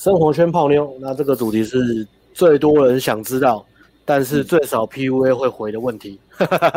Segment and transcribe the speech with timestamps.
[0.00, 3.62] 生活圈泡妞，那这个主题是最多人想知道，
[4.06, 6.18] 但是最少 PUA 会回的问题，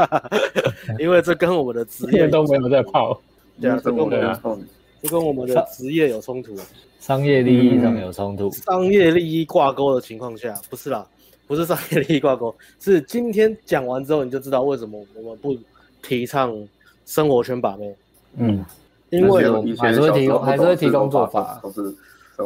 [1.00, 3.18] 因为这跟我们的职业 都没有在泡，
[3.62, 4.42] 对啊，这跟我们的
[5.02, 6.54] 这跟我们的职业有冲突，
[7.00, 11.08] 商业利益上有冲突，商业利益挂钩的情况下，不是啦，
[11.48, 15.56] 不是商业利益挂钩， 是今天讲完之后你就知道为什么我们不
[16.02, 16.54] 提倡
[17.06, 17.96] 生活圈把妹，
[18.36, 18.66] 嗯，
[19.12, 21.62] 因为我们还是会提供还是会提供做法。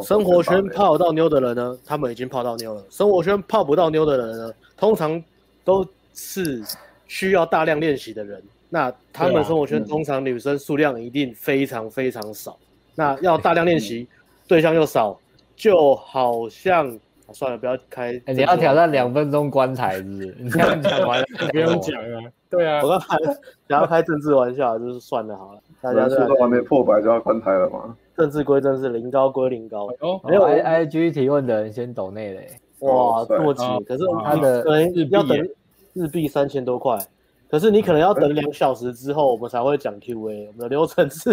[0.02, 2.84] 生活圈泡到妞的人呢，他们已经泡到妞了。
[2.90, 5.22] 生活圈泡不到妞的人呢，通常
[5.64, 6.62] 都是
[7.06, 8.42] 需要大量练习的人。
[8.68, 12.58] 那他们生活圈通常女生数量一定非常非常少。
[12.94, 14.06] 那要大量练习，
[14.46, 15.18] 对象又少，
[15.56, 16.98] 就好像
[17.32, 18.20] 算了，不要开。
[18.26, 20.36] 你要挑战两分钟关台，是不是？
[20.40, 22.20] 你这样讲完了，不用讲啊。
[22.50, 23.16] 对啊，我刚才
[23.68, 25.60] 想要开政治玩笑，就是算了好了。
[25.80, 27.96] 大家都还没破百就要关台了吗？
[28.18, 29.86] 政治归政治，零高归零高。
[30.00, 32.48] 哦，没有 I I G 提问的人先抖内嘞。
[32.80, 33.62] 哇，这么急！
[33.84, 35.48] 可是他的可能要等
[35.92, 36.98] 日币三千多块，
[37.48, 40.46] 可是你可能要等两小时之后，我们才会讲 Q A。
[40.48, 41.32] 我们的流程是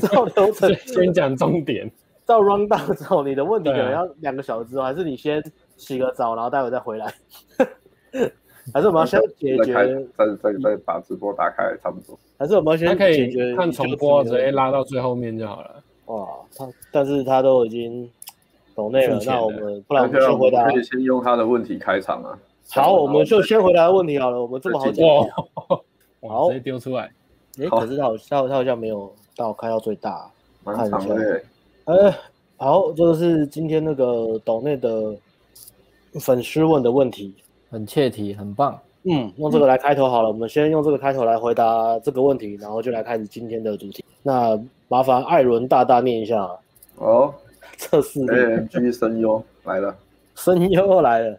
[0.00, 1.90] 照流程先讲重点，
[2.24, 5.44] 照 run down 之后，你的问题可能要两个小时之后，还是你先
[5.76, 7.12] 洗个澡，然后待会再回来？
[8.72, 9.74] 还是我们要先解决？
[10.16, 12.18] 再再再把直播打开，差不多。
[12.38, 13.54] 还是我们要先可以？
[13.54, 15.83] 看重播，直接拉到最后面就好了。
[16.06, 18.10] 哇，他但是他都已经
[18.74, 22.38] 懂内了，那我们不然我们先回答，可以先用他的问题开场啊。
[22.70, 24.42] 好，我们就先回答问题好了。
[24.42, 25.06] 我们这么好讲，
[26.28, 27.10] 好，直接丢出来。
[27.60, 30.28] 哎，可是他好像他好像没有到开到最大，
[30.64, 31.42] 蛮长的。
[31.84, 32.18] 哎，
[32.56, 35.14] 好，这个是今天那个岛内的
[36.20, 37.34] 粉丝问的问题，
[37.70, 38.76] 很切题，很棒。
[39.04, 44.02] 嗯，用这个来开头好了，我们先用这个开头来回答这个问题，然后就来开始今天的主题。
[44.22, 46.46] 那麻烦艾伦大大念一下
[46.96, 47.34] 哦。
[47.76, 49.96] 这是 AMG 声优来了，
[50.36, 51.38] 声优来了。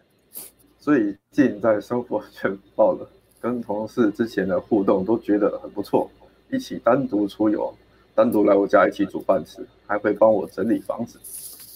[0.78, 3.08] 最近在生活圈爆了，
[3.40, 6.10] 跟同事之前的互动都觉得很不错，
[6.50, 7.72] 一起单独出游，
[8.14, 11.18] 单独来我家一起煮饭吃，还会帮我整理房子，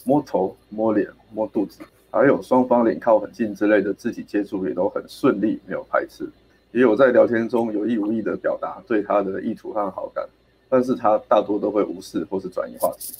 [0.04, 1.80] 摸头、摸脸、摸肚子。
[2.10, 6.28] 还有双方脸靠很近之类的肢体接触也都很顺利，没有排斥，
[6.72, 10.28] 也有在聊天中有意无意的表达对他的意图和好感，
[10.70, 13.12] 但是他大多都会无视或是转移话题。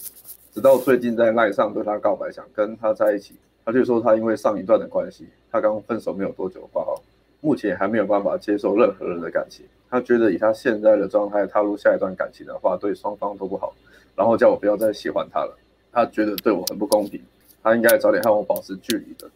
[0.54, 3.34] 直到最近在赖上对他告白，想跟他在一起，
[3.64, 7.02] 他就说他因为上一段的关系，他刚分手没有多久挂号，
[7.42, 9.66] 目前还没有办法接受任何人的感情。
[9.90, 13.74] 他觉得以他现在的状态踏入下一段感情的话，对双方都不好，
[14.14, 15.58] 然后叫我不要再喜欢他了。
[15.92, 17.20] 他觉得对我很不公平。
[17.62, 19.28] 他应该早点和我保持距离的。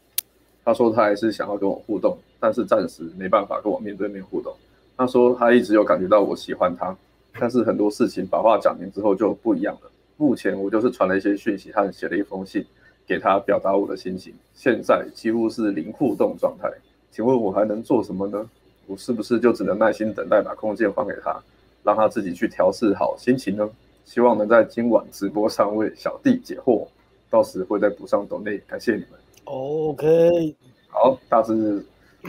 [0.64, 4.54] 他说他还是想要跟我互动，但是暂时没办法跟我面对面互动。
[4.96, 6.96] 他说他一直有感觉到我喜欢他，
[7.38, 9.90] 但是很多事情把话讲明之后就不一样了。
[10.16, 12.64] 目前我就是传了一些讯息和写了一封信
[13.06, 14.32] 给他，表达我的心情。
[14.54, 16.70] 现在几乎是零互动状态，
[17.10, 18.48] 请问我还能做什么呢？
[18.86, 21.42] 我是不是就只能耐心等待，把空间还给他，
[21.82, 23.68] 让他自己去调试好心情呢？
[24.04, 26.86] 希望能在今晚直播上为小弟解惑。
[27.30, 29.18] 到时会再补上抖内，感谢你们。
[29.46, 30.54] OK，
[30.88, 31.84] 好，大致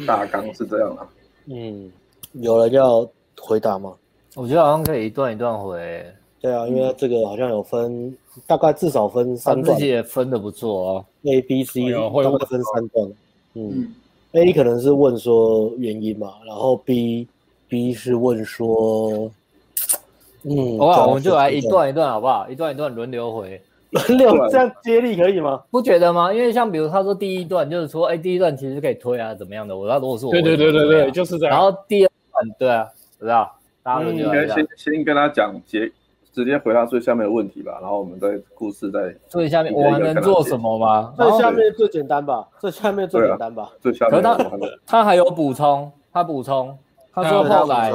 [0.07, 1.07] 大纲是这样的。
[1.45, 1.91] 嗯，
[2.31, 3.07] 有人要
[3.39, 3.93] 回答吗？
[4.35, 6.05] 我觉得好像可以一段一段回。
[6.41, 9.75] 对啊，因为这个好像有分，嗯、大概至少分三段。
[9.75, 11.99] 自己也分的不错啊，A、B、C 大
[12.37, 13.07] 概分三段。
[13.53, 13.95] 嗯，嗯
[14.33, 17.27] ，A 可能是问说原因嘛，然后 B
[17.67, 19.31] B 是问说，
[20.43, 22.47] 嗯，好吧，我们就来一段一段好不好？
[22.49, 23.59] 一段一段轮流回。
[23.91, 25.63] 轮流这样接力可以吗？
[25.71, 26.33] 不觉得吗？
[26.33, 29.75] 因为像比如他说第一段就是说，哎，第一段其实可以推啊，怎么样的？
[29.75, 31.55] 我要如果是我，对对对对对，就是这样。
[31.55, 33.54] 然后第二段，对啊，知道？
[33.85, 35.91] 大家应该先先跟他讲结，
[36.31, 37.77] 直接回答最下面的问题吧。
[37.79, 41.13] 然后我们再故事再最下面，我还能做什么吗？
[41.15, 43.71] 最下面最简单吧，最下面最简单吧。
[43.79, 44.11] 最下面。
[44.11, 46.75] 可是他他还有补充，他补充，
[47.13, 47.93] 他说后来，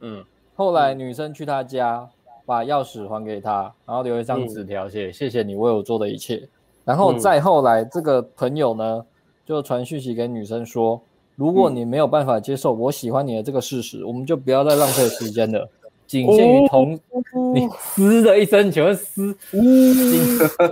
[0.00, 0.24] 嗯，
[0.56, 2.08] 后来女生去他家。
[2.48, 6.48] 把钥匙还给他，然后留一张纸条，写、嗯、谢谢你为我做的一切。
[6.82, 9.04] 然后再后来，这个朋友呢，
[9.44, 10.98] 就传讯息给女生说
[11.38, 15.68] ：“如果你没有办法接受我喜欢你的这个事实，嗯、我们就不要再浪费时间了。
[16.04, 19.30] 仅限于同、哦、你嘶的一声，请问嘶？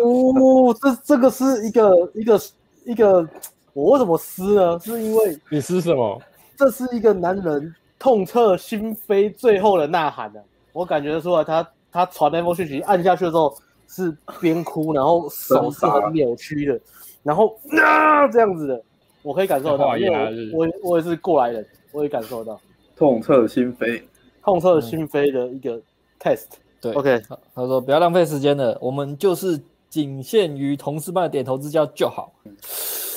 [0.02, 2.40] 哦，这这个是一个一个
[2.86, 3.28] 一个，
[3.74, 4.76] 我为什么嘶呢？
[4.80, 6.20] 是因为你嘶什么？
[6.56, 10.40] 这是一个男人痛彻心扉最后的呐喊呢。”
[10.72, 13.54] 我感觉出来他，他他传那封讯息按下去的时候
[13.86, 16.80] 是边哭，然后手是很 扭曲的，
[17.22, 18.82] 然后啊这样子的，
[19.26, 22.61] 我可以感受到，因为我我，我也是过来人，我也感受到。
[22.94, 24.00] 痛彻心扉，
[24.40, 25.82] 痛彻心扉的一个
[26.20, 26.46] test。
[26.81, 27.20] 对，OK，
[27.52, 32.32] 他说不要浪费时间了，我们就是仅限于同事般的点头之交就好。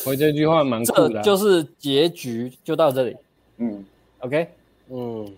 [0.07, 3.15] 我这句话蛮酷的、啊，这就是结局，就到这里。
[3.57, 3.85] 嗯
[4.21, 4.47] ，OK，
[4.89, 5.31] 嗯，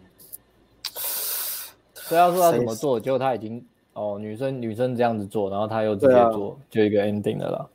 [1.96, 7.68] 所以要说他怎么做，结果他已经哦，女生女生这样子做，然后他又直接做，啊、就一个 ending 了啦。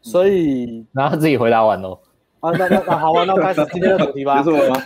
[0.00, 1.98] 所以，然后他自己回答完喽。
[2.40, 4.42] 啊，那那那好啊，那开始今天的主题吧。
[4.42, 4.76] 结束了吗？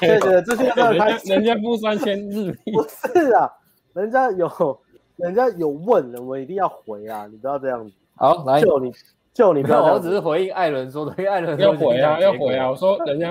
[0.00, 1.32] 对对，这现在开始。
[1.32, 2.72] 人家付三千日币。
[2.72, 3.50] 不是啊，
[3.94, 4.80] 人家有，
[5.16, 7.92] 人家有问，我们一定要回啊，你不要这样子。
[8.16, 8.92] 好，来，救你，
[9.32, 9.94] 就你不要。
[9.94, 12.70] 我只是回应艾伦说的，因为艾伦要回啊，要回啊。
[12.70, 13.30] 我说人家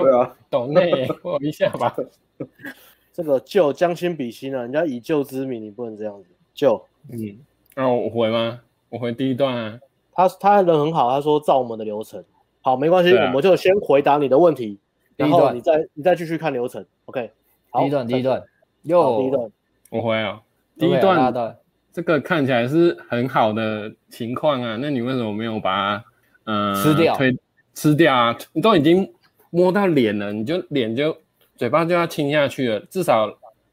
[0.50, 1.94] 懂内， 我一下吧。
[3.12, 6.28] 这个就将心比心啊，人家以救之名，你不能这样子。
[6.52, 7.38] 就，嗯，
[7.76, 8.60] 那我回吗？
[8.88, 9.78] 我回第一段啊。
[10.12, 12.22] 他他人很好，他说照我们的流程。
[12.62, 14.78] 好，没关系，啊、我们就先回答你的问题，
[15.16, 16.84] 然后你再你再继续看流程。
[17.06, 17.30] OK，
[17.70, 18.42] 好，第一段，第一段，
[18.82, 19.50] 又第一段，
[19.90, 20.42] 我回啊，
[20.78, 21.56] 第一段，
[21.92, 26.04] 这个看起来是很好的情况啊，那你为什么没有把它
[26.44, 27.16] 嗯、呃、吃掉？
[27.16, 27.38] 推
[27.74, 28.38] 吃掉啊？
[28.52, 29.10] 你都已经
[29.50, 31.16] 摸到脸了，你就脸就
[31.56, 33.26] 嘴巴就要亲下去了，至少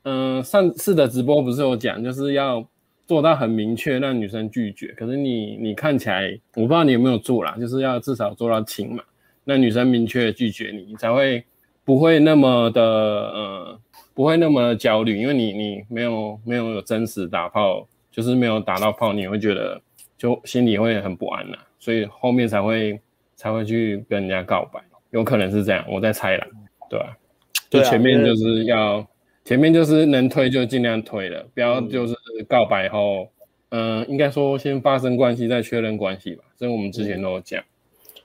[0.04, 2.66] 嗯、呃、上次的直播不是有讲，就是要。
[3.08, 4.94] 做到很明确，让女生拒绝。
[4.98, 9.02] 可是你你看起来，我不知道你有没有做啦，就是要至少做到亲嘛，
[9.46, 11.42] 那女生明确拒绝你，你才会
[11.86, 13.80] 不会那么的呃，
[14.14, 19.82] 不会那么焦虑，因为你你没有没有有真实打炮，就是没有打到炮，你会觉得
[20.18, 23.00] 就心里会很不安呐，所以后面才会
[23.38, 24.82] 才会去跟人家告白，
[25.12, 26.46] 有可能是这样，我在猜啦，
[26.90, 27.18] 对吧？
[27.70, 29.08] 就前面就是要。
[29.48, 32.14] 前面就是能推就尽量推了，不要就是
[32.50, 33.30] 告白后，
[33.70, 37.64] 嗯、呃，应该说先发生关系再确认关系吧，这我们之前都有讲，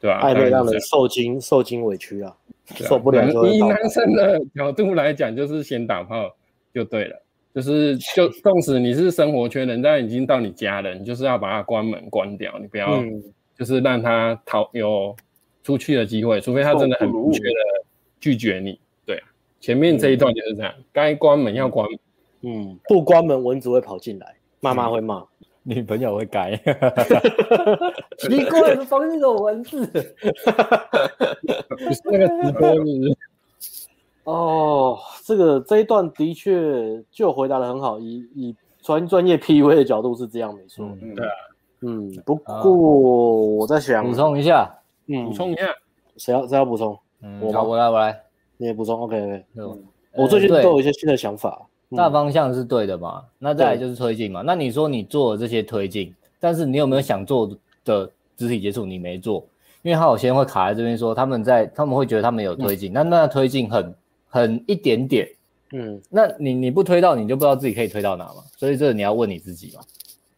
[0.01, 0.19] 对吧？
[0.19, 2.37] 爱会让人受惊受惊委屈啊，
[2.71, 3.25] 啊受不了。
[3.47, 6.29] 以男生的角度来讲，就是先打炮
[6.75, 7.23] 就对了，
[7.55, 13.01] 就是就 纵使你是生活圈，人家已经到你家了，你就是要把它关门关掉，你不要
[13.57, 15.15] 就是让他逃有
[15.63, 17.85] 出去的机会，除非他真的很明确的
[18.19, 18.77] 拒绝你。
[19.63, 21.99] 前面这一段就是这样，该、嗯、关门要关门，
[22.43, 25.27] 嗯，不关门蚊子会跑进来，妈妈会骂，嗯、
[25.63, 26.57] 女朋友会改，
[28.19, 29.79] 奇怪，房间有蚊子，
[32.05, 33.17] 那个直播是
[34.25, 41.33] 哦，这个这一段的确就回答得很好，以以专专业 PUA 的角度是这样没错，嗯，对啊，
[41.83, 44.69] 嗯，不过我在想补充一下，
[45.07, 45.73] 嗯，补充一下，
[46.17, 46.99] 谁要谁要补充？
[47.23, 48.21] 嗯，我我来我来。
[48.57, 49.45] 你也补充，OK OK。
[49.57, 49.83] 嗯，
[50.15, 51.67] 我最近都有一些新的想法，
[51.97, 53.25] 大方向是对的嘛？
[53.39, 54.43] 那再来就是推进嘛？
[54.43, 57.51] 那你说你做了这些推进，但是你有没有想做
[57.85, 58.85] 的肢体接触？
[58.85, 59.45] 你没做，
[59.83, 63.95] 因为他有些人会卡在这边说他们在，他们会觉得他们有推进，那那推进很
[64.29, 65.29] 很一点点，
[65.73, 68.43] 嗯，那你你不推到，你就不知道自己可以推到哪嘛？
[68.57, 69.83] 所以这个你要问你自己嘛。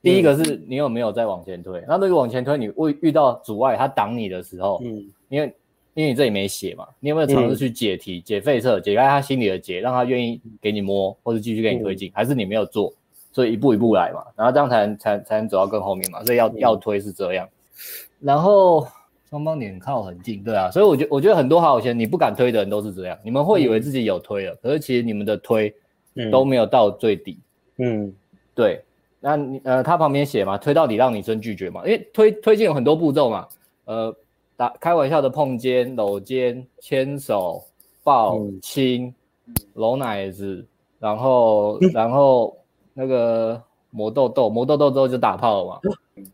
[0.00, 1.82] 第一个是你有没有在往前推？
[1.88, 5.54] 那如果往前推，你会遇到阻碍，他挡你的时候，嗯，因为。
[5.94, 12.92] 因为你这里没写嘛，你有没有尝试去解题、嗯、解废册、解开他心里的结，让他愿意给你摸，或者继续给你推进，嗯、还是你没有做，
[13.32, 17.48] 所以一步一步来嘛，然后这样才能才才能走到更后面嘛，所以要、嗯、要推是这样，
[18.18, 18.84] 然后
[19.30, 25.72] 双方脸靠很近，对啊，所以我觉我觉得很多好友圈你不敢推的人都是这样，你们会以为自己有推了，嗯、可是其实你们的推
[26.32, 27.38] 都没有到最底，
[27.78, 28.12] 嗯，
[28.52, 28.82] 对，
[29.20, 33.46] 那你呃他旁边写嘛，推到底让女生拒绝嘛，因为推推进有很多步骤嘛，
[33.84, 34.12] 呃。
[34.56, 37.62] 打开玩笑的碰肩、搂肩、牵手、
[38.02, 39.12] 抱、亲、
[39.74, 40.64] 搂奶子，
[40.98, 42.56] 然后然后
[42.92, 45.80] 那个磨豆豆，磨豆豆之后就打炮了嘛。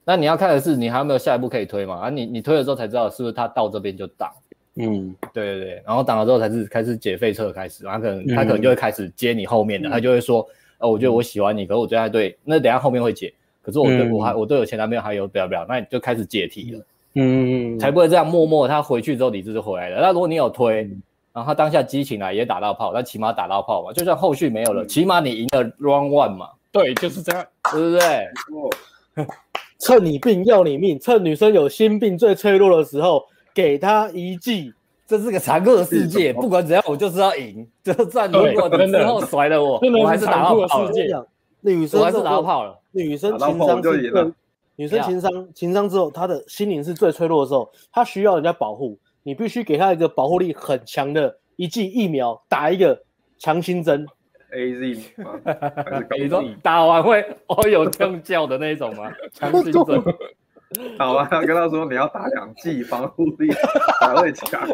[0.04, 1.96] 那你要看的是你还有没有下一步可以推嘛？
[1.96, 4.30] 啊，你你推了之后才知道是不是他到这边就挡。
[4.74, 5.82] 嗯，对对对。
[5.86, 10.46] 然后挡了之后才是开始解废车开始，然后可能他可能就会开始接你后面的，他就会说，
[10.78, 13.32] 呃，我觉得我喜欢你，可是我觉得还对，那等下后面会解。
[13.62, 16.84] 可是我对我还我对我前男朋友还有不要不要，那你就开始解题了。
[17.14, 20.00] 嗯，才不会这样默默，他回去之后理智就回来了。
[20.00, 20.82] 那如果你有推，
[21.32, 26.48] 然后他当下激情来也打到炮，那起码打到炮嘛，就算后续没有了，起码你赢了 round one 嘛。
[26.72, 29.26] 对，就是这样，对不对？
[29.80, 33.22] 趁你病要你命，趁女生有心病最脆弱的时候，
[33.54, 34.72] 给她一记。
[35.06, 37.66] 这是个残酷的世界，不管怎样，我就是要赢。
[37.82, 41.26] 就算如果你之后甩了我，我还是打到炮了。
[41.62, 44.30] 女生还是打到炮了，女生情商就赢了。
[44.80, 52.99] 女生情商，情商之后，她的心灵是最脆弱的时候，她需要人家保护，你必须给她一个保护力很强的一剂疫苗，打一个
[53.37, 54.06] 强心针。
[54.52, 55.12] A Z
[56.18, 59.12] 你说打完会哦有痛叫的那种吗？
[59.34, 60.02] 强心针。
[60.96, 63.50] 打完跟他说你要打两剂，防护力
[64.00, 64.66] 才会强。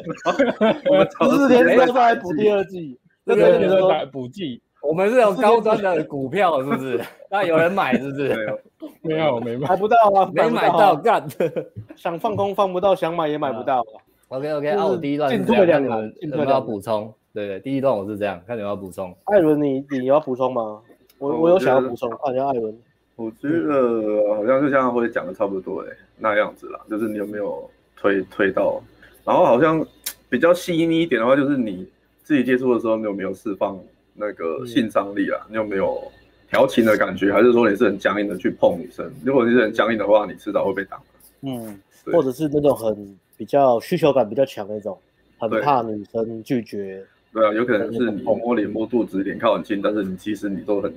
[0.89, 2.97] 我们四天之后再来补第二剂。
[3.25, 7.01] 那个女生打补剂，我们是有高端的股票，是不是？
[7.31, 8.59] 那有人买，是不是？
[9.03, 11.27] 没有，没买，买不到啊，没买到，干。
[11.97, 13.85] 想放空放不到，想买也买不到。
[14.29, 17.13] OK，OK，啊，我第一段进退两难，有没有要补充？
[17.33, 19.15] 对对，第一段我是这样，看你要补充。
[19.25, 20.81] 艾伦，你你要补充吗？
[21.19, 22.77] 我我有想要补充，看一下艾伦。
[23.17, 28.83] 我觉得好像就像会讲的差不多诶，那样子啦，就是你有没有推推到，
[29.25, 29.85] 然后好像
[30.29, 31.87] 比较细腻一点的话，就是你
[32.23, 33.79] 自己接触的时候，你有没有释放
[34.17, 35.47] 那个性张力啊？
[35.49, 36.01] 你有没有
[36.49, 39.11] 调情的感觉，还是说你是很僵硬的去碰女生？
[39.25, 41.01] 如果你是很僵硬的话，你迟早会被挡。
[41.43, 41.79] 嗯，
[42.13, 44.99] 或者是那种很比较需求感比较强那种，
[45.39, 47.05] 很怕女生拒绝。
[47.33, 50.93] 对啊，有可能是你摸脸摸肚子，脸靠很近，但是你其实你都很。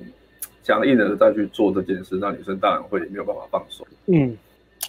[0.62, 3.84] 强硬的再去做这件事，那女生当然会没有办法放手。
[4.06, 4.36] 嗯，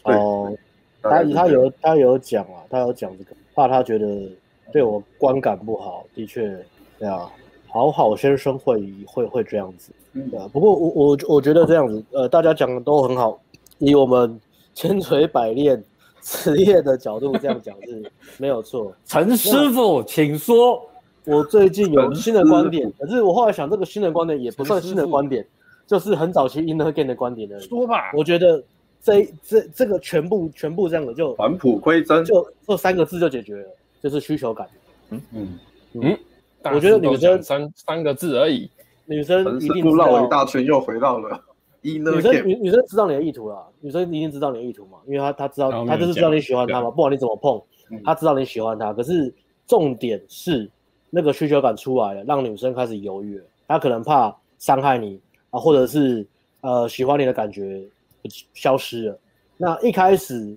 [0.03, 0.53] 哦，
[1.01, 4.29] 他他有他有讲啊，他有讲这个，怕他觉得
[4.73, 6.05] 对我观感不好。
[6.13, 6.59] 的确，
[6.99, 7.31] 对啊，
[7.71, 9.91] 好好先生会会会这样子。
[10.13, 13.39] 对啊，不过我我我觉得这样子，呃，大家讲的都很好。
[13.79, 14.39] 以我们
[14.75, 15.81] 千锤百炼
[16.21, 18.93] 职业的角度这样讲是没有错。
[19.05, 20.81] 陈师傅，请说。
[21.23, 25.45] 我最近有新的观点，可是我后来想，这个新的观点也不算新的观点。
[25.85, 28.63] 就是很早期 Inner Game 的观点的，说吧，我觉得
[29.03, 33.69] 这这这个全部全部这样的就返璞归真，就这三个字就解决了，
[34.01, 34.67] 就是需求感。
[35.09, 35.59] 嗯嗯
[35.95, 36.17] 嗯，
[36.63, 38.69] 我觉得女生三三个字而已，
[39.05, 41.41] 女生一定绕了一大圈又回到了。
[41.81, 47.61] 女生女女生知道你的意图了，女生一定知道你的意图嘛，因为她她知道她就是知道你喜欢她嘛，不管你怎么碰，
[48.03, 48.93] 她知道你喜欢她。
[48.93, 49.33] 可是
[49.65, 50.69] 重点是
[51.09, 55.19] 那个需求感出来了，让女生开始犹豫了，她可能怕伤害你。
[55.49, 56.25] 啊，或者是
[56.61, 57.83] 呃喜欢你的感觉
[58.53, 59.19] 消失了，
[59.57, 60.55] 那一开始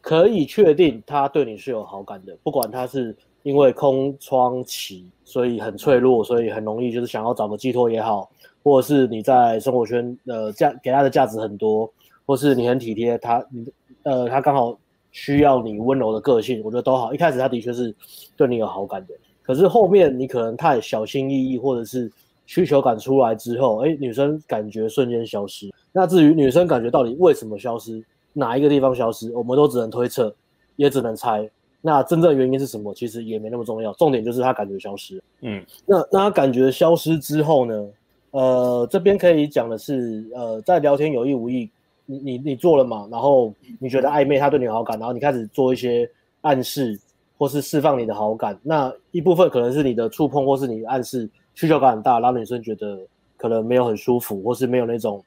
[0.00, 3.14] 可以确定他对你是有好感的，不管他是
[3.44, 8.28] 因为空窗期，所以很脆弱，所以很容易就是想要找个寄托也好，
[8.64, 11.88] 或者是你在生活圈呃价给他的价值很多，
[12.26, 13.64] 或是你很体贴他，你
[14.02, 14.76] 呃他刚好
[15.12, 17.14] 需要你温柔的个性，我觉得都好。
[17.14, 17.94] 一开始他的确是
[18.36, 22.10] 对你有好感的，可是后面你可能太小心翼翼，或者是。
[22.46, 25.72] 需求感出来之后，哎，女生感觉瞬间消失。
[25.92, 30.30] 那至于女生感觉到底为什么消失，哪一个地方消失，我们都只能推测，
[30.76, 31.48] 也只能猜。
[31.86, 33.92] 那真正原因是什么，其实也没那么重要。
[33.92, 35.22] 重点就是他感觉消失。
[35.42, 37.86] 嗯，那那他感觉消失之后呢？
[38.30, 41.68] 呃，这边可以讲的是，呃，在聊天有意无意，
[42.06, 43.06] 你你你做了嘛？
[43.10, 46.10] 然后你觉得暧昧，他对你有好感，然后你开始做一些
[46.40, 46.98] 暗示，
[47.36, 48.58] 或是释放你的好感。
[48.62, 51.28] 那一部分可能是你的触碰，或是你的暗示。
[51.56, 52.98] 需求感很大，让女生觉得
[53.36, 55.22] 可能没有很舒服，或是没有那种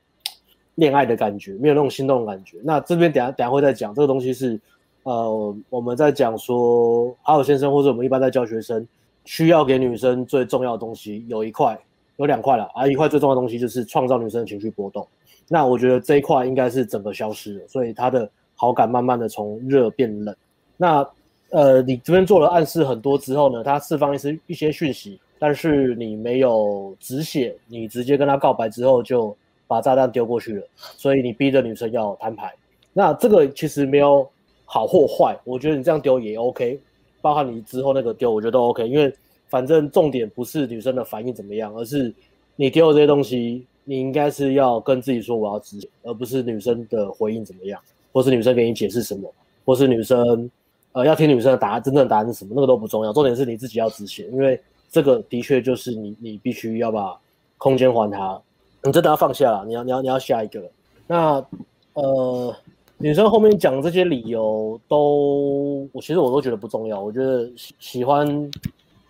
[0.76, 2.58] 恋爱的感觉，没有那种心动的感觉。
[2.62, 4.60] 那这边等下等下会再讲，这个东西是
[5.08, 8.86] 呃我们在讲说好好先生，或者我们一般在教学生
[9.24, 11.80] 需要给女生最重要的东西，有一块
[12.18, 15.08] 有两块了，而一块最重要的东西就是创造女生的情绪波动。
[15.48, 20.36] 那我觉得这一块应该是整个消失了，所以她的好感慢慢的从热变冷。
[20.76, 21.08] 那
[21.52, 25.20] 呃你这边做了暗示很多之后呢，他释放一些一些讯息。
[25.40, 29.38] 但是你没有止血，你直接跟他告白之后就
[29.68, 32.52] 把炸弹丢过去了，所以你逼着女生要摊牌。
[32.92, 34.28] 那这个其实没有
[34.68, 36.80] 好或坏，我觉得你这样丢也 OK，
[37.22, 38.88] 包括你之后那个丢，我觉得都 OK。
[38.88, 39.12] 因为
[39.48, 42.14] 反正重点不是女生的反应怎么样，而是
[42.56, 47.82] 你丢的这些东西，你应该是要跟自己说我要止血，而不是女生的回应怎么样，
[48.12, 49.34] 或是女生给你解释什么，
[49.66, 50.48] 或是女生
[50.92, 54.60] 呃要听女生的答案，真正的答案是什么，那个都不重要，重点是你自己要执行，因为。
[54.90, 57.20] 这个的确就是你，你必须要把
[57.58, 58.42] 空间还他，
[58.84, 60.64] 你真的要放下了，你要，你要，你要下一个。
[61.06, 61.46] 那
[61.92, 62.56] 呃，
[63.00, 67.00] 女生后面讲这些理由都，我其实我都觉得不重要。
[67.00, 68.52] 我觉得喜喜欢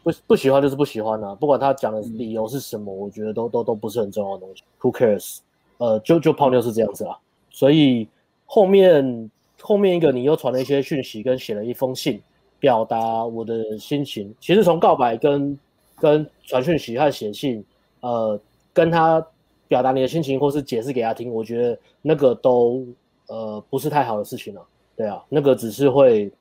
[0.03, 4.63] 不不喜欢就是不喜欢啊，不管他讲的理由是什么，我觉得都都都不是很重要的东西。
[4.81, 5.37] Who cares？
[5.77, 7.17] 呃，就就泡妞是这样子啦。
[7.49, 8.07] 所以
[8.45, 12.21] 后面后面一个你又传了一些讯息，跟写了一封信，
[12.59, 14.33] 表达我的心情。
[14.41, 15.57] 其实从告白跟
[15.97, 17.63] 跟传讯息和写信，
[18.01, 18.37] 呃，
[18.73, 19.25] 跟他
[19.67, 22.85] 表达你的心情，或是解释给他听，我觉得那个都
[23.27, 24.61] 呃不是太好的事情了。
[24.95, 26.31] 对啊，那个只是会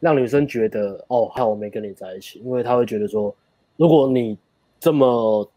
[0.00, 3.34] 让女生觉得哦，害我没跟你在一起，因为她会觉得说，
[3.76, 4.36] 如果你
[4.80, 5.48] 这么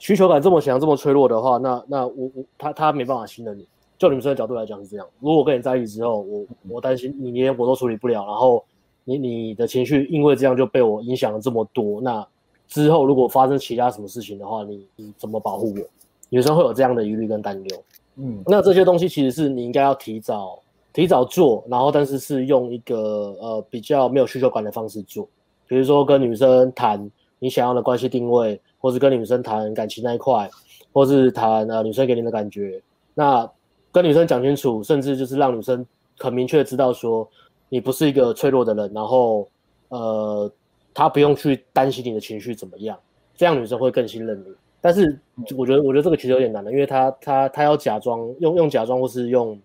[0.00, 3.66] 需求感这么强、这么脆弱的话，那那我我她她没办法信任你。
[3.98, 8.64] 就女生的角度来讲是这样，如果我跟你在一起之后，我我担心你连我都处理不了，然后
[9.04, 12.26] 你你的情绪因为这样就被我影响了这么多，那。
[12.68, 15.86] 之后如果发生其他什么事情的话，你你怎么保护我？
[16.30, 17.84] 女生会有这样的疑虑跟担忧。
[18.16, 20.60] 嗯，那这些东西其实是你应该要提早
[20.92, 25.26] 提早做，然后但是是用一个呃比较没有需求感的方式做，
[25.66, 30.50] 比如说跟女生谈你想要的关系定位，或是跟女生谈感情那一块，
[30.92, 32.82] 或是谈呃女生给你的感觉，
[33.14, 33.50] 那
[33.90, 35.84] 跟女生讲清楚，甚至就是让女生
[36.18, 37.26] 很明确知道说
[37.70, 39.48] 你不是一个脆弱的人，然后
[39.88, 40.52] 呃
[40.92, 42.98] 她不用去担心你的情绪怎么样，
[43.34, 44.54] 这样女生会更信任你。
[44.82, 45.18] 但是
[45.56, 49.58] 我觉得我觉得这个其实有点难的，因为他他他要假装用用假装或是用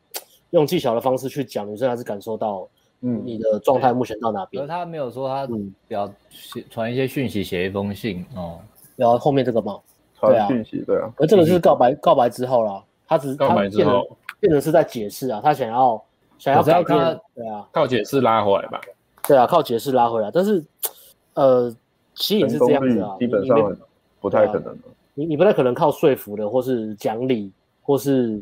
[0.52, 2.66] 用技巧的方式去讲，女生还是感受到。
[3.02, 4.64] 嗯，你的状态目前到哪边？
[4.64, 5.48] 而他没有说他
[5.88, 8.58] 表写传一些讯息，写一封信哦。
[8.96, 9.80] 然后后面这个嘛，
[10.16, 11.08] 传讯息对啊。
[11.18, 16.04] 而这个是告白，告白之后了，他只是告白之后变成是在解释啊，他想要
[16.40, 18.82] 想要改变，对啊，靠解释拉回来吧。
[19.28, 20.66] 对啊，靠解释拉回来，但是
[21.36, 21.72] 呃，
[22.16, 23.78] 吸引是这样子啊，基本上
[24.20, 24.80] 不太可能的。
[25.18, 28.40] 你你不太可能靠说服的，或是讲理，或是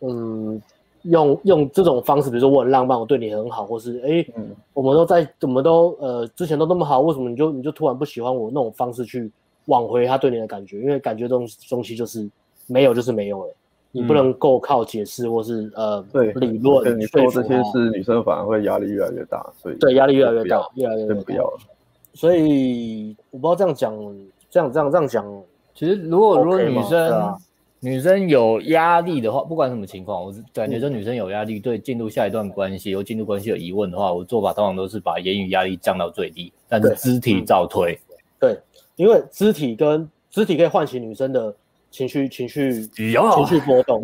[0.00, 0.60] 嗯。
[1.02, 9.30] 用用这种方式，比如说我很浪漫，我对你很好，或是哎，嗯、我们都在，怎么都呃之前都那么好，为什么你就你就突然不喜欢我那种方式去
[9.66, 10.80] 挽回他对你的感觉？
[10.80, 12.28] 因为感觉这种东西就是
[12.66, 13.54] 没有就是没有了，
[13.92, 16.98] 你不能够靠解释或是呃对理论。
[16.98, 21.58] 你说这些事，女生反而会压力越来越大，所以对压力越来越大，越来越不要了。
[22.12, 23.94] 所以我不知道这样讲，
[24.50, 25.42] 这样这样这样讲，
[25.78, 27.36] 其实如果如果女生。
[27.80, 37.96] 女生有压力的话，不管什么情况，我感觉这女生有压力，对进入下一段关系或进入关系有疑问的话，我做法通常都是把言语压力降到最低，但是肢体照推。
[38.40, 38.60] 对，对，
[38.96, 41.54] 因为肢体跟肢体可以唤起女生的
[41.92, 44.02] 情绪，情绪，情绪波动。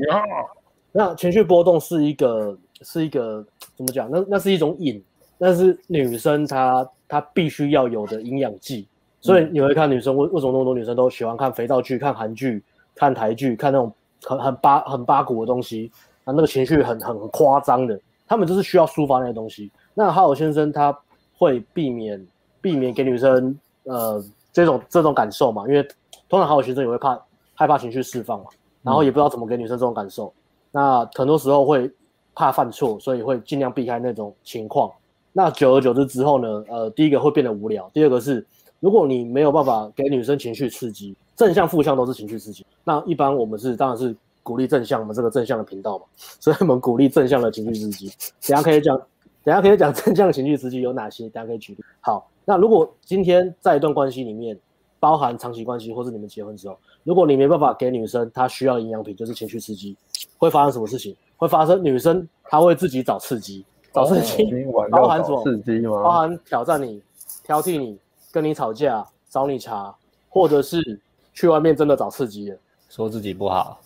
[0.92, 4.08] 那情绪波动是一个，是一个怎么讲？
[4.08, 5.02] 那那是一种瘾，
[5.36, 8.86] 那是女生她她必须要有的营养剂。
[9.24, 12.62] 所以你会看女生为为什么那么多女生都喜欢看肥皂剧、看韩剧。
[12.96, 15.90] 看台剧，看那种很很八很八股的东西，
[16.22, 19.68] 啊，那个情绪很很夸张的，他们就是需要抒发那些东西。
[19.94, 20.96] 那哈尔先生他
[21.36, 22.24] 会避免
[22.60, 25.82] 避免给女生呃这种这种感受嘛，因为
[26.28, 27.20] 通常哈尔先生也会怕
[27.52, 28.46] 害怕情绪释放嘛，
[28.82, 30.26] 然后也不知道怎么给女生这种感受。
[30.26, 30.38] 嗯、
[30.70, 31.90] 那很多时候会
[32.32, 34.88] 怕犯错，所以会尽量避开那种情况。
[35.32, 38.46] 那久而久之之后呢，呃，第一个会变得无聊，第二个是
[38.84, 41.16] 如果你没有办法给女生情绪刺激。
[41.34, 42.64] 正向、负向都是情绪刺激。
[42.84, 46.04] 那一般我们是当然是鼓励正向，我们这个正向的频道嘛，
[46.38, 48.06] 所以我们鼓励正向的情绪刺激。
[48.46, 48.96] 等下可以讲，
[49.42, 51.28] 等下可以讲正向的情绪刺激有哪些？
[51.30, 51.82] 等下可以举例。
[52.02, 54.56] 好，那如果今天在一段关系里面，
[55.00, 59.96] 包含长期关系或是你们结婚之后，如果你没办法给女生她需要营养品，就是情绪刺激，
[60.38, 61.16] 会发生什么事情？
[61.36, 64.44] 会发生女生她会自己找刺激，找刺激，
[64.92, 65.42] 包含什么？
[65.42, 66.00] 刺激吗？
[66.00, 67.02] 包含挑战你、
[67.42, 67.98] 挑剔你、
[68.34, 69.94] 跟你吵架、找你茬，
[70.28, 71.00] 或者是。
[71.36, 72.56] 去外面真的找刺激了，
[72.88, 73.80] 说自己不好，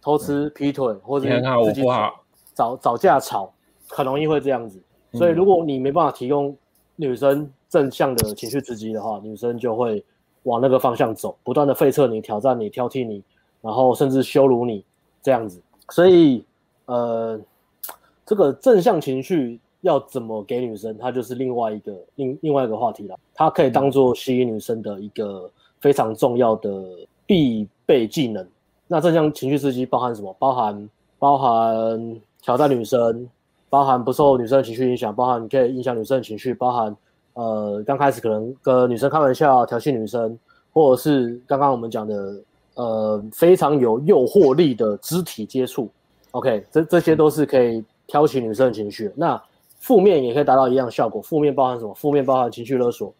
[0.00, 1.28] 偷吃、劈腿，或者
[1.66, 1.82] 自己
[2.54, 3.52] 找找架吵，
[3.90, 4.80] 很容易会这样子。
[5.12, 6.56] 所以如果你没办法提供
[6.94, 10.02] 女生正向的情绪刺激的话，女生就会
[10.44, 13.22] 往那个方向走，不断的废测你、挑战你、挑剔你，
[13.60, 14.82] 然后甚至羞辱你
[15.20, 15.60] 这样子。
[15.90, 16.42] 所以，
[16.86, 17.38] 呃，
[18.24, 23.18] 这个正向情绪要怎么给女生，它就是另外一个另另外一个话题了。
[23.34, 25.50] 它可以当做吸引女生的一个。
[25.78, 26.82] 非常重要的
[27.26, 28.44] 必备技能。
[28.88, 30.34] 那正向情绪刺激包含什么？
[30.38, 33.28] 包含包含挑战女生，
[33.68, 36.96] 包含不受女生的情绪影响，包含你可以影响女生的情绪，包含
[37.34, 40.36] 呃刚开始可能跟女生开玩笑调戏女生，
[40.72, 42.40] 或者是刚刚我们讲的
[42.74, 45.90] 呃非常有诱惑力的肢体接触。
[46.32, 49.12] OK，这这些都是可以挑起女生的情绪。
[49.14, 49.40] 那
[49.78, 51.22] 负面也可以达到一样效果。
[51.22, 51.94] 负面包含什么？
[51.94, 53.12] 负面包含情绪勒索，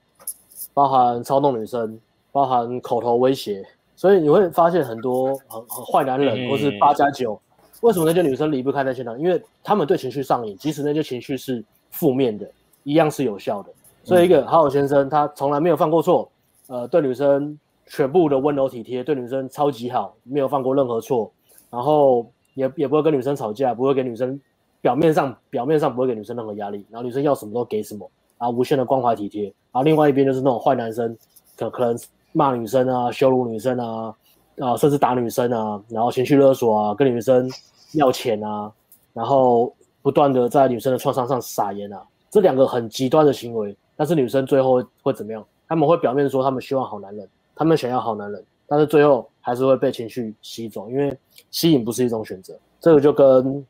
[0.75, 1.99] 包含操弄女生。
[2.33, 3.65] 包含口头威胁，
[3.95, 7.41] 所以你会发现很多很很坏男人，或是八加九。
[7.81, 9.25] 为什么那些女生离不开那些男人？
[9.25, 12.47] 因为他们对情绪上瘾，即使那些情绪是负面的，
[12.83, 13.73] 一样是有效的。
[14.05, 16.31] 所以一个好好先生，他从来没有犯过错，
[16.67, 21.33] 呃，对女生全部的温柔体贴，对女生超级好，没有犯过任何错，
[21.71, 24.39] 然后也也不会跟女生吵架，不会给女生
[24.87, 29.45] 表面上表面上不会给女生任何压力，然后女生要什么都给什么，然后无限的关怀体贴。
[29.73, 31.17] 然后另外一边就是那种坏男生，
[31.57, 31.99] 可可能。
[32.33, 34.15] 骂女生啊，羞辱女生啊，
[34.59, 37.51] 啊，甚至打女生啊，然后情绪勒索啊，跟女生
[37.95, 38.71] 要钱啊，
[39.15, 45.43] 然后不断的在女生的创伤上撒盐啊，这两个很极端的行为，但是女生最后会怎么样？
[45.67, 51.17] 他们会表面说他们希望好男人，他们想要好男人，但是最后还是会被情绪吸走，因为
[51.51, 52.55] 吸引不是一种选择。
[52.81, 53.65] 这个就跟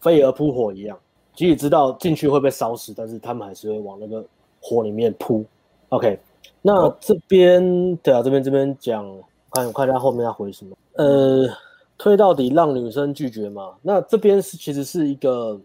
[0.00, 0.98] 飞蛾扑火一样，
[1.34, 4.24] 即使知道进去会被烧死，但是他们还是会往那个
[4.60, 5.44] 火里面扑。
[5.90, 6.18] OK。
[6.60, 9.04] 那这边对啊，这边这边讲，
[9.52, 10.76] 看我看一下后面要回什么。
[10.94, 11.48] 呃，
[11.96, 13.74] 推到底让女生拒绝嘛？
[13.80, 15.58] 那这边是其实是一个，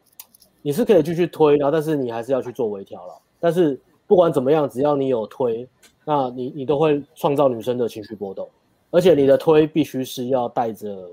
[0.61, 3.13] 你是可以继续推，然后但是你还是要去做微调了。
[3.39, 5.67] 但是不管怎么样，只要你有推，
[6.05, 8.47] 那你你都会创造女生的情绪波动，
[8.91, 11.09] 而且你的推必须是要带着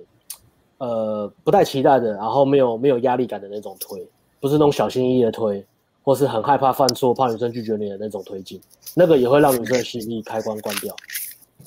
[0.81, 4.05] 呃不带期待的，然后没有没有压力感的那种推，
[4.41, 5.65] 不是那种小心翼翼的推，
[6.03, 8.59] 或是很害怕犯错、怕女生拒绝你的那种推进，
[8.95, 10.97] 那个也会让女生的吸引力开关关掉。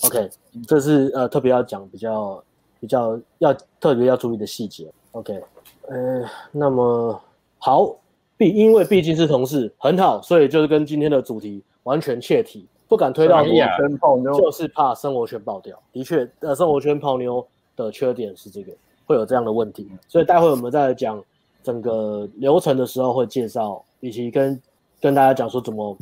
[0.04, 0.30] OK，
[0.68, 2.44] 这是呃特别要讲比较
[2.80, 4.92] 比较要特别要注意的细节。
[5.12, 5.40] OK，
[5.88, 7.22] 呃，那么
[7.60, 7.96] 好，
[8.36, 15.80] 毕因为毕竟是同事，很好，所以就是跟今天的主题完全切题，不敢推到女生泡妞，就是怕生活圈爆掉。
[15.92, 17.46] 的确，呃，生活圈泡妞
[17.76, 18.74] 的缺点是这个，
[19.06, 19.90] 会有这样的问题。
[20.08, 21.22] 所以待会我们再来讲
[21.64, 24.62] 整个流程的时候会介绍，以及跟
[25.02, 25.98] 跟大家讲说怎么。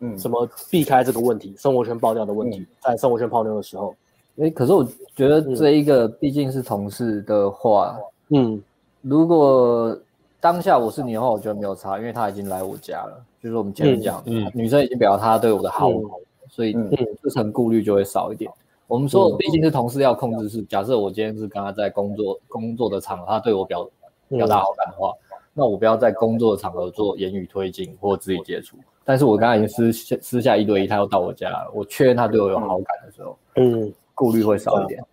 [0.00, 1.54] 嗯，怎么避开这个问题？
[1.56, 3.96] 生活圈爆掉的问题，嗯、在生活圈泡妞的时候，
[4.36, 7.96] 哎、欸，可是我觉得这一个毕竟是同事的话，
[8.28, 8.62] 嗯，
[9.00, 9.98] 如果
[10.38, 16.02] 当下我是你的话，我觉得没有差，因为他已经来我家了，就是我们前面讲，嗯，女生已经表达她对我的好，嗯、
[16.50, 16.90] 所以嗯，
[17.22, 18.50] 这层顾虑就会少一点。
[18.86, 23.88] 我们说毕竟是同事要控制是，假设我今天是跟他在工作工作的场合，他对我表
[24.28, 28.76] 表达好感的话，嗯、那我不要在工作的场合做言语推进或肢体接触。
[29.04, 31.70] 但是我刚才已经私下私下一对一，他又到我家了。
[31.72, 35.04] 我确认他对我有好感的时候，嗯，顾虑会少一点。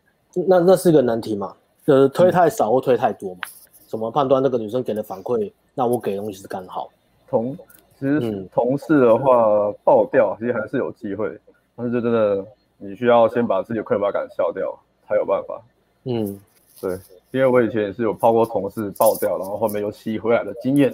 [0.48, 1.56] 那那是个难题嘛？
[1.86, 3.42] 就是推太少或推太多嘛？
[3.88, 5.52] 怎么判断那个女生给的反馈？
[5.76, 6.90] 那我给的东西是刚好。
[7.28, 7.56] 同
[8.00, 11.40] 其实同事的话爆掉，其实还是有机会。
[11.76, 12.46] 但是就真的
[12.84, 15.62] 你需要先把自己的匮乏感消掉，才有办法。
[16.04, 16.38] 嗯，
[16.82, 17.00] 对，
[17.32, 20.94] 因为我以前也是有泡过同事爆掉，然后后面又吸回来的经验。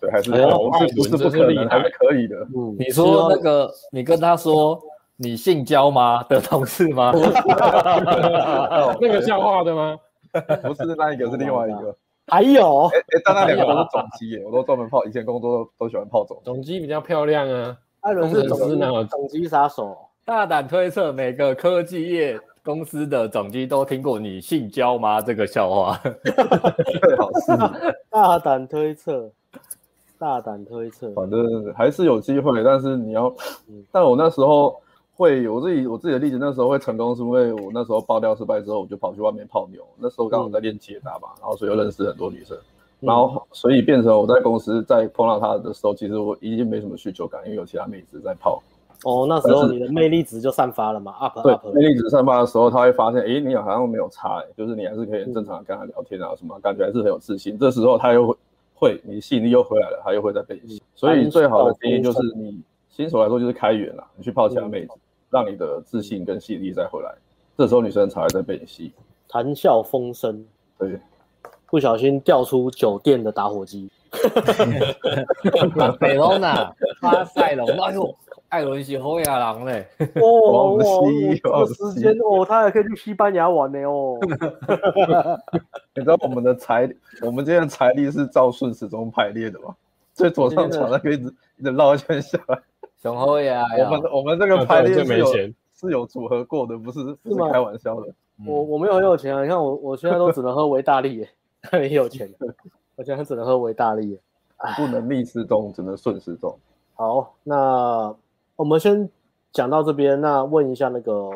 [0.00, 2.36] 对，还是还是不是不可能，还是可以的。
[2.56, 4.80] 嗯，你说那个，你跟他说
[5.16, 7.12] 你性交吗的同事吗？
[8.98, 9.98] 那个笑话的吗？
[10.62, 11.94] 不是那一个，是另外一个。
[12.28, 17.76] 还有，哎哎，但那两个都是总机耶，我都专门泡，以前工作都喜欢泡总总机比较漂亮啊。
[18.00, 19.96] 艾伦是总机，总机杀手。
[20.26, 25.96] 大胆推测，每个科技业公司的总机都听过你性交吗这个笑话。
[26.24, 29.30] 最好是大胆推测。
[30.18, 33.32] 大胆推测，反正还是有机会，但是你要，
[33.92, 34.74] 但我那时候
[35.14, 39.80] 会，我自己我自己的例子，那时候会成功，是因为我那时候爆掉失败之后，我就跑去外面泡妞。
[39.96, 42.58] 那时候刚好在练解答嘛，然后所以又认识很多女生，
[42.98, 48.60] 然后所以变成我在公司在碰到他的时候，其实我已经没什么需求感，因为有其他妹子在泡。
[49.06, 57.58] 哦，那时候你的魅力值就散发了嘛？up 对，魅力值散发的时候，他会发现，哎，你好像没有差，就是你还是可以很正常的跟他聊天啊什么，感觉还是很有自信。
[57.58, 58.36] 这时候他又会。
[58.78, 60.82] 会，你吸引力又回来了，他又会再被吸。
[60.94, 64.92] 所以最好的建议就是，你新手来说就是开源啦，你去泡其他妹子，
[65.30, 67.10] 让你的自信跟吸引力再回来，
[67.56, 68.92] 这时候女生才会再被你吸。
[69.30, 70.44] 谈笑风生，
[70.78, 71.00] 对，
[71.70, 73.88] 不小心掉出酒店的打火机。
[75.98, 78.14] 北龙呐，发赛龙，哎呦。
[78.48, 79.88] 艾伦是好亚人嘞，
[80.22, 80.78] 哦，
[81.66, 84.16] 这时间哦，他还可以去西班牙玩呢哦。
[85.96, 86.88] 你知道我们的财，
[87.22, 89.74] 我们今天的财力是照顺时钟排列的吗？
[90.14, 92.56] 最左上角那个一直一直绕一圈下来。
[93.02, 93.64] 熊好野啊！
[93.78, 95.26] 我们我们这个排列是有
[95.74, 98.06] 是有组合过的，不是不是开玩笑的。
[98.46, 101.28] 我我没有很有钱啊，你看我我现在都只能喝维大利耶，
[101.62, 102.32] 他 很有钱，
[102.96, 104.20] 我现在只能喝维大利耶，
[104.76, 106.58] 不能逆时钟，只能顺时钟。
[106.94, 108.14] 好，那。
[108.58, 109.06] 我们先
[109.52, 111.28] 讲到这边，那问一下那个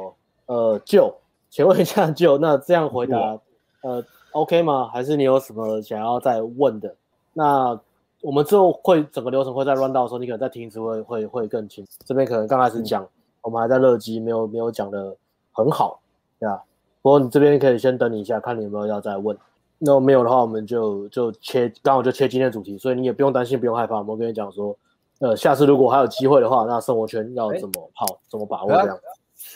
[0.46, 1.14] 呃，舅
[1.50, 3.38] 请问一下 舅那这样回答
[3.82, 4.88] 呃，OK 吗？
[4.90, 6.96] 还是你有什么想要再问的？
[7.34, 7.78] 那
[8.22, 11.90] 我们之后会整个流程会在 run 到的时候，你可能再听一次会会会更清楚。
[12.06, 13.08] 这边可能刚开始讲，嗯、
[13.42, 15.14] 我们还在热机，没有没有讲的
[15.52, 16.00] 很好，
[16.38, 16.64] 对吧？
[17.02, 19.36] 不过你这边可以先等你一下，看你有没有要再问。
[19.80, 23.96] 那没有的话，我们就就切，刚好就切今天的主题，所以你也不用担心，不用害怕。
[23.98, 24.76] 我们跟你讲说。
[25.20, 28.98] 呃，下次如果还有机会的话，那生活圈要怎么跑，欸、怎么把握这样？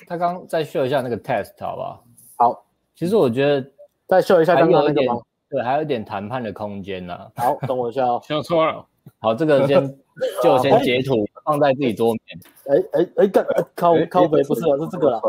[0.07, 2.05] 他刚刚再秀一下那个 test 好不好？
[2.37, 3.67] 好，其实我觉得
[4.07, 5.19] 再秀一下刚刚那个吗？
[5.49, 7.31] 对，还有一点谈判的空间呢、啊。
[7.37, 8.21] 好，等我一下哦。
[8.29, 8.85] 秀错了。
[9.21, 9.99] 好，这个先
[10.45, 12.23] 就先截图放在自己桌面。
[12.67, 15.23] 哎哎哎，干、欸欸、靠靠北不是啊，是这个了。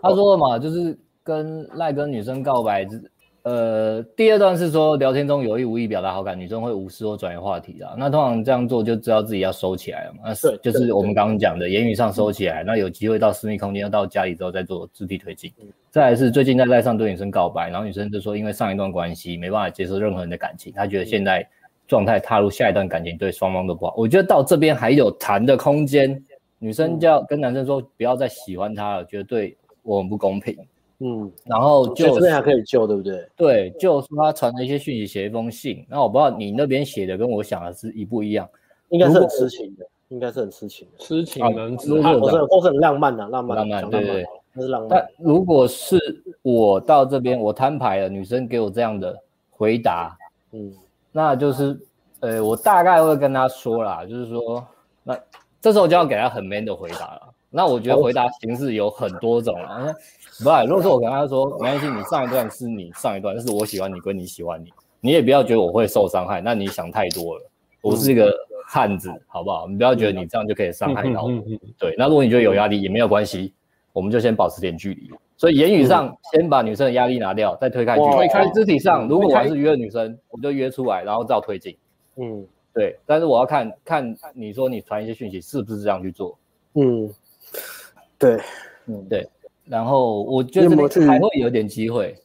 [0.00, 2.86] 他说了嘛，就是跟赖跟女生告白
[3.42, 7.96] 呃，第二段是说聊天中有意无意表达好感，女生会无视或转移话题啦。
[7.98, 10.20] 那通常这样做就知道自己要收起来了嘛。
[10.26, 15.52] 那是就是我们刚刚讲的言语上收起来，那有机会到私密空间，要到家里之后再做肢体推进。
[15.90, 21.44] 再来是最近在赖上对女生告白，然后女生就说因为上一段关系没办法接受任何人的感情，她觉得现在
[21.88, 23.92] 状态踏入下一段感情对双方都不好。
[23.96, 26.22] 我觉得到这边还有谈的空间，
[26.60, 30.56] 女生就要跟男生说不要再喜欢他了，觉得对我很不公平。
[31.02, 33.28] 嗯，然后就这边还可以救，对不对？
[33.36, 35.84] 对，就说他传了一些讯息，写一封信。
[35.88, 38.48] 那我不知道你那边写的跟我想的是一不一样，
[38.90, 39.86] 应该是很痴情的。
[40.08, 44.90] 应该是很痴情的，痴情人之或是或是很浪漫的浪漫，浪漫对对，那是浪漫。
[44.90, 45.98] 但如果是
[46.42, 49.18] 我到这边，我摊牌了，女生给我这样的
[49.50, 50.14] 回答，
[50.50, 50.70] 嗯，
[51.12, 51.80] 那就是，
[52.20, 54.62] 呃，我大概会跟她说啦，就是说，
[55.02, 55.18] 那
[55.62, 57.31] 这时候就要给她很 man 的回答了。
[57.52, 59.86] 那我觉得回答形式有很多种啊。
[60.42, 67.50] 不，如果说我跟他说，没关系，你上一段是你上一段，但是我喜欢你归你喜欢你，你也不要觉得我会受伤害，那你想太多了。
[67.82, 68.34] 我是一个
[68.66, 69.68] 汉子，好不好？
[69.68, 71.30] 你不要觉得你这样就可以伤害到我。
[71.78, 73.52] 对，那如果你觉得有压力也没有关系，
[73.92, 75.10] 我们就先保持点距离。
[75.36, 78.04] 所以言语上先把女生的压力拿掉，再推开去。
[78.12, 81.76] 推开肢体上，如果我还是约女生，我们就约出来，然后照推进。
[82.16, 82.96] 嗯，对。
[83.04, 86.38] 但是我要看看你说你传一些讯息是不是这样去做。
[86.74, 87.10] 嗯，
[88.22, 88.40] 对，
[88.86, 89.28] 嗯对。
[89.64, 92.16] 然后我觉得这边还会有点机会。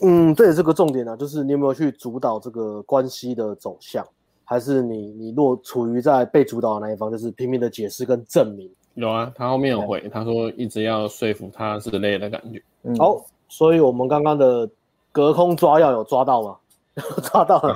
[0.00, 4.06] 嗯，这也是个重点啊，就是你有没有去主导这个关系的走向？
[4.44, 8.70] 还是你你若处于在被主导的那一方，就是拼命的解释跟证明。
[8.94, 12.62] 有啊，他后面有回，他说一直要说服他之类的感觉。
[12.82, 14.68] 嗯、好，所以我们刚刚的
[15.10, 16.56] 隔空抓药有抓到吗？
[17.22, 17.74] 抓到了，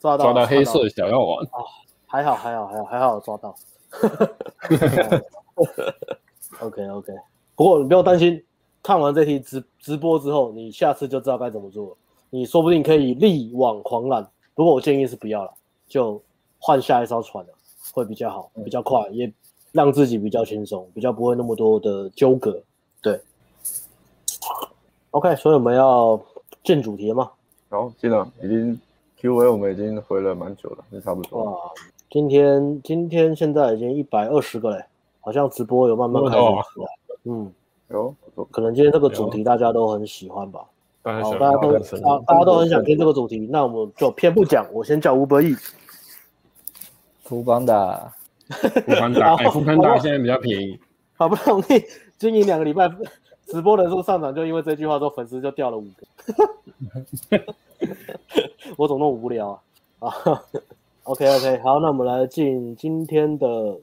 [0.00, 1.62] 抓到抓到黑色小药丸啊！
[2.06, 3.54] 还好还好还好还好抓到。
[6.60, 7.12] OK OK，
[7.54, 8.42] 不过你不要担心，
[8.82, 11.96] 看完这题直直播之后，你下次就知道该怎么做了。
[12.30, 14.26] 你说不定可以力挽狂澜。
[14.54, 15.50] 不过我建议是不要了，
[15.86, 16.20] 就
[16.58, 17.52] 换下一艘船了，
[17.92, 19.32] 会比较好，比较快，也
[19.72, 22.60] 让自己比较轻松，比较不会那么多的纠葛。
[23.00, 23.20] 对
[25.12, 26.20] ，OK，所以我们要
[26.64, 27.30] 进主题了吗？
[27.70, 28.80] 好，进了，已经
[29.18, 31.44] Q&A 我们已经回了蛮久了，也差不多。
[31.44, 31.56] 哇，
[32.10, 34.84] 今天今天现在已经一百二十个嘞，
[35.28, 36.88] 好像直播有慢慢开始出来。
[37.24, 37.52] 嗯，
[37.88, 38.14] 有，
[38.50, 40.64] 可能今天这个主题大家都很喜欢吧。
[41.02, 45.72] 好，大家都大大家都很想听这个主题，那我们就偏不讲，我先叫 Uber Eats。
[47.24, 48.10] 富邦达，
[48.48, 50.80] 富邦达，富邦达现在比较便宜。
[51.14, 51.84] 好不容易
[52.16, 52.90] 经营两个礼拜，
[53.48, 56.06] 直播人数上涨，就因为这句话，说粉丝就掉了五个。
[58.78, 59.50] 我怎么那么无聊
[59.98, 60.08] 啊？
[60.08, 60.42] 啊
[61.02, 63.76] ，OK OK，好，那我们来进今天的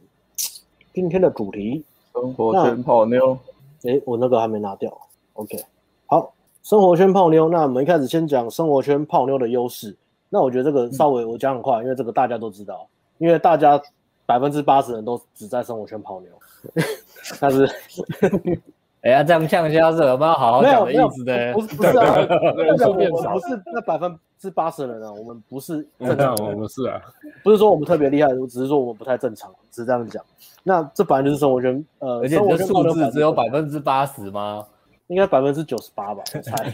[0.95, 3.37] 今天的主题，生活圈泡妞。
[3.83, 4.97] 哎，我那个还没拿掉。
[5.33, 5.61] OK，
[6.05, 6.31] 好。
[6.63, 9.93] 生活圈泡妞，那我们一开始先讲生活圈泡妞的优势。
[10.29, 13.79] 那我觉得这个稍微我讲很快，因为这个大家都知道，因为大家
[14.25, 16.29] 百分之八十人都只在生活圈泡妞。
[17.41, 17.69] 但是，
[19.03, 21.51] 哎呀，这样呛一下是有没有好好讲的意思的？
[21.53, 22.15] 不是不是啊，
[23.33, 27.01] 不是那百分之八十人啊，我们不是正常，我们是啊，
[27.43, 30.23] 不是说我们特别厉害，只是说我们不太正常，只是这样讲。
[30.63, 34.65] 那这本来就是生活圈，呃，而且你的数字只有百分之八十吗？
[35.07, 36.73] 应该百分之九十八吧，我猜。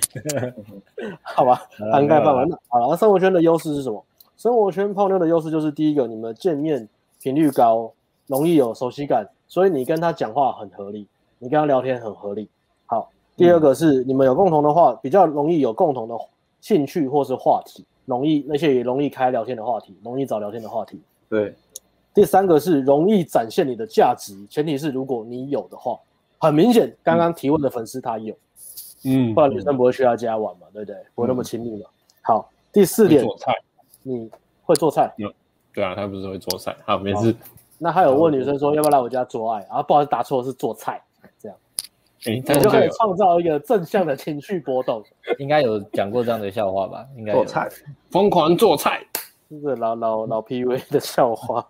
[1.21, 2.45] 好吧，涵盖范围。
[2.45, 4.03] 那好了，那生活圈的优势是什么？
[4.37, 6.87] 生活圈泡妞的优势就是第一个，你们见面
[7.21, 7.91] 频率高，
[8.27, 11.07] 容易有熟悉感，所以你跟他讲话很合理，
[11.39, 12.49] 你跟他聊天很合理。
[12.85, 16.17] 好，第二个是你们有共同的话，比较容易有共同的
[16.61, 21.01] 兴趣或是话题，容易那些也容易开聊天的话题，容易找聊天的话题。
[21.27, 21.53] 对。
[22.13, 25.99] 第三个是容易展现你的价值，前提是如果你有的话。
[26.37, 28.35] 很明显，刚刚提问的粉丝他有，
[29.05, 30.97] 嗯，不然女生不会去他家玩嘛，对不对？
[31.13, 31.87] 不会那么亲密嘛。
[32.23, 33.53] 好，第四点，做菜，
[34.01, 34.27] 你
[34.63, 35.13] 会做菜？
[35.17, 35.31] 有，
[35.71, 36.75] 对啊，他不是会做菜。
[36.83, 37.35] 好，没事。
[37.77, 40.99] 那他有问女生说要不要来我家做爱，然后不好意思答错是做菜，
[42.25, 45.03] 你就可以创造一个正向的情绪波动。
[45.39, 47.05] 应该有讲过这样的笑话吧？
[47.17, 47.69] 应该做菜，
[48.09, 49.01] 疯狂做菜，
[49.49, 51.67] 这是老老老 PV 的笑话。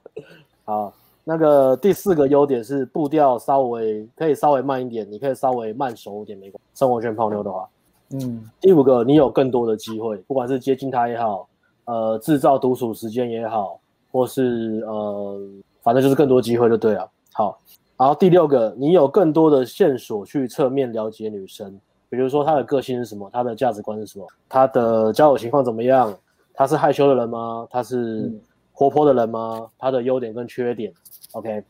[0.64, 0.94] 好。
[1.24, 6.80] 那个第四个优点是步调稍微可以稍微慢一点，你可以稍微慢熟一点没关系。
[6.80, 7.70] 生活圈泡妞的话，
[8.10, 8.50] 嗯。
[8.60, 11.48] 第五个，你有更多的机会，不管是接近他也好，
[11.86, 13.80] 呃，制造独处时间也好，
[14.12, 15.40] 或是呃，
[15.84, 17.08] 反正就是更多机会就对了。
[17.34, 17.56] 好，
[18.02, 26.12] 然后第六个，你有更多的线索去侧面了解女生，比如说她的个性是什么，她的价值观是什么，她的交友情况怎么样，
[26.52, 27.68] 她是害羞的人吗？
[27.70, 28.34] 她是
[28.72, 29.70] 活泼的人吗？
[29.78, 30.92] 她的优点跟缺点。
[31.34, 31.64] OK，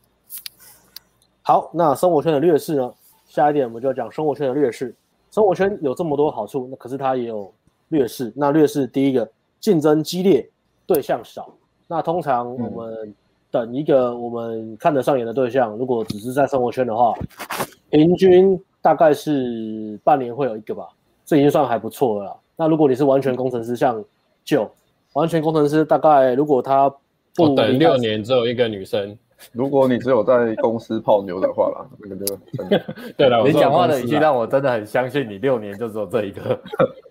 [1.42, 2.94] 好，那生活圈的劣势呢？
[3.26, 4.94] 下一点我们就要讲生活圈的劣势。
[5.30, 7.52] 生活圈有这么多好处，那可是它也有
[7.88, 8.32] 劣势。
[8.34, 10.48] 那劣势第一个，竞争激烈，
[10.86, 11.52] 对象少。
[11.86, 13.14] 那通常我们
[13.52, 17.14] 等一个我们看得上眼的对象，如果只是在生活圈的话，
[17.90, 20.88] 平均大概是半年会有一个吧，
[21.24, 22.36] 这已经算还不错了啦。
[22.56, 24.02] 那如果你是完全工程师，像
[24.42, 24.68] 就
[25.12, 26.92] 完全工程师，大概如果他
[27.36, 29.16] 不等六年只有一个女生。
[29.50, 32.38] 如果你只有在公司泡妞的话啦，那个就
[33.18, 33.42] 对了。
[33.44, 36.60] 你讲话的语气让我真的很相信你，六年就只有这一个，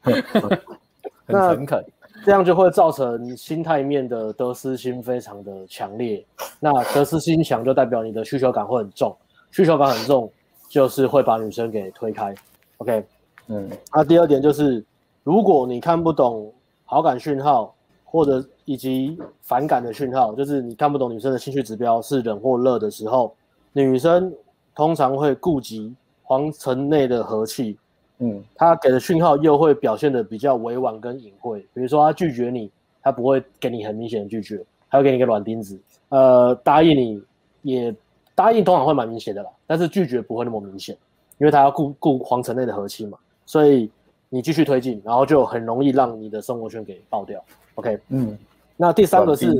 [1.27, 1.85] 很诚恳。
[2.23, 6.23] 这样就会造成心态面的得失心非常的强烈。
[6.59, 9.15] 那得失心强就代表你的需求感会很重，
[9.49, 10.31] 需求感很重
[10.69, 12.33] 就是会把女生给推开。
[12.77, 13.03] OK，
[13.47, 14.83] 嗯，那第二点就是，
[15.23, 16.53] 如果你看不懂
[16.85, 23.35] 好感讯号或者以及反感的讯号，就是你看不懂女生的兴趣指标是冷或热的时候，
[23.73, 24.31] 女生
[24.75, 27.77] 通常会顾及皇城内的和气。
[28.23, 32.69] 嗯，他给的讯号又会表现得比较委婉跟隐晦，比如说他拒绝你，
[33.01, 35.75] 他不会给你很明显的拒绝，他会给你一个软钉子。
[36.09, 37.19] 呃，答应你
[37.63, 37.95] 也
[38.35, 40.95] 答应，通常会蛮明显的啦，但是拒绝不会那么明显，
[41.39, 43.89] 因为他要顾顾皇城内的和气嘛，所以
[44.29, 47.43] 你继续推进，然后就很容易让你的生活圈给爆掉。
[47.73, 48.37] OK，嗯，
[48.77, 49.51] 那第三个是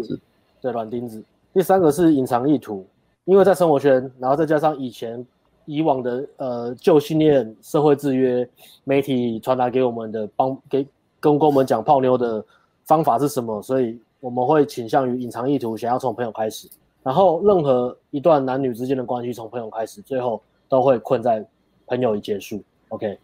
[0.62, 2.86] 对软钉子，第三个是隐藏意图，
[3.26, 5.26] 因为在生活圈，然后再加上以前。
[5.66, 8.48] 以往的呃旧信念、社会制约、
[8.84, 10.86] 媒体传达给我们的帮给
[11.20, 12.44] 跟跟我们讲泡妞的
[12.84, 13.62] 方法是什么？
[13.62, 16.68] 所以我们会倾向于隐藏意图，想要从朋友开始。
[17.04, 21.46] 然后任何一段男女之间的关系从朋友开始，最后都会困在
[21.88, 22.62] 朋友已结束。
[22.90, 23.18] OK，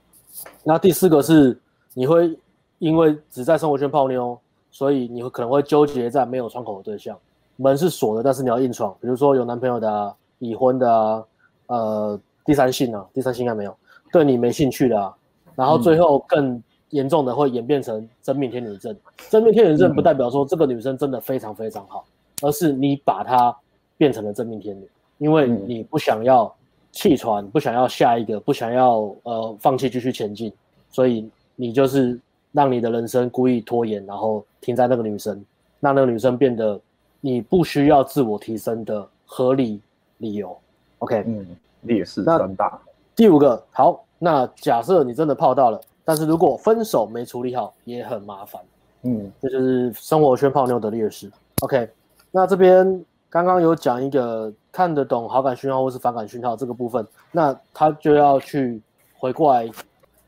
[0.63, 1.59] 那第四个是
[1.93, 2.37] 你会
[2.79, 4.39] 因为只在生活圈泡妞，
[4.71, 7.17] 所以你会可能会纠结在没有窗口的对象，
[7.55, 8.95] 门是锁的，但是你要硬闯。
[9.01, 11.25] 比如说有男朋友的啊，已婚的啊，
[11.67, 12.19] 呃。
[12.47, 13.75] 第三性啊，第三性应该没有，
[14.09, 15.13] 对你没兴趣的啊，
[15.53, 18.93] 然后最后更严重的会演变成真命天女症。
[18.93, 22.05] 嗯、真命天女症不代表说这个女生真的非常非常好，
[22.41, 23.53] 而是你把她
[23.97, 26.55] 变成了真命天女，因为你不想要
[26.93, 30.49] 弃船，不想要下一个，不想要呃放弃继续前进，
[30.89, 32.17] 所以你就是
[32.53, 35.43] 让你的人生故意拖延，然后停在那个女生，
[35.81, 36.79] 让那个女生变得
[37.19, 39.81] 你不需要自我提升的合理
[40.19, 40.57] 理由。
[40.99, 41.45] OK，嗯。
[41.87, 42.79] 劣势三大。
[43.15, 48.61] 第五个，好，那假设你真的泡到了，但是如果分手没处理好，也很麻烦。
[49.01, 51.31] 嗯，这就是生活圈泡妞的劣势。
[51.61, 51.89] OK，
[52.29, 58.79] 那这边刚刚有讲一个看得懂好感讯号或是反感讯号这个部分，那他就要去
[59.17, 59.67] 回过来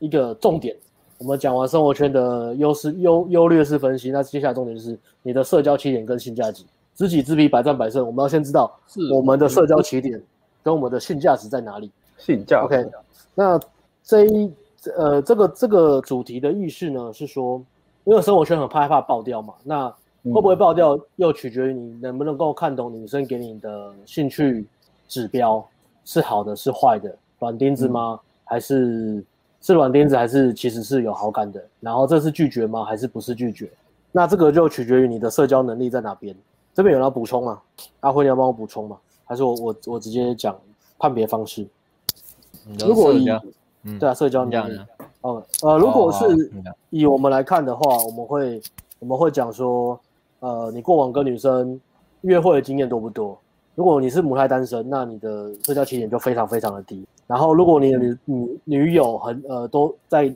[0.00, 0.74] 一个重点。
[1.18, 8.04] 我们讲完生活圈的优势优优劣势分析，那接下来重点就是你的社交起点跟性价比，知己知彼，百战百胜。
[8.04, 8.74] 我们要先知道
[9.12, 10.20] 我们的社交起点。
[10.62, 11.90] 跟我们的性价值在哪里？
[12.18, 12.66] 性价值。
[12.66, 12.90] OK，
[13.34, 13.60] 那
[14.02, 14.52] 这一
[14.96, 17.62] 呃这个这个主题的意思呢是说，
[18.04, 19.88] 因为生活圈很害怕爆掉嘛，那
[20.24, 24.66] 会不会爆掉又取决于你能不能够看懂女生给你的兴趣
[25.08, 25.66] 指标
[26.04, 28.20] 是好的是坏的，软钉子吗？
[28.22, 29.24] 嗯、还是
[29.62, 31.62] 是软钉子还是其实是有好感的？
[31.80, 32.84] 然后这是拒绝吗？
[32.84, 33.70] 还是不是拒绝？
[34.12, 36.34] 那这个就取决于你的社交能力在哪边。
[36.74, 37.60] 这边有人要补充吗？
[38.00, 38.98] 阿辉你要帮我补充吗？
[39.30, 40.58] 还是我我我直接讲
[40.98, 41.64] 判别方式。
[42.80, 43.24] 如果以
[44.00, 44.80] 对啊，社交能力，
[45.20, 46.50] 哦呃，如果是
[46.90, 48.60] 以我们来看的话，我们会
[48.98, 49.98] 我们会讲说，
[50.40, 51.80] 呃，你过往跟女生
[52.22, 53.38] 约会的经验多不多？
[53.76, 57.06] 如果你是母胎单身，那你的社交起点就非常非常的低。
[57.28, 60.34] 然后，如果你的女女女友很呃都在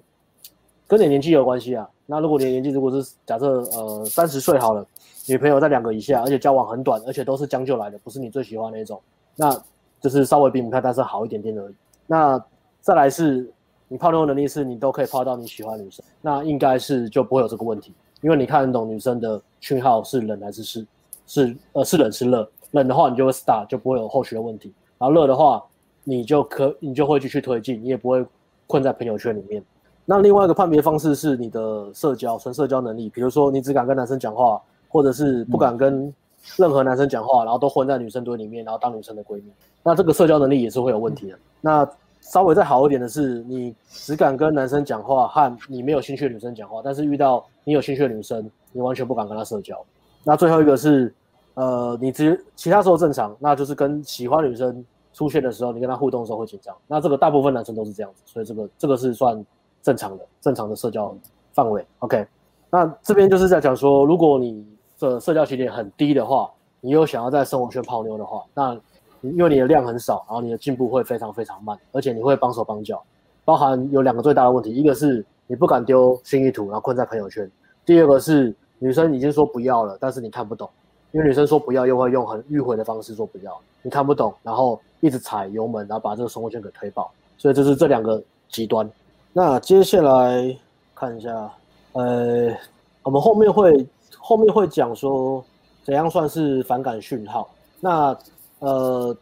[0.86, 4.86] 跟你年纪有关系啊，那如果你的年纪如果是假设呃三十岁好了。
[5.26, 9.00] 女朋友在两个以下，而且交往很短，而且都是将就来的，不是你最喜欢那种，
[9.36, 9.58] 那
[9.98, 11.74] 就是稍微比母胎单身好一点点而已。
[12.06, 12.38] 那
[12.82, 13.50] 再来是，
[13.88, 17.90] 你泡妞能力是你都可以泡到你喜欢女生，那应该是就不会有这个问题，
[18.20, 20.86] 因为你看得懂女生的讯号是冷还是是
[21.26, 25.64] 是呃是冷是热，冷的话你就会 star 就不会有后续的问题，然后热的话
[26.02, 28.22] 你就可你就会继续推进，你也不会
[28.66, 29.64] 困在朋友圈里面。
[30.04, 34.60] 那另外一个判别方式是你的社交纯社交能力，比如说你只敢跟男生讲话。
[34.94, 36.14] 或者是不敢跟
[36.56, 39.50] 任何男生讲话，然后都混在女生堆里面，然后当女生的闺蜜，
[39.82, 41.38] 那这个社交能力也是会有问题的。
[41.60, 41.84] 那
[42.20, 49.84] 稍微再好一点的是，你只敢跟男生讲话，和你没有兴趣的女生讲话，但是遇到你有兴趣的女生，你完全不敢跟她社交。
[50.22, 51.12] 那最后一个是，
[51.54, 56.72] 呃，你只其他时候正常，那就是跟喜欢女生出现的时候，你跟她互动的时候会紧张。
[56.86, 59.44] 那这个大部分男生都是这样子，所以这个这个是算
[59.84, 61.14] 正常的，正常的社交
[61.52, 61.86] 范围。
[61.98, 62.26] OK，
[62.70, 64.66] 那这边就是在讲说，如果你
[64.98, 68.72] 的社交起点很低的话，你又想要在生活圈泡妞的话，那
[69.20, 73.00] 因为你的量很少，然后你的进步会非常非常慢，而且你会绑手绑脚。
[73.44, 77.46] 包含有两个最大的问题，一个是你不敢丢心意图，然后困在朋友圈；
[77.84, 80.66] 第二个是女生已经说不要了，但是你看不懂，
[81.12, 87.10] 因为女生说不要又会用很迂回的方式说不要，你看不懂，然后一直踩油门，然后把这个生活圈给推爆。
[87.36, 88.90] 所以这是这两个极端。
[89.34, 90.56] 那接下来
[90.94, 91.52] 看一下，
[91.92, 92.56] 呃，
[93.02, 93.86] 我们后面会。
[94.26, 95.44] 后面会讲说
[95.82, 97.46] 怎样算是反感讯号。
[97.78, 98.16] 那
[98.60, 99.14] 呃，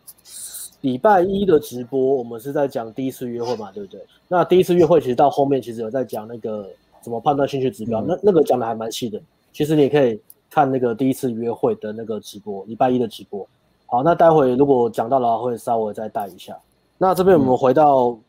[0.82, 4.00] 礼拜一的直播我们是在讲第一次约会嘛，对不对？
[4.28, 6.68] 那第一次约会其实到后面其实有在讲那个
[7.00, 9.20] 怎么判断兴趣指标，嗯、那那个讲的还蛮细的。
[9.52, 13.44] 其实你也可以看那个第一次约会的那个直播，礼拜一的直播。
[13.86, 16.56] 好，那待会如果讲到的话，会稍微再带一下。
[16.96, 18.20] 那这边我们回到，嗯、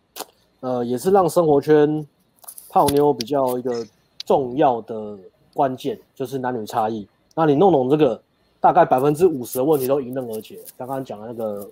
[0.63, 2.07] 呃，也是让生活圈
[2.69, 3.85] 泡妞比较一个
[4.25, 5.17] 重要的
[5.53, 7.05] 关键，就是男女差异。
[7.35, 8.21] 那你弄懂这个，
[8.61, 10.57] 大概百分之五十的问题都迎刃而解。
[10.77, 11.69] 刚刚讲的那个，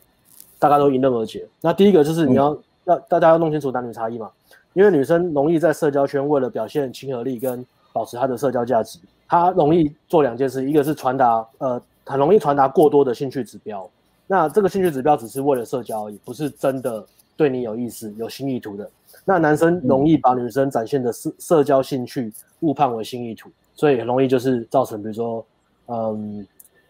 [0.60, 1.48] 大概都迎刃而解。
[1.62, 4.30] 那第一个就是你要、嗯、要大家要弄清楚男女差异嘛，
[4.74, 11.82] 因为女生容易在社交圈为了表现亲和力跟保持她的社交价值，她容易做两件事，一个是传达呃。
[12.04, 13.88] 很容易传达过多的兴趣指标，
[14.26, 17.06] 那这个兴趣指标只是为了社交而已，不是真的
[17.36, 18.90] 对你有意思、有新意图的。
[19.26, 25.46] 那男生容易把女生展现的社社交兴趣误判为新意图，所以很容易就是造成，比如说，
[25.88, 26.46] 嗯，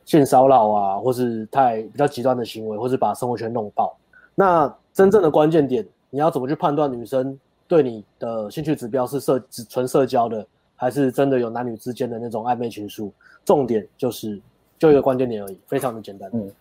[0.06, 3.96] 性骚扰啊，或是太比较极端的行为，或是把生活圈弄爆。
[4.36, 7.38] 那真正的关键点，你要怎么去判断女生
[7.68, 13.12] 对你的兴趣指标是社只纯社交的，还是真的有男女之间的那种暧昧情愫？
[13.46, 14.40] 重点就是。
[14.80, 16.28] 就一个关键点而已，非常的简单。
[16.34, 16.52] 嗯，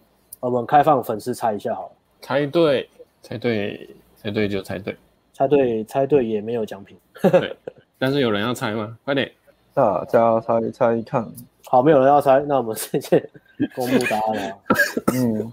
[0.40, 1.92] 我们开放粉丝猜一下好了。
[2.20, 2.86] 猜对，
[3.22, 4.96] 猜对，猜对就猜对。
[5.32, 6.96] 猜对，猜对也没有奖品。
[7.22, 7.56] 对，
[7.98, 8.98] 但是有人要猜吗？
[9.04, 9.30] 快点，
[9.72, 11.26] 大家猜猜看。
[11.66, 13.28] 好，没有人要猜，那我们直接
[13.74, 14.58] 公布答案了。
[15.14, 15.52] 嗯，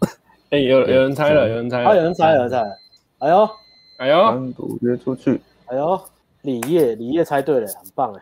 [0.49, 2.77] 哎、欸，有有人猜了，有人猜了，啊，有人猜了，有人猜了。
[3.19, 3.49] 哎呦，
[3.97, 5.39] 哎呦，单独约出去。
[5.67, 6.01] 哎呦，
[6.41, 8.21] 李烨，李烨猜对了，很棒哎。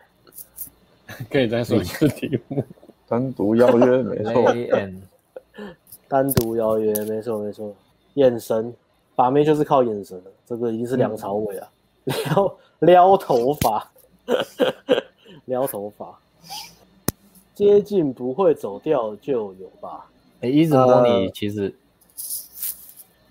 [1.30, 2.62] 可以再说一次题目。
[3.08, 4.52] 单独邀约没错，
[6.08, 7.74] 单独邀约没错没错，
[8.14, 8.74] 眼神
[9.16, 11.68] 把妹就是靠眼神的，这个已经是梁朝伟啊，
[12.04, 13.90] 撩撩头发，
[15.46, 16.16] 撩头发，
[17.54, 20.06] 接近不会走掉就有吧？
[20.42, 21.74] 哎、欸，一直摸你其实、
[22.14, 22.22] 呃、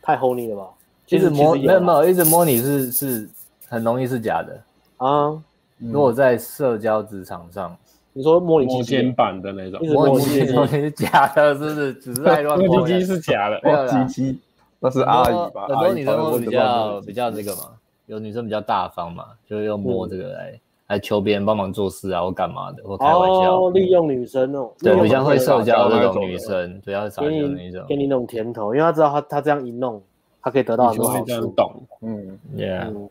[0.01, 0.67] 太 honey 了吧？
[1.07, 3.29] 其实摸没有没有，一直摸你是是
[3.69, 4.61] 很容易是假的
[4.97, 5.41] 啊。
[5.77, 7.77] 如果在社交职场上。
[8.17, 11.93] 你说摸你肩膀的那种，摸你鸡鸡是假的，是不是？
[11.95, 12.87] 只是在乱摸。
[12.87, 14.39] 鸡鸡是假的，摸鸡鸡
[14.79, 15.67] 那是阿姨吧？
[15.67, 17.71] 很多女生都比较比较这个嘛，
[18.05, 24.69] 有女生比较大方嘛，就是用摸这个来来求别人帮忙做事啊，或干嘛的，或开玩笑，利用女生哦。
[24.79, 27.55] 对，比较会社交的这种女生，主要是找那种
[27.87, 30.01] 给你那种甜头，因为他知道他他这样一弄，
[30.41, 31.47] 他可以得到很多好处。
[31.55, 33.09] 懂，嗯，Yeah，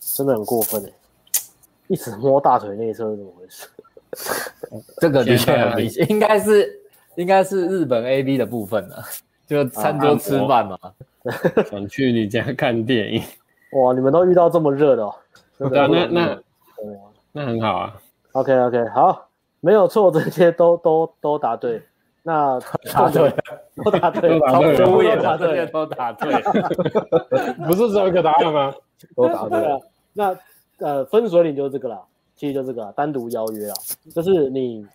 [0.00, 0.90] 真的很过分哎，
[1.88, 3.68] 一直摸大腿内侧是怎么回事？
[4.98, 6.80] 这个的确很明显，应该是
[7.16, 9.02] 应该是日本 A B 的部分了，
[9.46, 10.78] 就餐桌吃饭嘛，
[11.70, 13.22] 想去你家看电影。
[13.72, 15.14] 哇，你们都遇到这么热的哦？
[15.58, 16.38] 对啊，那那
[17.32, 17.96] 那很好啊。
[18.32, 19.28] OK OK，好，
[19.60, 21.82] 没有错，这些都都都答对。
[22.22, 22.58] 那
[22.92, 23.32] 答对，
[23.76, 28.74] 都答对，都答对，都答对，都答对，不是只有一个答案吗？
[29.14, 29.80] 都答对了。
[30.12, 30.36] 那
[30.78, 32.00] 呃，分水岭就是这个啦。
[32.34, 33.74] 其实就这个、啊、单独邀约啊，
[34.14, 34.86] 就是你，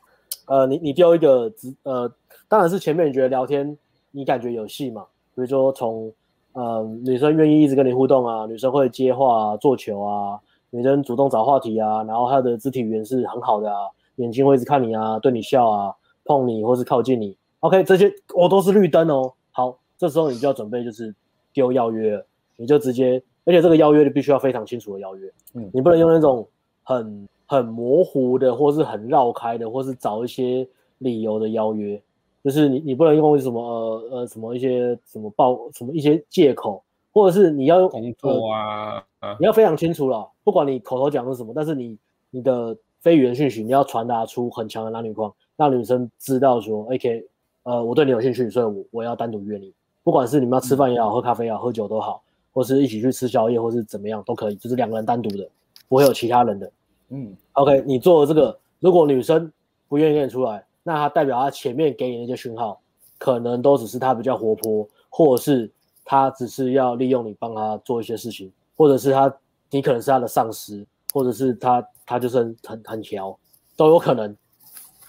[0.45, 2.07] 呃，你你丢一个直，呃，
[2.47, 3.75] 当然是前面你觉得聊天
[4.11, 6.11] 你感觉有戏嘛，比如说从，
[6.53, 10.39] 呃，女生愿意一直跟你互动啊，女生会接话啊，做球啊，
[10.69, 13.87] 女生主动找话题啊，然后她的肢体语言是很好的啊，
[14.17, 15.95] 眼睛会一直看你啊，对你笑啊，
[16.25, 19.33] 碰你或是靠近你，OK，这些我都是绿灯哦。
[19.51, 21.13] 好，这时候你就要准备就是
[21.53, 22.23] 丢邀约，
[22.57, 26.47] 你就直接，而且这个邀约你必须要非常清楚的邀约，嗯，你不能用那种。
[26.83, 32.01] 很很模糊的，或是很绕开的，或是找一些理由的邀约，
[32.43, 41.97] 就是你你不能用什么呃呃什么一些什么报什么一些借口，或者是你要用工作啊，呃、你要非常清楚了，不管你口头讲的是什么，但是你
[42.29, 47.25] 你的非语言讯息你要传达出很强的男女框，让女生知道说，OK，
[47.63, 49.73] 呃，我对你有兴趣，所以我我要单独约你，
[50.03, 52.21] 不管是你们要吃饭也好，喝咖啡也好，喝酒都好，
[52.53, 55.47] 或是一起去吃宵夜，或是怎么样都可以，就是两个人单独的。
[55.87, 56.71] 不会有其他人的，
[57.09, 59.51] 嗯，OK，你做了这个，如果女生
[59.89, 62.79] 不愿意跟你出来，那它代表他前面给你那些讯号，
[63.17, 65.71] 可能都只是他比较活泼，或者是
[66.03, 69.33] 他只是要利用你帮他做一些事情，或者是他
[69.69, 73.37] 你可能是他的上司，或者是他他就是很很很调，
[73.75, 74.35] 都有可能。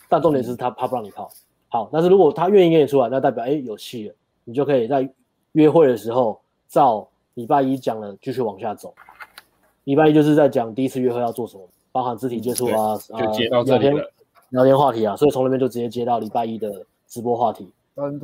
[0.08, 1.30] 但重点是他怕不让你泡。
[1.68, 4.14] 好，但是如果他愿意跟你出来，那代表哎有戏了，
[4.44, 5.08] 你就可以在
[5.52, 8.94] 约会的时候照礼拜一讲了继续往下走。
[9.84, 14.12] 礼拜一就是在讲第一次约会要做什么，包含肢体接触啊，就接到这里了，
[14.52, 17.68] 聊天话题啊，所以从那边就直接接到礼拜一的直播话题，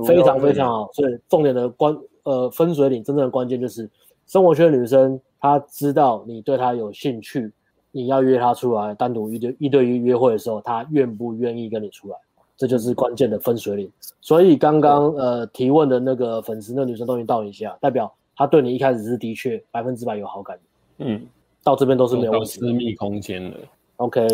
[0.07, 0.91] 非常非常好。
[0.93, 3.89] 所以重点的关呃分水岭真正的关键就是
[4.27, 7.53] 生活圈的女生，她知道你对她有兴趣，
[7.91, 12.17] 你要约她出来单独一对一对一约会的时候，她愿不愿意跟你出来，
[12.57, 13.91] 这就是关键的分水岭。
[14.21, 20.59] 所以刚刚呃提问的那个粉丝，那女生都已经到你家，代表她对你一开始是的确百分之百有好感，
[20.99, 21.27] 嗯。
[21.65, 23.57] 到这边都是没有，私密空间的。
[23.97, 24.27] OK，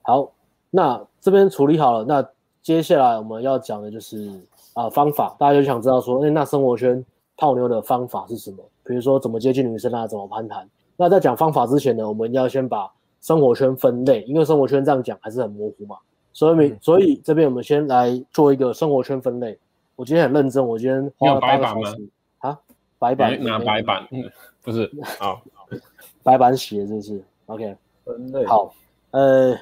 [0.00, 0.28] 好，
[0.74, 2.26] 那这边处理好了，那
[2.62, 4.26] 接下来我们要讲的就是
[4.72, 7.04] 啊、呃、方法，大家就想知道说，哎，那生活圈
[7.36, 8.64] 泡妞的方法是什么？
[8.82, 10.66] 比如说怎么接近女生啊，怎么攀谈？
[10.96, 15.96] 那在讲方法之前呢，我们要先把生活圈分类，因为生活圈这样讲还是很模糊嘛，
[16.32, 19.58] 所以所以这边我们先来做一个生活圈分类。
[19.94, 22.08] 我今天很认真，我今天花了八个小时
[22.38, 22.58] 啊，
[22.98, 24.24] 白板拿白板，嗯，
[24.64, 25.42] 不是，好，
[26.24, 28.46] 白板写这是？OK，分类。
[28.46, 28.72] 好，
[29.10, 29.54] 呃，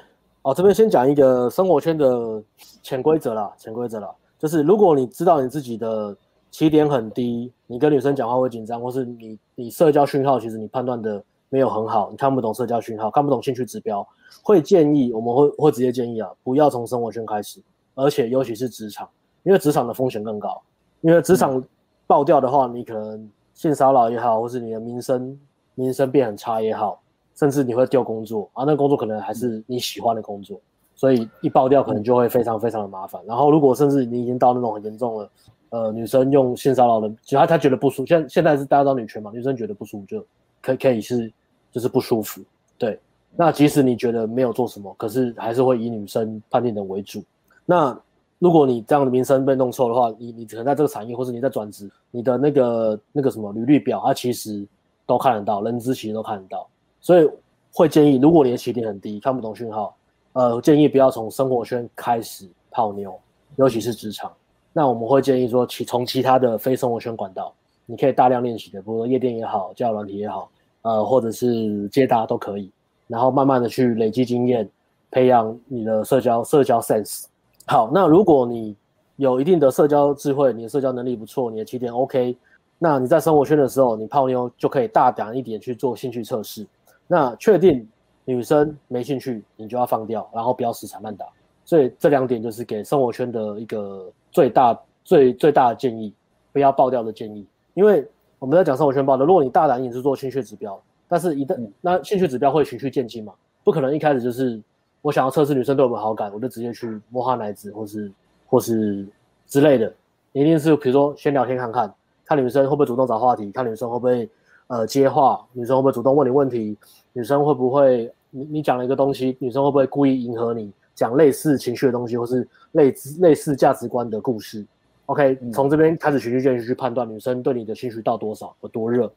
[0.43, 2.41] 哦，这边先讲一个生活圈的
[2.81, 6.15] 潜规则啦，潜规则啦，就是如果你知道你自己的
[6.49, 14.05] 起点很低，你跟女生讲话会紧张，或是你你社交讯号其实你判断的没有很好，你看不懂社交讯号，看不懂兴趣指标，
[14.41, 17.61] 会建议我们会会直接建议啊，不要从生活圈开始，
[17.93, 19.07] 而且尤其是职场，
[19.43, 20.61] 因为职场的风险更高，
[21.01, 21.63] 因为职场
[22.07, 25.39] 爆掉的话，你可能性骚扰也好，或是你的名声
[25.75, 27.00] 名声变很差也好，
[27.35, 30.59] 甚至你会丢工作啊，那工作可能还是你喜欢的工作，
[30.95, 33.21] 所以一爆掉可能就会非常非常的麻烦。
[33.25, 35.29] 然后如果甚至你已经到那种很严重了。
[35.71, 38.05] 呃，女生用性骚扰的，其实她她觉得不舒服。
[38.05, 40.21] 现现在是大家都女权嘛，女生觉得不舒服就
[40.61, 41.31] 可以可以是
[41.71, 42.41] 就是不舒服。
[42.77, 42.99] 对，
[43.37, 47.23] 那即使你觉得没有做什么，可是还是会以女生判定的为主。
[47.65, 47.97] 那
[48.37, 54.67] 如果你这样的名声被弄臭的话，你你可能在这个产业，或是你在转职，你的那个那个什么履历表，它其实
[55.05, 56.67] 都看得到，人资其实都看得到。
[57.01, 57.29] 所以
[57.73, 59.95] 会建议，如果你的起点很低，看不懂讯号，
[60.33, 63.13] 呃，建议不要从生活圈开始泡妞，
[63.55, 64.31] 尤其是职场。
[64.71, 67.53] 那我们会建议说，其从其他的非生活圈管道，
[67.85, 70.49] 你可以大量练习的，比如说夜店也好，交友软体也好，
[70.83, 72.71] 呃，或者是接搭都可以，
[73.07, 74.69] 然后慢慢的去累积经验，
[75.09, 77.25] 培养你的社交社交 sense。
[77.65, 78.75] 好，那如果你
[79.17, 82.37] 有一定的社交智慧，你的社交能力不错，你的起点 OK，
[82.77, 86.65] 那你在生活圈的时候，你泡妞就可以大胆一点去做兴趣测试。
[87.11, 87.85] 那确定
[88.23, 91.25] 女生没兴趣，你就要放掉，然后不要死缠烂打。
[91.65, 94.09] 所以这两点就是给生活圈的一个。
[94.33, 96.13] 最大最最大的建议，
[96.53, 98.07] 不要爆掉的建议，因为
[98.39, 99.25] 我们在讲生活圈爆的。
[99.25, 104.57] 如果你大胆一点去做兴趣指标，但是一旦、嗯、那兴趣指标会循序渐进嘛，不可能一开始就是
[105.01, 108.09] 我想要测试女生对我们好感，我就直接去摸她奶子或是
[108.47, 109.05] 或是
[109.47, 109.93] 之类的，
[110.31, 111.93] 一定是比如说先聊天看看，
[112.23, 114.29] 看女生会不会主动找话题，看女生会不会
[114.67, 116.77] 呃接话，女生会不会主动问你问题，
[117.13, 120.71] 女生会不会你你讲了一个东西，女生会不会故意迎合你？
[120.93, 124.63] 讲类似情绪的东西，或是类似类似价值观的故事
[125.07, 129.11] ，OK，从、嗯、这边开始循序渐进去判断女生对你的兴趣到多少，有多热。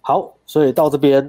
[0.00, 1.28] 好，所以到这边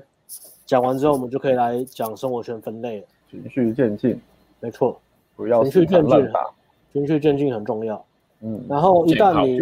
[0.65, 3.07] 讲完之后，我们就可以来讲生活圈分类了。
[3.29, 4.19] 循序渐进，
[4.59, 4.99] 没错，
[5.35, 6.27] 不要循序渐进，
[6.93, 8.05] 循序渐进很重要。
[8.41, 9.59] 嗯，然后一旦你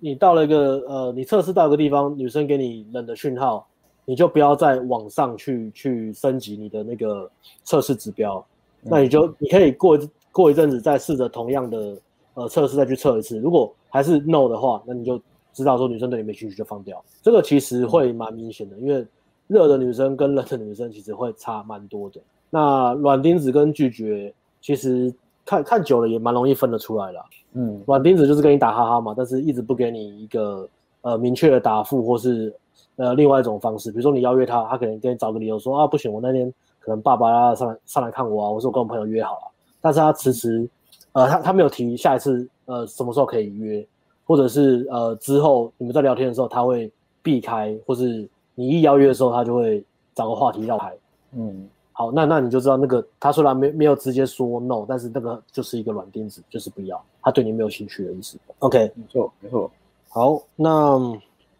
[0.00, 3.68] 你到了一个呃，你测试到一个地方，女生给你冷的讯号，
[4.06, 7.30] 你就不要再往上去去升级你的那个
[7.62, 8.42] 测试指标。
[8.80, 9.98] 那你就你可以过
[10.32, 11.98] 过一阵子再试着同样的
[12.34, 15.20] 呃测试再去测一次，如果还是 no 的话，那你就
[15.52, 17.04] 知道说女生对你没兴趣就放掉。
[17.20, 19.04] 这个其实会蛮明显的，因为
[19.48, 22.20] 热的女生跟冷的女生其实会差蛮多的。
[22.48, 25.12] 那软钉子跟拒绝其实
[25.44, 27.18] 看看久了也蛮容易分得出来的。
[27.54, 30.68] 嗯，软钉子就是跟你打哈哈嘛，但是一直不给你一个
[31.00, 32.54] 呃明确的答复，或是
[32.96, 36.52] 呃另外一种方式，比如说你邀约他，他可能给你找个理由说啊不行，我那天。
[36.78, 39.50] 可能爸爸要上来上来看我啊，我说我跟我朋友约好了，
[39.80, 40.70] 但是他迟迟，
[41.14, 43.84] 呃，他他没有提下一次，呃，什么时候可以约，
[44.24, 46.88] 或者是呃之后你们在聊天的时候他会
[47.24, 50.94] 避开，或是你一邀约的时候他就会找个话题绕开。
[51.32, 58.38] 嗯，好，那那你就知道那个他虽然没没有直接说 no，但是那个就是一个软钉子，就是不要，他对你没有兴趣的意思。
[58.60, 59.68] OK，没错没错。
[60.08, 60.96] 好，那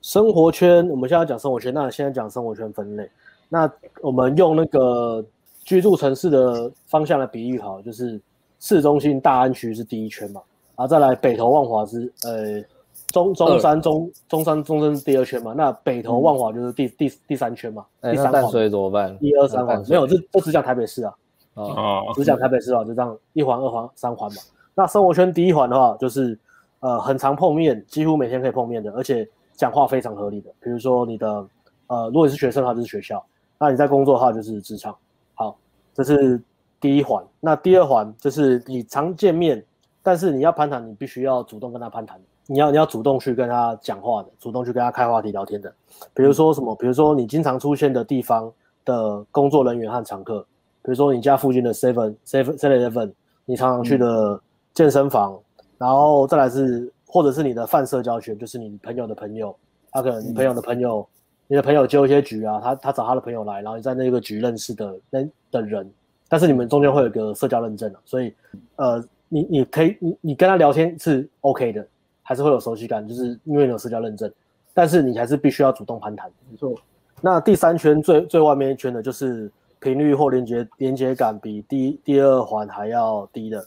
[0.07, 3.11] 生活圈，我们现在讲生活圈，那现在讲生活圈分类。
[3.49, 3.69] 那
[4.01, 5.25] 我们用那个
[5.65, 8.21] 居住城市的方向来比喻好，就是
[8.61, 10.41] 市中心大安区是第一圈嘛，
[10.77, 12.63] 然后再来北投万华是呃
[13.09, 18.47] 中中山中中山中山是第二圈嘛，那北投万华就是第第第三圈嘛，第三环。
[18.47, 19.19] 所以怎么办？
[19.21, 21.13] 一二三环没有，这这只讲台北市啊，
[21.57, 24.37] 啊，只讲台北市啊，就这样一环二环三环嘛。
[24.73, 26.39] 那生活圈第一环的话，就是
[26.79, 31.47] 呃很常碰面，几乎每天可以碰面的，而且讲话非常合理的，比如说你的
[31.89, 33.25] 呃如果你是学生的话，就是学校。
[33.59, 34.95] 那你在工作的话就是职场，
[35.35, 35.57] 好，
[35.95, 36.39] 这是
[36.79, 37.25] 第一环。
[37.41, 39.65] 那第二环就是你常见面，
[40.03, 45.73] 但是你要攀谈，你必须要主动跟他攀谈，你要你要主动去跟他讲话的，主动去跟他开话题聊天的。
[46.13, 46.75] 比如说什么？
[46.75, 48.53] 比如说你经常出现的地方
[48.85, 50.43] 的工作人员和常客，
[50.83, 53.13] 比如说你家附近的 Seven Seven Seven Eleven，
[53.47, 54.39] 你常常去的
[54.75, 55.41] 健身房，
[55.79, 59.57] 然后再来是或者是你的泛社交圈，就是你朋友的朋友，
[59.91, 61.01] 他可能你朋友的朋友。
[61.01, 61.13] 嗯
[61.49, 65.89] 你的朋友揪一些局啊，他他找他的朋友来，然后你在那个局认识的那的人，
[66.29, 68.35] 但是你们中间会有一个社交认证啊，所以
[68.75, 71.87] 呃，你你可以你你跟他聊天是 OK 的，
[72.25, 74.29] 还是会有熟悉感，就是因为你有社交认证，
[74.75, 76.29] 但是你还是必须要主动攀谈。
[76.51, 76.75] 没错。
[77.21, 79.49] 那第三圈最最外面一圈的就是
[79.79, 83.65] 频率或连接连接感比第第二环还要低的，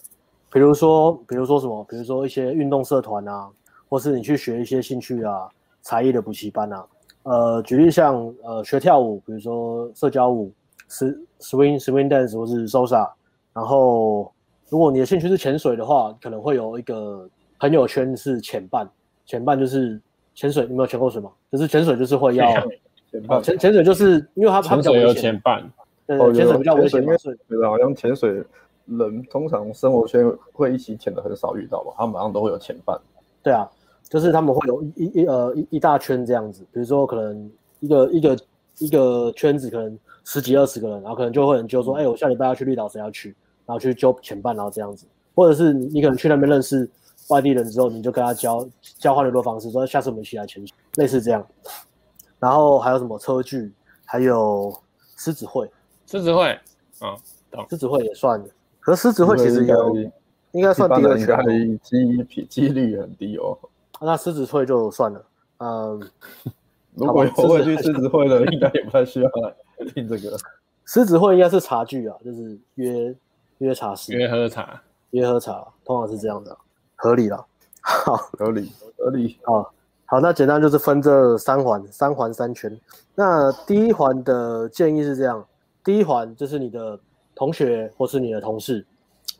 [0.51, 3.49] 比如说比如说什么，比如说一些运动社团啊，
[3.87, 5.47] 或是你去学一些兴趣啊、
[5.81, 6.85] 才艺的补习班啊。
[7.23, 10.51] 呃，举例像呃学跳舞，比如说社交舞
[10.89, 13.09] ，swing swing dance 或是 salsa。
[13.53, 14.31] 然后，
[14.69, 17.27] 如果你的兴趣是潜水的话，可能会有一个
[17.59, 18.89] 朋友圈是潜伴，
[19.25, 19.99] 潜伴就是
[20.33, 20.65] 潜水。
[20.65, 21.29] 你没有潜过水吗？
[21.51, 22.45] 就是潜水就是会要。
[23.41, 25.07] 潜潜水就是因为他他比较危险。
[25.07, 25.71] 潜水有潜伴。
[26.07, 27.03] 对，潜水比较危险，
[27.47, 27.67] 对吧？
[27.67, 28.41] 好像潜水
[28.97, 31.93] 人通常生活圈会一起潜的很少遇到吧？
[31.97, 32.99] 他们马上都会有潜伴。
[33.43, 33.69] 对啊，
[34.09, 38.37] 就是他们会有一一呃一一大圈这样子，比如说可能一个一个
[38.79, 43.35] 一个圈子可能十几二十个人，然后可能就会有人就说，哎、嗯欸，我下礼拜要去绿岛，谁要去？
[43.65, 46.89] 然后去揪潜伴，然后这样子，或者是你你可能去那边认识
[47.29, 48.67] 外地人之后，你就跟他交
[48.97, 51.45] 交换联络方式，说下次我们一起来潜水，类似这样。
[52.39, 53.71] 然后还有什么车聚，
[54.05, 54.73] 还有
[55.17, 55.69] 狮子会，
[56.07, 56.57] 狮子会
[57.01, 57.15] 嗯，
[57.69, 58.43] 狮子会也算，
[58.89, 59.95] 可狮子会其实有
[60.51, 63.55] 应该算第二圈，机率机率很低哦。
[64.01, 65.23] 那狮子会就算了，
[65.59, 66.01] 嗯，
[66.95, 69.53] 如果有会去狮子会的，应该也不太需要来
[69.93, 70.35] 听这个。
[70.85, 73.15] 狮子会应该是茶具啊，就是约
[73.59, 74.81] 约茶室，约喝茶，
[75.11, 76.57] 约喝茶，通常是这样的，
[76.95, 77.45] 合理了。
[77.81, 79.71] 好，合理合理好。
[80.05, 82.75] 好，那简单就是分这三环，三环三圈。
[83.13, 85.45] 那第一环的建议是这样，
[85.83, 86.99] 第一环就是你的
[87.39, 88.85] 同学或是你的同事，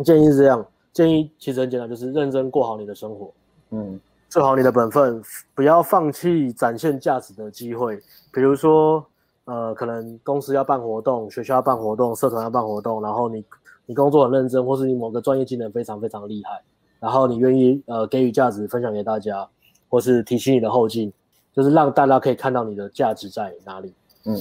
[0.06, 3.30] 建议是这样，建议其实很简单，就是认真过好你的生活，
[3.72, 5.22] 嗯，做好你的本分，
[5.54, 8.00] 不要放弃展现价值的机会。
[8.32, 9.06] 比如说，
[9.44, 13.44] 呃，可能公司要办活动，学校要办活动，社团要办活动，然后你
[13.86, 16.62] 你工作很认真，或是你某个专业技能非常非常厉害，
[17.02, 19.46] 然后你愿意呃给予价值分享给大家。
[19.92, 21.12] 或是提起你的后劲，
[21.52, 23.92] 就是让大家可以看到你的价值在哪里。
[24.26, 24.38] 嗯，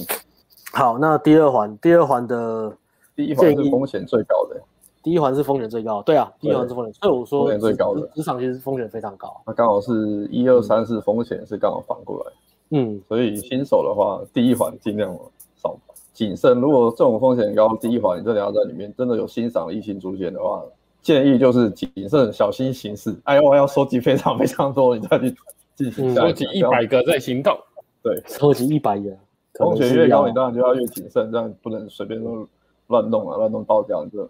[0.71, 2.77] 好，那第二环，第二环的
[3.19, 4.61] 第一环是风险最高的。
[5.03, 9.41] 第一环是风险最高，对啊，第一环是风险，所以我说风险最高的职场其实风险非常高。
[9.45, 12.31] 那刚好是一二三四风险是刚好反过来。
[12.69, 15.13] 嗯，所以新手的话，第一环尽量
[15.57, 15.77] 少
[16.13, 16.61] 谨慎。
[16.61, 20.63] 如果这种风险高，第一环你真的要在里面真的有欣赏异性出现的话。
[21.01, 23.13] 建议就是谨慎小心行事。
[23.23, 25.35] 哎呦，我要收集非常非常多，你再去
[25.75, 27.57] 进行收集一百个再行动。
[28.01, 29.09] 对，收集一百个，
[29.55, 32.45] 风险越高，你当然就要越谨慎，这样不能随便乱
[32.89, 34.29] 乱弄啊，乱弄爆掉，就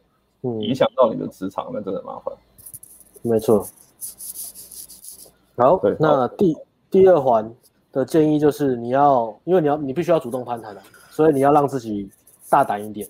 [0.61, 2.33] 影响到你的职场，那真的麻烦。
[3.21, 3.67] 没错。
[5.57, 6.55] 好，那第
[6.89, 7.53] 第二环
[7.91, 12.09] 的建议就是你要，因为你要你必须要主动攀谈的，所以你要让自己
[12.49, 13.05] 大胆一点，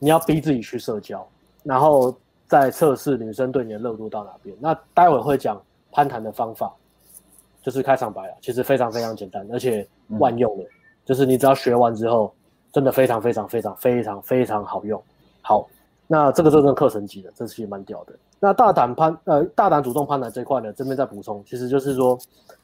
[0.00, 1.24] 你要逼自己去社交，
[1.62, 2.12] 然后。
[2.48, 4.56] 再测试女生对你的热度到哪边？
[4.60, 5.60] 那待会会讲
[5.90, 6.72] 攀谈的方法，
[7.60, 8.34] 就是开场白了。
[8.40, 9.84] 其实非常非常简单，而且
[10.20, 10.70] 万用的，嗯、
[11.04, 12.32] 就是你只要学完之后，
[12.76, 15.02] 真的非常非常非常非常非常好用。
[15.40, 15.66] 好，
[16.06, 18.12] 那这个真正课程级的，这是也蛮屌的。
[18.38, 22.18] 那大胆攀呃大胆主动攀谈这块呢，这边再补充，其实就是说，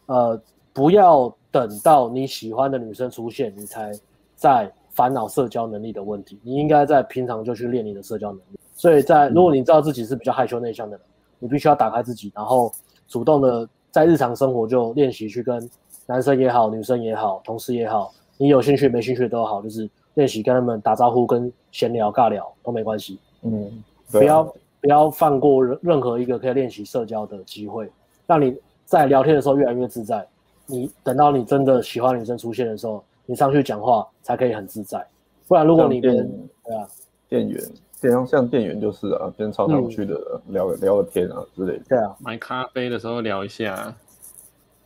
[0.04, 0.38] 呃，
[0.74, 3.90] 不要等到你喜欢的女生出现，你才
[4.36, 6.38] 在烦恼社交能力的问题。
[6.42, 8.60] 你应该在平常就去练你的社交能力。
[8.74, 11.06] 所以在如果你知道自己是比较害羞内向的人，
[11.38, 12.70] 你必须要打开自己，然后
[13.08, 15.70] 主动的在日常生活就练习去跟
[16.04, 23.18] 男生也好、女生也好、同事也好，你有兴趣没兴趣都好，就是练习跟他们打招呼、跟闲聊、尬聊都没关系。
[23.42, 24.44] 嗯，不要
[24.80, 27.90] 不要放过任任何一个可以练习社交的机会，
[28.26, 30.26] 让你在聊天的时候越来越自在。
[30.66, 35.04] 你等到你真的喜欢女生出现的时候，你上去讲话才可以很自在。
[35.48, 36.16] 不然如果你跟
[36.64, 36.86] 对啊
[37.28, 37.62] 店员。
[38.02, 41.84] 像像店员就是啊，跟超常去的聊、嗯、聊个天啊之类的。
[41.88, 43.94] 对啊，买咖啡的时候聊一下。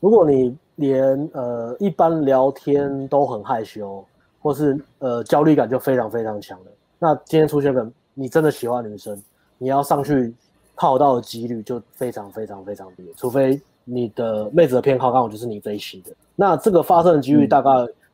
[0.00, 4.04] 如果你连呃一般聊天都很害羞，
[4.46, 6.70] 或是呃焦虑感就非常非常强的，
[7.00, 7.84] 那今天出现个
[8.14, 9.20] 你真的喜欢女生，
[9.58, 10.32] 你要上去
[10.76, 16.12] 泡到的几率就非常非常非常低，除非你的妹子的偏好刚好就是你这一型的。
[16.36, 17.70] 那这个发生的几率大概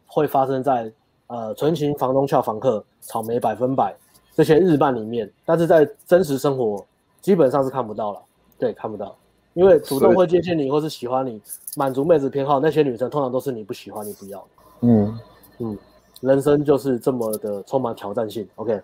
[0.06, 0.84] 会发生在、
[1.26, 3.94] 嗯、呃纯情房东俏房客草莓百分百。
[4.34, 6.82] 这些日漫里面，但是在真实生活
[7.20, 8.22] 基本上是看不到了，
[8.58, 9.14] 对，看不到，
[9.52, 11.38] 因为主动会接近你或是喜欢你，
[11.76, 14.46] 满足妹子偏好那些女生，通常都是你不喜欢、你不要的。
[14.80, 15.18] 嗯
[15.58, 15.78] 嗯，
[16.22, 18.48] 人生就是这么的充满挑战性。
[18.54, 18.80] OK，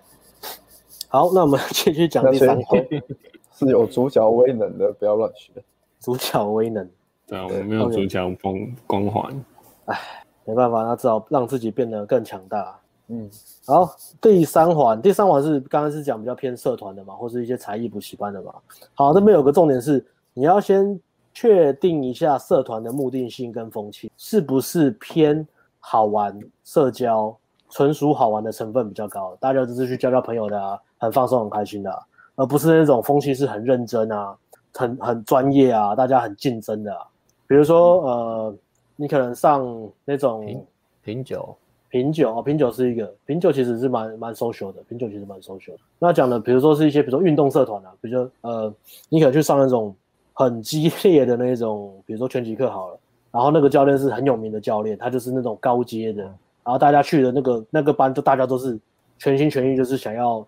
[1.09, 2.87] 好，那我们继续讲第三个，
[3.55, 5.53] 是有主角威能的，不要乱学。
[6.01, 6.89] 主角威能，
[7.27, 9.45] 对啊，我们没有主角光光环，
[9.87, 9.99] 哎，
[10.45, 12.79] 没办法，那只好让自己变得更强大。
[13.09, 13.31] 嗯，
[13.67, 18.53] 好，第三环，第三环是刚刚是讲比较偏社团的嘛，或是一些才艺补习班的嘛。
[18.95, 21.01] 好，这边有个重点是，你要先
[21.33, 25.47] 确定一下社团的目的性跟风气是不是偏
[25.91, 27.35] 好玩、社交、
[27.71, 31.99] 纯属好玩的成分比较高，大家只是去交交朋友的啊，很放松、很开心的啊，
[32.37, 34.37] 而不是那种风气是很认真啊、
[34.75, 37.01] 很很专业啊，大家很竞争的啊。
[37.47, 38.55] 比如说，呃，
[38.97, 39.67] 你可能上
[40.05, 40.67] 那种品
[41.03, 41.57] 品酒。
[41.91, 44.83] 品酒哦，品酒是一个品酒，其实是蛮蛮 social 的。
[44.91, 45.79] 品酒其实蛮 social 的。
[45.99, 48.75] 那讲的，比如说是一些，比如说运动社团啊，比如说呃，
[49.09, 49.97] 你可能去上那种
[50.35, 52.99] 很激烈的那种，比如说拳击课好了。
[53.39, 56.25] 然后那个教练是很有名的教练，他就是那种高阶的。
[56.25, 58.77] 然后大家去的那个那个班，就大家都是
[59.17, 60.45] 全心全意，就是想要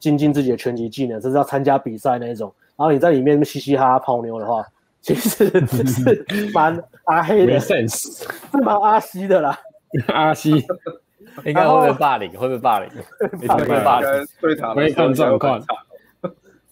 [0.00, 2.52] 精进自己的拳击技能，甚至要参加比赛那一种。
[2.74, 4.66] 然后你在里面嘻嘻哈哈泡妞的话，
[5.00, 5.46] 其实
[5.86, 8.26] 是蛮阿黑的，是
[8.60, 9.56] 蛮阿西的啦。
[10.08, 10.50] 阿西
[11.46, 12.36] 应该会被霸凌？
[12.36, 12.90] 会被霸凌？
[13.20, 14.26] 会不会霸凌？
[14.40, 15.62] 对他来说状况。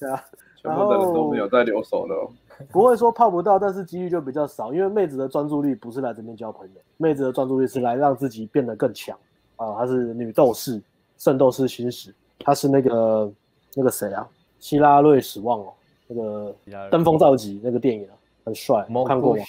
[0.01, 0.21] 对啊，
[0.61, 2.15] 全部的人都没有在留守的，
[2.71, 4.73] 不会说泡不到，但是几率就比较少。
[4.73, 9.19] 因为妹子的专注力不是来这边交朋友，妹子的专注力是来让自己变得更强
[9.57, 9.75] 啊。
[9.75, 10.81] 她是女斗士，
[11.19, 13.33] 圣斗士星矢，她是那个
[13.75, 14.27] 那个谁啊？
[14.59, 15.73] 希拉瑞史旺哦，
[16.07, 16.55] 那个
[16.91, 19.43] 登峰造极那个电影啊，很帅，看过吗？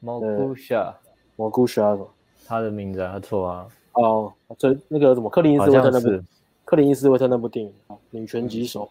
[0.00, 0.94] 蘑菇侠，
[1.36, 1.98] 蘑菇侠。
[2.46, 3.68] 他的名字还错啊！
[3.92, 6.24] 哦，这那个什么克林伊斯威特那部，
[6.64, 7.70] 克林伊斯威特那部电影
[8.10, 8.88] 《女拳击手》。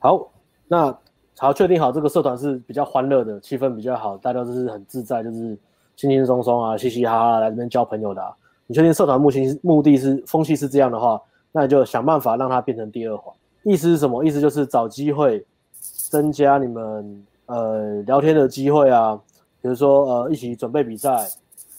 [0.00, 0.28] 好，
[0.66, 0.96] 那
[1.38, 5.56] 好，确定好这个社团是比较欢乐的，气氛比较好，大家都是很自在，就是
[5.96, 8.22] 轻轻松松啊，嘻嘻哈哈来这边交朋友的。
[8.66, 11.20] 你确定社团目前目的是风气是这样的话，
[11.52, 13.34] 那你就想办法让它变成第二环。
[13.62, 14.24] 意思是什么？
[14.24, 15.44] 意思就是找机会
[15.80, 19.18] 增加你们呃聊天的机会啊，
[19.62, 21.26] 比如说呃一起准备比赛。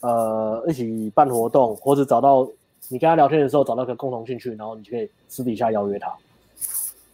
[0.01, 2.47] 呃，一起办活动，或者找到
[2.87, 6.09] 你跟他聊天的时候找到个共同兴趣，然后你就可以私底下邀约他，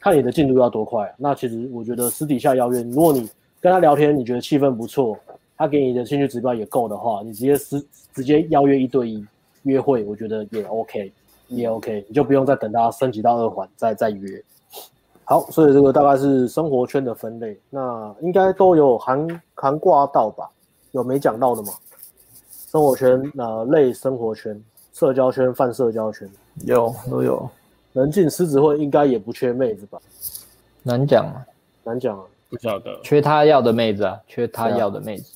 [0.05, 1.11] 看你的进度要多快。
[1.17, 3.27] 那其实我觉得私底下邀约，如果你
[3.59, 5.17] 跟他聊天，你觉得气氛不错，
[5.57, 7.83] 他给你的兴趣指标也够的话，你直接私
[8.13, 9.25] 直接邀约一对一
[9.63, 11.11] 约会，我觉得也 OK，
[11.47, 14.39] 也 OK，你就不用再等他升级到二环再再约。
[15.23, 20.47] 好，所以这个大概是生活圈的分类，那应该都有涵涵挂到吧？
[20.91, 21.69] 有没讲到的吗？
[22.51, 24.61] 生活圈，呃，类生活圈，
[24.93, 26.29] 社交圈，泛社交圈，
[26.63, 27.49] 有都有。
[27.95, 29.97] 能进狮子会应该也不缺妹子吧？
[30.83, 31.47] 难讲啊，
[31.83, 32.99] 难讲啊，不晓得。
[33.01, 35.33] 缺他要的妹子啊，缺他要的妹子，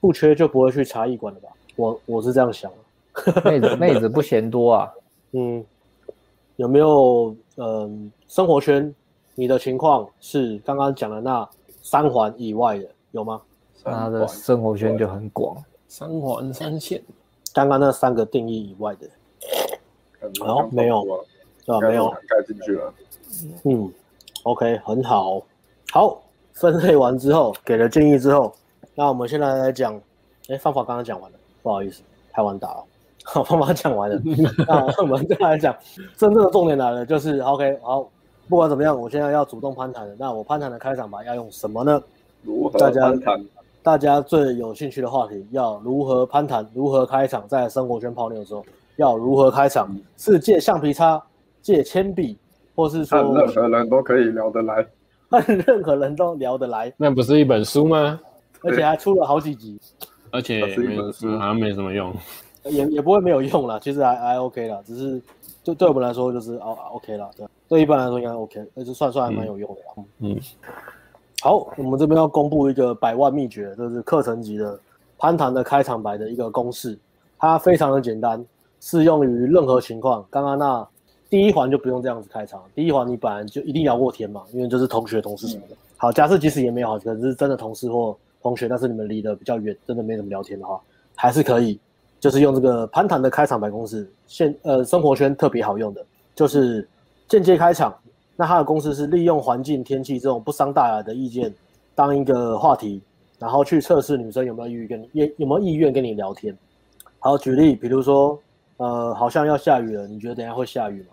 [0.00, 1.48] 不缺就不会去茶艺馆了吧？
[1.76, 2.70] 我我是这样想。
[3.44, 4.92] 妹子妹子不嫌多啊。
[5.32, 5.64] 嗯，
[6.56, 7.90] 有没有嗯、呃，
[8.26, 8.92] 生活圈？
[9.36, 11.48] 你的情况是刚刚讲的那
[11.82, 13.40] 三环以外的有吗？
[13.84, 15.56] 他的生活圈就很广。
[15.86, 17.00] 三环三线，
[17.54, 19.08] 刚刚那三个定义以外的，
[20.40, 21.24] 哦，没有，
[21.66, 21.80] 是吧？
[21.80, 22.94] 没有盖进去了。
[23.64, 23.92] 嗯
[24.44, 25.42] ，OK，很好。
[25.90, 28.54] 好，分类完之后，给了建议之后，
[28.94, 30.00] 那我们现在来讲，
[30.48, 32.02] 哎，方法刚刚讲完了，不好意思，
[32.32, 32.84] 太晚打了。
[33.24, 34.16] 好， 方法讲完了，
[34.68, 35.76] 那我们再来讲，
[36.16, 38.08] 真正的重点来了，就是 OK，好，
[38.48, 42.00] 不管怎么样，我现在要主动攀谈了，那我攀谈的开场白要用什么呢？
[42.42, 43.44] 如何攀谈？
[43.82, 46.64] 大家最有兴趣的话题，要如何攀谈？
[46.74, 47.46] 如何开场？
[47.48, 48.64] 在生活圈泡妞的时候，
[48.96, 49.88] 要如何开场？
[50.16, 51.20] 是借橡皮擦、
[51.66, 52.38] 借铅笔，
[52.76, 54.86] 或是说任何人都可以聊得来，
[55.66, 56.92] 任何人都聊得来。
[56.96, 58.20] 那不是一本书吗？
[58.62, 59.76] 而且还出了好几集，
[60.30, 62.14] 而且没好像没什么用，
[62.66, 63.80] 也也不会没有用啦。
[63.80, 65.20] 其实还还 OK 啦，只是
[65.64, 67.28] 就对我们来说就是哦 OK 啦。
[67.36, 69.80] 对，对一般来说应该 OK，那就算算还蛮有用的。
[69.96, 70.06] 嗯。
[70.20, 70.40] 嗯
[71.42, 74.78] 好，我们这边要公布一个百万秘诀，就是课程级的
[75.18, 76.96] 攀谈的开场白的一个公式，
[77.38, 78.44] 它非常的简单，
[78.80, 80.24] 适用于任何情况。
[80.30, 80.88] 刚刚那
[81.28, 85.76] 第一环就不用这样子开场，第一环你本来就一定聊过天嘛，因为就是同学、同事什么的。
[85.96, 90.80] 好，假设即使也没有好，可是真的同事或同学，但是你们离得比较远，真的没怎么聊天的话，
[91.14, 91.78] 还是可以，
[92.20, 96.04] 就是用这个攀谈的开场白公式，现呃生活圈特别好用的，
[96.34, 96.86] 就是
[97.28, 97.96] 间接开场。
[98.36, 101.52] 那他的公式是利用环境、天气这种不伤大雅的意见
[101.94, 103.00] 当一个话题，
[103.38, 106.54] 然后去测试女生有没有意愿跟你，也有没有意愿跟你聊天。
[107.18, 108.38] 好，举例，比如说，
[108.78, 111.08] 呃，好像要下雨了，你觉得等下会下雨吗？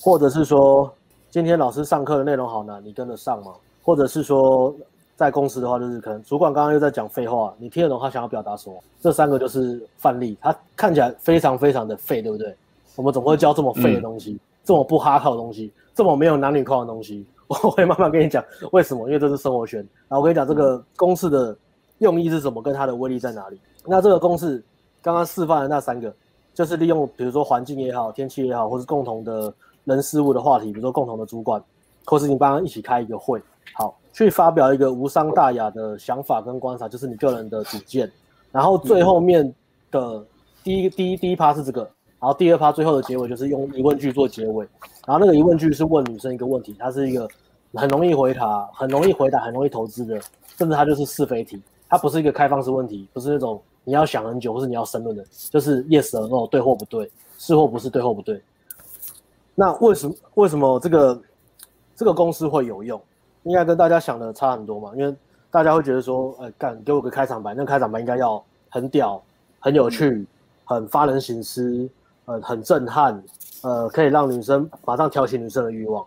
[0.00, 0.92] 或者是说，
[1.30, 3.52] 今天老师上课的内容好难，你跟得上吗？
[3.82, 4.74] 或者是说，
[5.16, 8.76] 在公司的话，就是可能主管刚刚又在讲废话，你听得懂他想要表达什么？
[9.00, 12.54] 这三个就是范例，他看起来非常非常的废，对不对？
[12.96, 15.72] 我们总会教这么废的东西，这么不哈靠的东西。
[15.94, 19.78] 这么没有男女框的东西， 我会慢慢跟你讲为什么，因为这是生活圈。
[20.08, 21.56] 然后我跟你讲这个公式的
[21.98, 23.60] 用意是什么，跟它的威力在哪里。
[23.84, 24.60] 那这个公式
[25.00, 26.12] 刚刚示范的那三个，
[26.54, 29.52] 就是利用比如说环境也好、天气也好，或是共同的
[29.82, 31.60] 人事物的话题，比如说共同的主管，
[32.04, 33.42] 或是你帮他一起开一个会，
[33.74, 38.10] 好，去发表一个无伤大雅的想法跟观察，就是你个人的主见。
[38.52, 39.52] 然后最后面
[39.90, 40.24] 的
[40.62, 41.80] 第一第一第一趴是这个，
[42.20, 44.64] 然后第二趴最后的结尾就是用疑问句做结尾。
[45.06, 47.28] 然后那个疑问句是问女生一个问题，它是一个
[47.74, 50.20] 很容易回答、很容易回答、很容易投资的，
[50.56, 53.60] 甚至它就是是非题，它不是一个开放式问题，不是那种。
[53.84, 58.42] 你要想很久，或是你要申论的，就是 yes or no，对或不对，是或不是，对或不对。
[59.54, 61.22] 那为什么为什么这个
[61.94, 63.00] 这个公司会有用？
[63.42, 64.92] 应该跟大家想的差很多嘛？
[64.96, 65.14] 因为
[65.50, 69.22] 大家会觉得说，呃，干给我个开场白，那开场白应该要很屌、
[69.60, 70.26] 很有趣、
[70.64, 71.86] 很发人省思，
[72.24, 73.22] 呃，很震撼，
[73.62, 76.04] 呃，可以让女生马上挑起女生的欲望。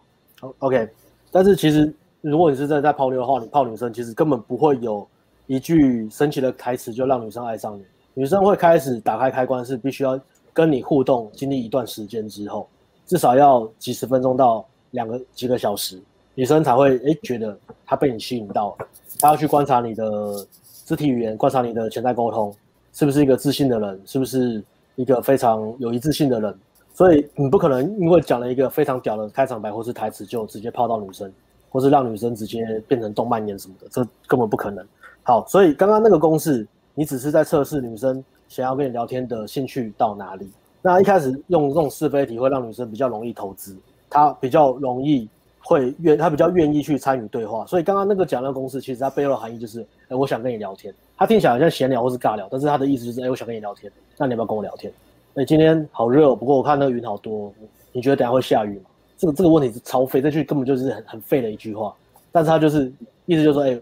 [0.59, 0.89] OK，
[1.31, 5.07] 但是其实如果你是真的在泡妞的话，你泡女生其实根本不会有。
[5.47, 7.83] 一句神奇的台词就让女生爱上你，
[8.13, 10.19] 女生会开始打开开关，是必须要
[10.53, 12.67] 跟你互动，经历一段时间之后，
[13.05, 16.01] 至少要几十分钟到两个几个小时，
[16.35, 18.87] 女生才会诶觉得她被你吸引到了，
[19.19, 20.45] 她要去观察你的
[20.85, 22.53] 肢体语言，观察你的潜在沟通，
[22.91, 24.61] 是不是一个自信的人，是不是
[24.95, 26.53] 一个非常有一致性的人，
[26.93, 31.31] 所以你不可能因为讲了一个非常屌的开场白或是台词就直接泡到女生，
[31.69, 34.85] 或是让女生直接变成动漫眼什么的，这根本不可能。
[35.27, 36.65] 好，所以刚刚那个公式，
[36.95, 40.49] 你只是在测试女生想要跟你聊天的兴趣到哪里。
[40.81, 43.75] 那一开始用这种是非题会让女生比较容易投资，
[44.09, 45.27] 她比较容易
[45.59, 47.65] 会愿，她比较愿意去参与对话。
[47.65, 50.93] 所以刚刚那个讲那个公式，其实它背后的含义就是，哎，我想跟你聊天。
[51.17, 53.91] 他听起来好像闲聊或是尬聊，但是他的意思就是，哎，我想跟你聊天。
[54.17, 54.93] 那你要不要跟我聊天？
[55.33, 57.53] 哎，今天好热，不过我看那个云好多，
[57.91, 58.85] 你觉得等下会下雨吗？
[59.17, 61.93] 这个这个问题是超废，这句根本就是很很废的一句话。
[62.31, 62.89] 但是他就是
[63.25, 63.77] 意思就是说，哎。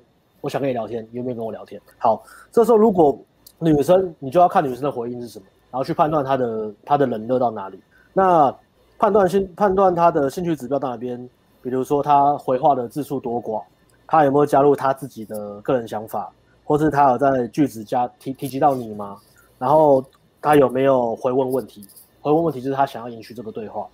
[0.46, 1.82] 我想跟你聊天，你有没有跟我聊天？
[1.98, 3.18] 好，这时候如果
[3.58, 7.82] 女生，你就要看女生的回应是什么，然后去判断她的她的冷热到哪里。
[8.14, 8.56] 那
[9.00, 11.18] 判断性判断她的兴趣指标到哪边，
[11.64, 13.64] 比如说她回话的字数多寡，
[14.06, 16.32] 她有没有加入她自己的个人想法，
[16.64, 19.18] 或是她有在句子加提提及到你吗？
[19.58, 20.06] 然后
[20.44, 21.84] 她有没有回问问题？
[22.22, 23.88] 回问问题就是她想要延续这个对话。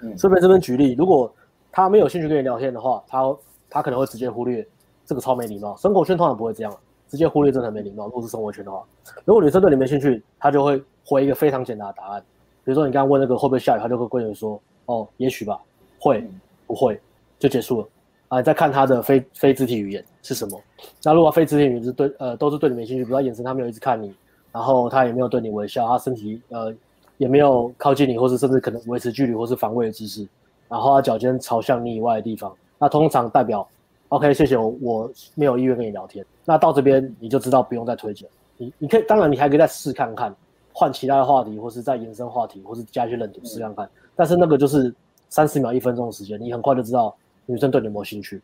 [0.00, 1.32] 嗯，这边这边举例，如果
[1.70, 3.36] 她没有兴趣跟你聊天的话，她
[3.70, 4.66] 她可能会直接忽略。
[5.12, 6.74] 这个超没礼貌，生活圈通常不会这样，
[7.06, 8.06] 直接忽略这很没礼貌。
[8.06, 8.82] 如果是生活圈的话，
[9.26, 12.20] 如果女生对你没兴趣，她就会回一个非常简单的答案，
[12.64, 15.60] 比如说你刚刚问那个会不会下雨，她就会跟你说哦，也许吧，
[15.98, 16.26] 会
[16.66, 16.98] 不会
[17.38, 17.88] 就结束了
[18.28, 18.38] 啊？
[18.38, 20.58] 你再看她的非非肢体语言是什么？
[21.02, 24.14] 那如果非肢体语言是对呃都是对你没兴趣，比如说眼神她没有一直看你，
[24.50, 26.74] 然后她也没有对你微笑，她身体呃
[27.18, 30.26] 也没有靠近你，或是甚至可能维持距离或是防卫的姿势，
[30.70, 33.68] 然后她脚尖朝向你以外的地方，那通常代表。
[34.12, 36.22] OK，谢谢我，我没有意愿跟你聊天。
[36.44, 38.28] 那到这边你就知道不用再推荐。
[38.58, 40.30] 你你可以，当然你还可以再试看看，
[40.70, 43.88] 换其他的话题，或是再延伸话题，或是加一些冷读试看看。
[44.14, 44.94] 但是那个就是
[45.30, 48.38] 三十秒、一分钟的时间，你很快就知道女生对你有没有兴趣。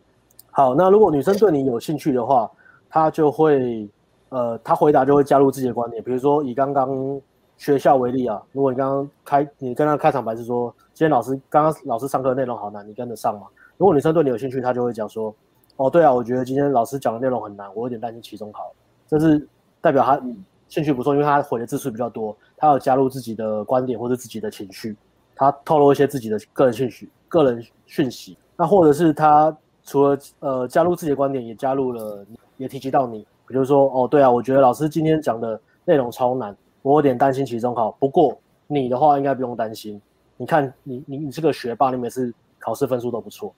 [0.50, 2.50] 好，那如果女生对你有兴趣的话，
[2.88, 3.86] 她就会
[4.30, 6.02] 呃，她回答就会加入自己的观点。
[6.02, 7.20] 比如说以刚刚
[7.58, 13.48] 学校为例啊，如果你刚刚开，你跟她开场白是说，今天老师刚刚老师上课内容好难，你跟得上吗？
[13.76, 15.34] 如果女生对你有兴趣，她就会讲说。
[15.78, 18.72] 哦，对啊，我觉得今天老师讲的内容很难，我有点担心期中考。
[19.06, 19.48] 这是
[19.80, 20.20] 代表他
[20.68, 24.96] 兴趣不错，因为他回的字数比较多，他有加入自己的观点或者自己的情绪，
[25.36, 28.36] 他透露一些自己的个人讯息、个人讯息。
[28.56, 32.26] 那或者是他除了呃加入自己的观点，也加入了，
[32.56, 37.92] 也提及到你，比如说哦，对啊，我觉得老师今天讲的内容超难，我有点担心期中考。
[37.92, 40.02] 不过你的话应该不用担心，
[40.36, 43.54] 你看你你你是个学霸，你每次考试分数都不错。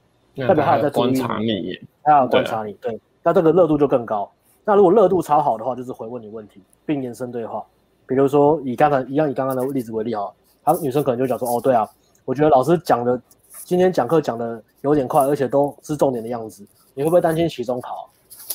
[0.47, 4.31] 代表他有在观察你，他要观察你，对，那这个热度就更高。
[4.65, 7.65] 那如果热度超好的话，就是回问你问题，并延伸对话。
[8.07, 10.33] 比如说以刚才一样，以刚刚的例子为例哈，
[10.63, 11.89] 他女生可能就讲说，哦，对啊，
[12.25, 13.21] 我觉得老师讲的
[13.65, 16.67] 今天讲课讲的有点快，而且都是重点的样子。
[16.95, 18.09] 你会不会担心期中考？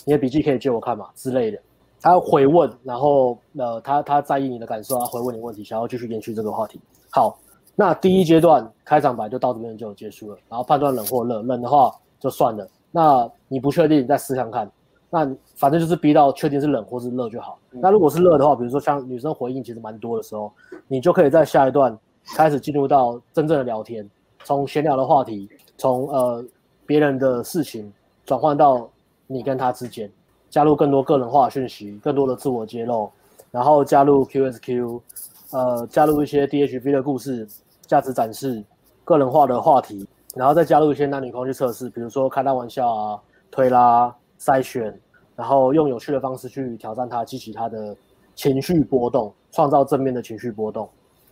[0.05, 1.59] 你的笔记可以借我看嘛之类的。
[2.01, 6.79] 他回问，然后呃，他他在意你的感受，他回问你问题，想要继续延续这个话题。
[7.09, 7.37] 好。
[7.75, 12.65] 那第一阶段开场白就到这边就结束了，然后判断冷或热，冷的话就算了。
[12.91, 14.71] 那你不确定，你再试看看。
[15.09, 17.59] 那反正就是逼到确定是冷或是热就好。
[17.69, 20.51] 那如果是热的话，比如说像女生回应其实蛮多的时候，
[20.87, 21.97] 你就可以在下一段
[22.35, 24.09] 开始进入到真正的聊天，
[24.43, 26.43] 从闲聊的话题，从呃
[26.85, 27.91] 别人的事情
[28.25, 28.89] 转换到
[29.27, 30.09] 你跟他之间，
[30.49, 33.09] 加入更多个人化讯息，更多的自我揭露，
[33.51, 35.01] 然后加入 QSQ，
[35.51, 37.45] 呃，加入一些 DHV 的故事。
[37.87, 38.63] 价值展示、
[39.03, 43.19] 个人化的话题，然后再加入一些男女关系测试，比如说开大玩笑啊、
[43.49, 44.97] 推拉、筛选，
[45.35, 47.95] 然后用有趣的方式去挑战他，激起他的
[48.35, 50.89] 情绪波动，创造正面的情绪波动。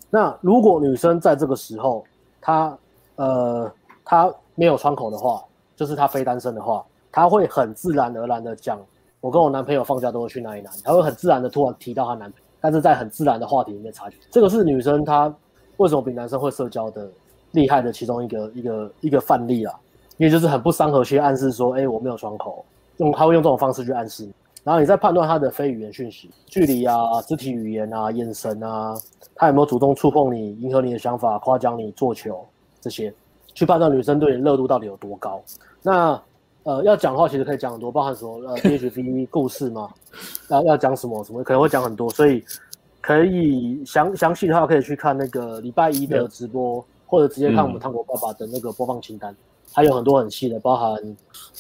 [0.10, 2.06] 那如果女生在这个时候，
[2.40, 2.78] 她
[3.16, 3.72] 呃
[4.06, 5.44] 她没有窗口的话，
[5.76, 8.80] 就是她非单身的话，她会很自然而然的讲，
[9.22, 15.34] 我跟我男朋友放假都会去哪里哪里，她会很自然的突然提到她男朋友，但是在很自然的话题里面插进去，这个是女生她
[15.78, 17.10] 为什么比男生会社交的
[17.52, 19.74] 厉害的其中一个一个一个范例啊，
[20.18, 22.64] 因为就是很不伤和气暗示说，哎，我没有窗口，
[22.98, 24.34] 用他会用这种方式去暗示你。
[24.64, 28.96] 然后你再判断他的非语言讯息，距离啊、肢体语言啊、眼神啊，
[29.36, 32.46] 他有没有主动触碰你、迎合你的想法、夸奖你、做球
[32.80, 33.14] 这些，
[33.54, 35.44] 去判断女生对你热度到底有多高。
[35.82, 36.18] 那
[36.64, 39.90] 呃，要讲的话其实可以讲很多，包含什么呃 DHV 故事嘛，
[40.50, 42.42] 要要讲什么什么，可能会讲很多，所以
[43.04, 49.36] 可以详详细的话可以去看那个礼拜一的直播，嗯、或者直接看我们糖果爸爸的那个播放清单，
[49.72, 51.16] 还有很多很细的，包含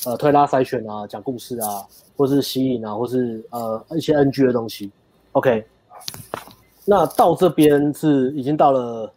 [0.05, 1.85] 呃推拉筛选啊、讲故事啊。
[2.15, 4.91] 或是吸引啊，或是呃一些 NG 的东西
[5.31, 5.65] ，OK。
[6.85, 9.11] 那到这边是已经到了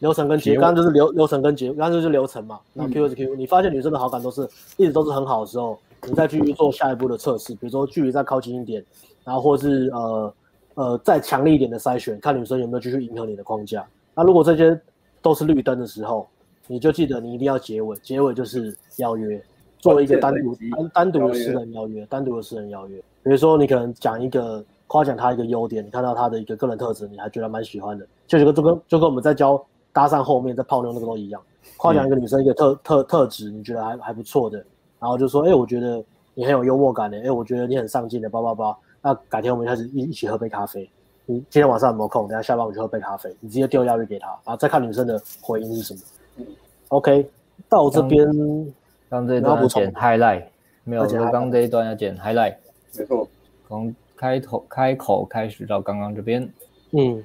[0.00, 2.60] 流程跟结，刚刚就是流流程跟结，刚刚就是流程嘛。
[2.74, 8.84] 那 Q S Q，你发现女生的好感都是一直都是很好的时候，你再继续做下一步的测试，比如说距离再靠近一点，
[9.24, 10.30] 然后或是呃
[10.74, 13.86] 呃再强力一点的筛选，看女生有没有继续迎合你的框架。
[14.14, 14.80] 那如果这些
[15.20, 16.28] 都是绿灯的时候，
[16.66, 19.42] 你就记得你一定要结尾，结尾就是邀约。
[19.78, 29.62] 作为一个单独单单独的私人邀约，单独的私人邀约，比如说你可能讲一个夸奖他一个优点，你看到他的一个个人特质，你还觉得蛮喜欢的，就这个就跟就跟我们在教
[29.92, 31.42] 搭讪后面在泡妞那个都一样，
[31.76, 34.56] 夸奖一个女生一个特、嗯、特特质，你觉得还还不错的，
[34.98, 36.02] 然后就说，哎、欸，我觉得
[36.32, 40.90] 你很有幽默感的，哎、欸，我觉得你很上进的，叭叭叭，那改天我们开始一一起喝杯咖啡，
[41.26, 42.26] 你今天晚上有没有空？
[42.26, 46.00] 等下下班我们去喝杯咖啡，你直接丢邀约给他，然后再看女生的回应是什么。
[46.38, 46.46] 嗯、
[46.88, 47.28] OK，
[47.68, 48.26] 到这边。
[48.28, 48.72] 嗯
[49.10, 50.44] 刚这一段要剪 highlight，
[50.82, 52.56] 没有，我刚刚这一段要剪 highlight，
[52.98, 53.28] 没错，
[53.68, 56.50] 从开头开口开始到刚刚这边，
[56.90, 57.22] 嗯，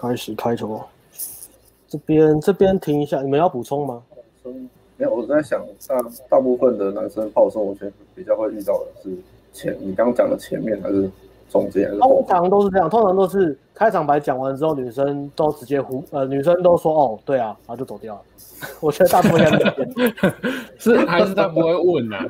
[0.00, 0.82] 开始开头，
[1.86, 4.02] 这边这边停一下，你们要补充吗？
[4.44, 5.96] 嗯，没有，我在想，大
[6.28, 9.16] 大部分的男生泡生活圈比较会遇到的是
[9.52, 11.10] 前，你刚刚讲的前面还是？
[11.50, 18.20] 中间通常都是这样，通常都是开场白讲完之后，女生都直接呼，呃，女生都说哦，对啊，然后就走掉了。
[18.80, 19.44] 我觉得大部分
[20.78, 22.24] 是 还是他不会问呢、啊？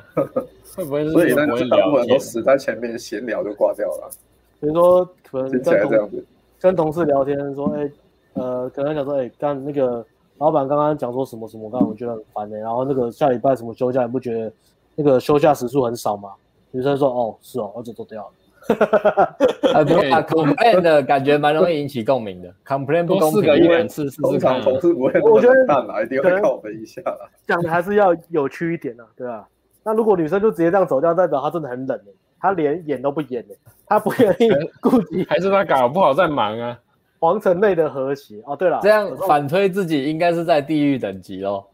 [0.75, 1.11] 会不会是？
[1.11, 4.11] 所以那大部分都死在前面闲聊就挂掉了。
[4.59, 6.11] 比如说可能跟同
[6.59, 7.93] 跟同事聊天说，哎、欸，
[8.33, 10.03] 呃，可能想说，哎、欸，刚那个
[10.39, 12.63] 老板刚刚讲说什么什么，刚刚我觉得很烦呢、欸。
[12.63, 14.51] 然后那个下礼拜什么休假，你不觉得
[14.95, 16.31] 那个休假时数很少吗？
[16.71, 18.33] 女生说，哦，是哦，我就走掉了。
[18.61, 22.55] 哈哈哈哈哈！Complain 的感觉蛮容易引起共鸣的。
[22.67, 24.63] Complain 不公平，一两次试试看。
[24.95, 27.01] 我觉得一定会靠北一下。
[27.47, 29.49] 讲的还是要有趣一点啊，对吧？
[29.83, 34.51] 那如果女生就直接这样走掉，代表她真的很冷诶，她连演都不演诶，她不愿意
[34.83, 36.79] 顾及，还是她搞不好在忙啊？
[37.21, 41.65] 皇城内的和谐哦，对了，这样反推自己应该是在地狱等级喽。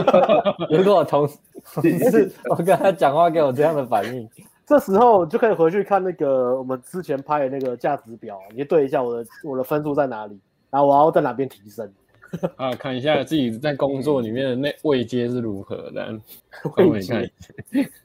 [0.70, 1.38] 如果同事
[2.50, 4.28] 我跟他讲话给我这样的反应。
[4.66, 10.38] 这时候就可以回去看那个我们之前拍的那个价值表，你就对一下我的我的分数在哪里，
[10.70, 11.90] 然后我要在哪边提升
[12.56, 12.70] 啊？
[12.74, 16.18] 看一下自己在工作里面的那位阶是如何的。
[16.76, 17.30] 位 阶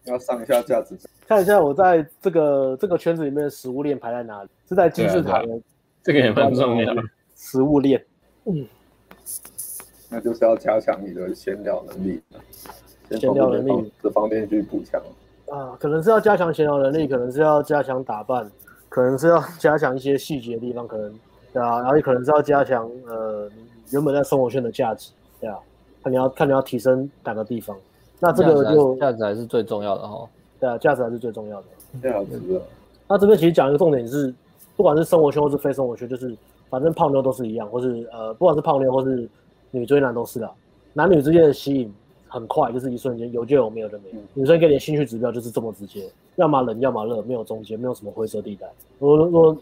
[0.05, 4.49] 要上一下价值，看一下我在这个这个圈子里面的食物链排在哪里？
[4.69, 5.47] 是在金字塔的、
[6.03, 7.01] 这个也蛮重要的。
[7.35, 8.03] 食物链，
[8.45, 8.67] 嗯，
[10.09, 12.21] 那就是要加强你的闲聊能力，
[13.11, 13.91] 闲聊能力。
[14.01, 15.01] 这方面去补强。
[15.49, 18.49] 啊，可能是要加强闲聊能力，可能是要加强打扮，
[18.89, 21.13] 可能是要加强一些细节的地方，可能
[21.53, 23.49] 对啊，然后也可能是要加强呃
[23.91, 25.57] 原本在生活圈的价值，对啊，
[26.03, 27.77] 看你要看你要提升哪个地方，
[28.19, 30.27] 那这个就价值，值还是最重要的哈，
[30.59, 31.67] 对啊，价值还是最重要的，
[32.01, 32.61] 价值，啊。
[33.07, 34.33] 那这边其实讲一个重点是，
[34.75, 36.35] 不管是生活圈或是非生活圈，就是
[36.69, 39.29] 反正泡妞都是一样，或是呃不管是泡妞或是
[39.71, 40.49] 女追男都是的，
[40.93, 41.93] 男女之间的吸引。
[42.33, 44.15] 很快，就是一瞬间，有就有，没有就没有。
[44.33, 48.65] 女生给你的兴趣指标就是这么直接，要么冷，要么热，没有中间，没有什么灰色地带。
[48.97, 49.57] 我我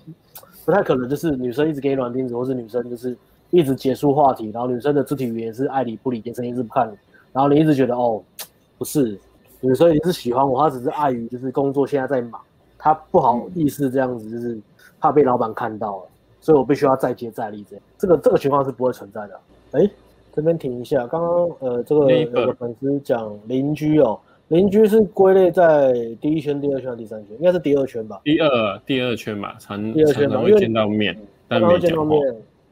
[0.63, 3.13] 不太可能就是女生一直给你软钉子，或是女生就是
[3.49, 6.95] 一直结束话题，然后女生的肢体语言是爱理不理，眼神一直不看你，
[7.33, 8.23] 然后你一直觉得哦，
[8.79, 9.19] 不是，
[9.59, 12.39] 女生也是喜欢我，她只是碍于就是工作现在在忙，
[12.83, 14.59] 她不好意思这样子，就是
[14.99, 16.03] 怕被老板看到了，
[16.41, 17.85] 所以我必须要再接再厉这样。
[17.97, 19.39] 这个这个情况是不会存在的。
[19.73, 19.89] 哎。
[20.33, 24.17] 这边停一下，刚刚呃，这个有个粉丝讲邻居哦，
[24.47, 28.21] 邻居是归类在第一圈、第二圈、第三圈，应该是第二圈吧？
[28.23, 31.17] 第二第二圈吧，常第二圈常会见到面，
[31.49, 32.17] 但没见到面，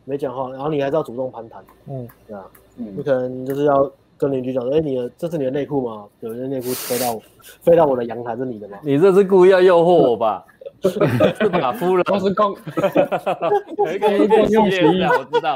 [0.06, 2.46] 没讲话，然后你还是要主动攀谈，嗯，对啊，
[2.78, 6.06] 嗯，你可能就是要跟邻居讲说，哎，你的这是你的内裤吗？
[6.20, 7.20] 有人内裤飞到
[7.62, 8.78] 飞到我的阳台是你的吗？
[8.84, 10.46] 你这是故意要诱惑我吧？
[10.84, 11.00] 是
[11.50, 11.72] 吧？
[11.72, 12.56] 夫人都是公，
[13.78, 15.56] 有一个公用洗衣，我知道。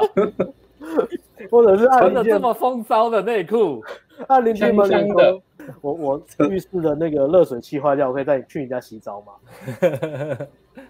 [1.50, 3.82] 或者是按穿的这么风骚的内裤，
[4.28, 5.42] 按邻居门铃说，
[5.82, 9.32] 我我浴室的那个热水器坏掉，我可以带你去你家洗澡吗？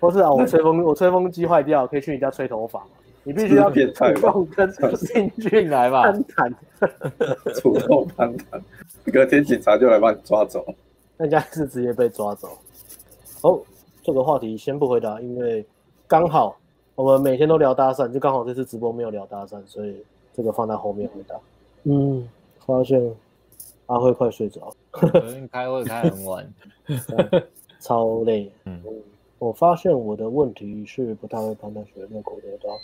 [0.00, 2.86] 或是啊，我吹风我吹风机坏掉，可以去你家吹头发吗？
[3.24, 4.32] 你必须要变态吧？
[4.54, 4.70] 跟
[5.14, 6.54] 邻居来吧，攀谈，
[7.60, 8.62] 主动攀谈，
[9.12, 10.64] 隔天警察就来把你抓走。
[11.16, 12.58] 那家是直接被抓走。
[13.42, 13.60] 哦，
[14.02, 15.64] 这个话题先不回答，因为
[16.06, 16.56] 刚好
[16.94, 20.04] 我们每天都聊搭讪，就刚好这次直播没有聊搭讪，所以
[20.34, 21.34] 这个放在后面回答。
[21.84, 22.28] 嗯，
[22.66, 23.14] 发现
[23.86, 26.46] 阿辉快睡着，昨天开会开很晚，
[27.80, 28.50] 超累。
[28.64, 28.82] 嗯，
[29.44, 32.74] 我发现我的问题是不太会判断学生口头刀。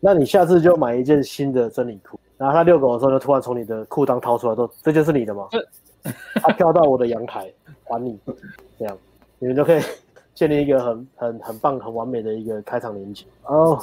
[0.00, 5.46] 那你下次就买一件新的真理裤，然后他遛狗的时候就突然从你的裤裆掏出来说：“这件是你的吗？”
[6.40, 7.52] 他跳到我的阳台
[7.84, 8.18] 还你，
[8.78, 8.96] 这样
[9.38, 9.82] 你们就可以
[10.34, 13.26] 建立一个很很很棒、很完美的一个开场连接。
[13.44, 13.78] 哦，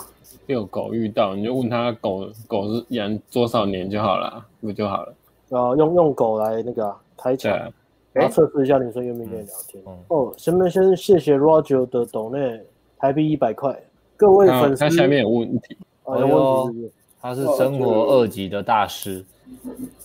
[0.47, 5.13] 遛狗遇到你就问他狗狗是养多少年就好了，不就好了？
[5.49, 7.69] 然后，用用狗来那个、啊、开场，啊、
[8.15, 9.83] 然后测试一下女生愿不愿意跟你聊天。
[9.85, 12.61] 嗯、哦，先不先谢谢 Roger 的抖内
[12.97, 13.77] 台币一百块，
[14.15, 15.77] 各位粉丝，他下面有问题。
[16.05, 16.73] 哎呦，
[17.21, 19.23] 他是生活二级的大师。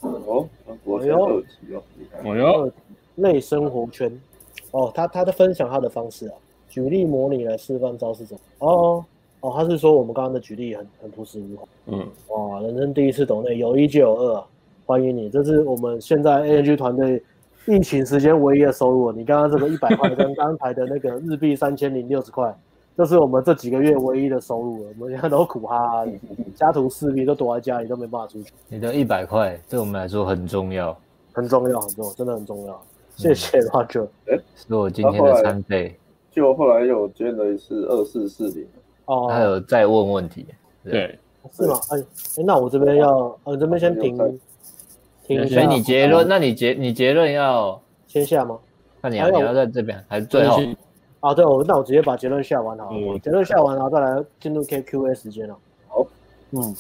[0.01, 1.83] 哦，生活二级哦，
[2.25, 2.73] 哎呦，
[3.15, 4.11] 类生活圈。
[4.73, 6.35] 哦，他他在分享他的方式啊，
[6.69, 8.41] 举例模拟来示范招式怎么。
[8.67, 9.05] 哦
[9.39, 11.69] 哦，他是说我们刚刚的举例很很朴实无华。
[11.87, 14.47] 嗯，哇，人生第一次抖内，有一就有二啊，
[14.85, 17.23] 欢迎你，这是我们现在 ANG 团队
[17.67, 19.13] 疫情时间唯一的收入。
[19.13, 22.55] 你刚刚这个一百块跟 刚才的那个日币三千零六十块。
[22.97, 26.13] 这是我们这几个月唯一的收入了，我们现在都苦哈哈的，
[26.55, 28.53] 家徒四壁，都躲在家里，都没办法出去。
[28.69, 30.95] 你的一百块对我们来说很重要，
[31.33, 32.83] 很重要，很重要，真的很重要。
[33.17, 35.97] 谢谢 Roger，哎，是我今天的餐费。
[36.31, 38.67] 就后来有捐了一次二四四零，
[39.07, 40.47] 哦，还有再问问题，
[40.85, 41.19] 对，
[41.53, 41.79] 是吗？
[41.91, 41.99] 哎，
[42.45, 44.17] 那我这边要，呃，这边先停，
[45.39, 45.49] 停。
[45.49, 48.59] 所以你结论，那你结你结论要先下吗？
[49.03, 50.59] 那你要你要在这边还是最后？
[51.21, 55.55] 啊，对，我那我直接把结论下完好了，嗯、结论下完，然后再来进入 K Q A 时间了。
[55.87, 56.07] 好，
[56.53, 56.75] 嗯，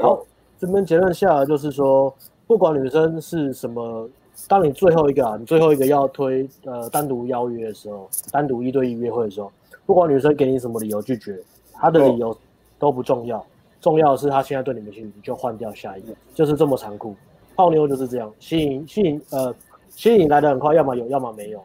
[0.00, 0.22] 好，
[0.58, 2.14] 这边结论下来就是说，
[2.46, 4.06] 不管女生是什么，
[4.46, 9.50] 当你最后一个啊，你最后一个要推呃单独邀约的时候，单独一对一约会的时候，
[9.86, 11.38] 不管女生给你什么理由拒绝，
[11.72, 12.36] 她的理由
[12.78, 13.44] 都不重要，哦、
[13.80, 17.16] 重要的是她现在对你没兴趣，你就换掉下一个，就是这么残酷。
[17.60, 19.54] 泡妞就是这样，吸引吸引呃
[19.90, 21.62] 吸引来的很快，要么有，要么没有，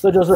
[0.00, 0.34] 这就是。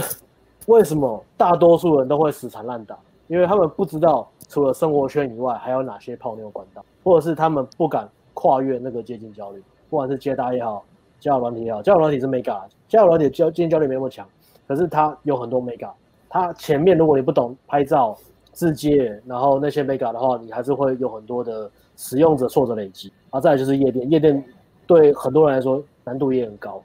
[0.67, 2.95] 为什么大多数人都会死缠烂打？
[3.27, 9.63] 因为他们不知道除了生活圈以外还有哪些泡妞管道，或者是他们不敢跨越那个接近焦虑。
[9.89, 10.85] 不管是接搭也好，
[11.19, 14.29] 交友软体也好，交友软体是 mega，交友软体交接近焦虑没那么强，
[14.67, 15.89] 可是它有很多 mega。
[16.29, 18.15] 它前面如果你不懂拍照、
[18.53, 23.09] 自介，然后那些 mega 的话，你还是会有很多的使用者挫折累积。
[23.09, 24.45] 然后再来就是夜店，夜店
[24.89, 26.82] 对很多人来说难度也很高。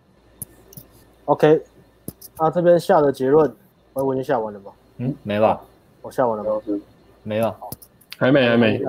[1.26, 1.60] OK，
[2.38, 3.52] 那这边下的结论。
[3.94, 4.72] 我我已经下完了吗？
[4.98, 5.62] 嗯，没吧？
[6.02, 6.60] 我下完了吗？
[7.24, 7.56] 没了，
[8.18, 8.82] 还没，还没。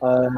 [0.00, 0.28] 呃，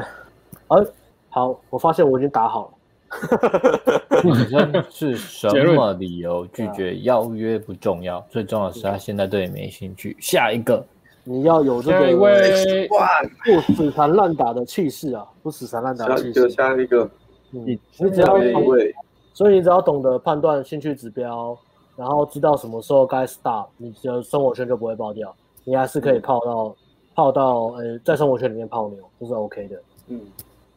[0.67, 0.87] 呃，
[1.29, 2.71] 好，我发现我已经打好了。
[4.23, 10.15] 女生是什么理由拒绝邀约不重要，最重要的是他现在对你没兴趣。
[10.19, 10.85] 下一个，
[11.23, 12.15] 你要有这个
[13.43, 15.25] 不死缠烂打的气势啊！
[15.41, 16.49] 不死缠烂打的气势。
[16.49, 17.09] 下一个，
[17.63, 18.37] 你你只要，
[19.33, 21.57] 所以你只要懂得判断兴趣指标。
[21.97, 25.33] 然后知道什么时候该 stop，你的生活圈就不会爆掉，
[25.63, 26.75] 你还是可以泡到、嗯、
[27.15, 29.81] 泡到呃，在生活圈里面泡妞，这是 OK 的。
[30.07, 30.19] 嗯，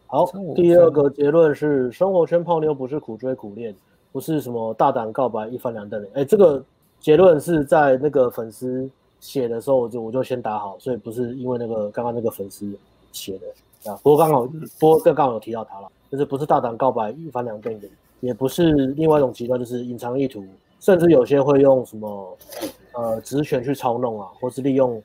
[0.07, 3.75] 好，第二个结论是生活圈泡妞不是苦追苦练，
[4.13, 6.15] 不是什么大胆告白一翻两瞪脸。
[6.15, 6.65] 哎，这个
[7.01, 8.89] 结论是在那个粉丝
[9.19, 12.73] 写的时候我就我就先打好，所以不是因为那个刚刚那个粉丝
[13.11, 13.47] 写的
[13.85, 13.99] 啊。
[14.03, 14.47] 不过刚好
[14.79, 20.45] 不过刚刚有提到他了，就是不是大胆告白一翻两瞪脸，也不是另外一种极端，就是隐藏意图。
[20.81, 22.39] 甚至有些会用什么，
[22.93, 25.03] 呃，职权去操弄啊，或是利用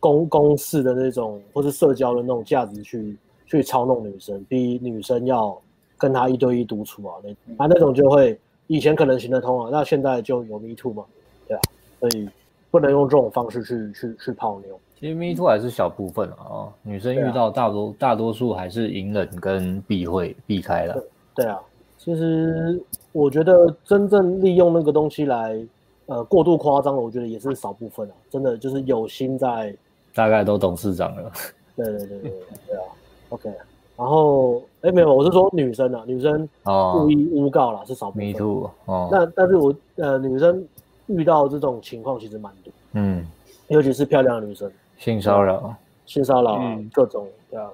[0.00, 3.14] 公公式的那种，或是社交的那种价值去
[3.46, 5.60] 去操弄女生，逼女生要
[5.98, 7.30] 跟他一对一独处啊，那
[7.62, 11.04] 啊那种就会以前可能行得通啊，那现在就有 Me Too 嘛，
[11.46, 11.60] 对啊，
[12.00, 12.26] 所以
[12.70, 14.80] 不能用这种方式去去去泡妞。
[14.98, 21.02] 其实 Me Too 还是小部分啊，哦，女生遇到大多、啊、大多数还是隐忍跟避讳避开了。
[21.34, 21.60] 对啊。
[21.96, 22.78] 其实
[23.12, 25.58] 我觉得真正利用那个东西来，
[26.04, 28.12] 呃，过度夸张的，我觉得也是少部分啊。
[28.28, 29.74] 真的就是有心在，
[30.14, 31.32] 大概都董事长了。
[31.74, 32.32] 对对对对
[32.68, 32.82] 对啊。
[33.30, 33.50] OK，
[33.96, 38.26] 然后哎没有，我是说女生啊，女生故意诬告啦，是少部分。
[38.26, 38.70] Me too。
[38.84, 39.08] 哦。
[39.10, 40.62] 那但是我呃女生
[41.06, 42.72] 遇到这种情况其实蛮多。
[42.92, 43.26] 嗯。
[43.68, 44.70] 尤其是漂亮的女生，
[45.04, 45.76] 性骚扰，
[46.06, 47.70] 性骚扰，嗯，各种对啊，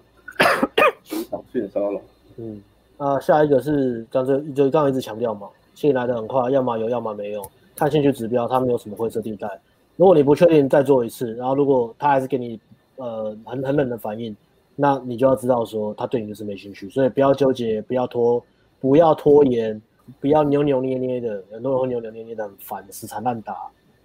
[1.52, 2.01] 性骚扰，
[2.39, 2.61] 嗯，
[2.97, 9.48] 啊，下一个是刚才就刚刚一直强调嘛，性来的很快，要么有，要么没有，看兴趣指标，他没有什么灰色地带。
[9.94, 12.59] 如果你不确定，再做一次，然后如果他还是给你
[12.97, 14.36] 呃很很冷的反应，
[14.74, 18.43] 那你就要知道说他对你就是没兴趣，所以不要纠结，不要拖，
[18.81, 19.81] 不要拖延，
[20.19, 23.55] 不要扭扭捏捏的，很多人会扭扭捏捏的很烦，死缠烂打。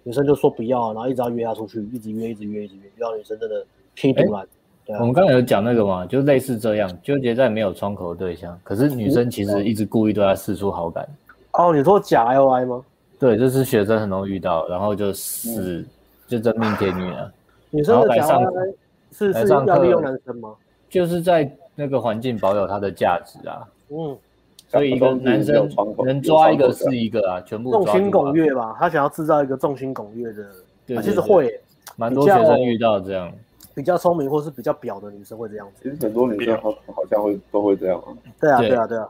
[0.06, 3.66] 女生就说不要，然后一直要约她出去，一直约，一直约，一直约，约到女生真的
[3.96, 4.46] 气堵了。
[4.84, 11.04] 对啊，我们刚才有讲那个嘛，就类似这样，纠结在没有窗口的对象，可是女生其实一直故意对他示出好感。
[11.54, 12.84] 哦，你说假 L I 吗？
[13.18, 15.86] 对，这是学生很容易遇到，然后就死，嗯、
[16.28, 17.32] 就真命天女了。
[17.70, 18.72] 女生的假 L I
[19.10, 20.54] 是是要利用男生吗？
[20.88, 23.66] 就是在那个环境保有他的价值啊。
[23.88, 24.16] 嗯。
[24.68, 25.68] 所以一个男生
[26.04, 30.44] 能抓一个是一个啊，全部众星拱月吧，他想要制造一个众星拱月的，
[30.86, 31.60] 对，其实会，
[31.96, 33.32] 蛮多学生遇到这样，
[33.74, 35.82] 比较聪明或是比较表的女生会这样子。
[35.82, 38.08] 其实很多女生好好像会都会这样啊。
[38.40, 39.08] 对啊，对啊，对啊，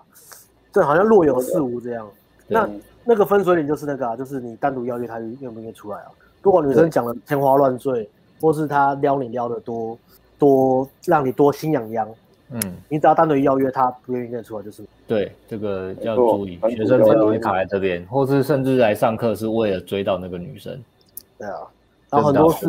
[0.73, 2.07] 对，好像若有似无这样。
[2.49, 2.69] 那
[3.05, 6.11] 那个分水岭就是那个啊，就是你单独邀约他愿不愿意出来啊？
[6.43, 8.09] 如果女生讲的天花乱坠，
[8.41, 9.99] 或是她撩你撩的多
[10.39, 12.09] 多，让你多心痒痒。
[12.51, 14.85] 嗯，你只要单独邀约他，不愿意认出来就是。
[15.07, 20.81] 对，这个要注意，学生很容易卡在这边，或是甚至来上课是为了追到那个女生。
[21.39, 21.59] 对啊，
[22.09, 22.67] 然后很多是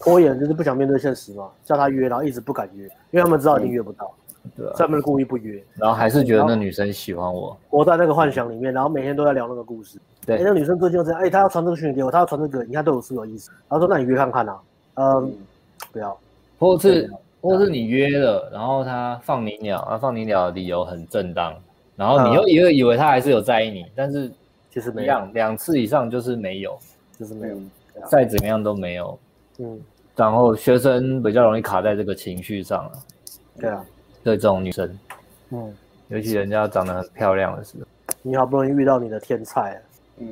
[0.00, 4.12] 拖延，就是不想面对现实嘛，叫他约，然后一直不敢约，因为他们知道一定约不到。
[4.56, 9.98] 对啊，他们故意不约，然后还是觉得那女生喜欢我，活在那个幻想里面，然后每天都在聊那个故事。
[10.24, 13.50] 对，那女生最近就这样，哎，她要传这个讯息给我，她要传这个，你看对我是有意思。
[13.68, 14.60] 然后说，那你约看看啊，
[14.94, 15.32] 嗯，
[15.92, 16.18] 不要，
[16.58, 17.08] 或是。
[17.40, 21.54] 或是你约了，然后他放你鸟，他放你鸟的理由很正当，
[21.94, 24.30] 然后你又以为以为他还是有在意你，但是
[24.70, 26.78] 其实没两两次以上就是没有，
[27.18, 27.56] 就是没有，
[28.08, 29.18] 再怎么样都没有。
[29.58, 29.80] 嗯，
[30.16, 32.92] 然后学生比较容易卡在这个情绪上了。
[33.58, 33.84] 对啊，
[34.24, 34.98] 对这种女生，
[35.50, 35.74] 嗯，
[36.08, 37.86] 尤其人家长得很漂亮的时候，
[38.22, 39.80] 你好不容易遇到你的天菜，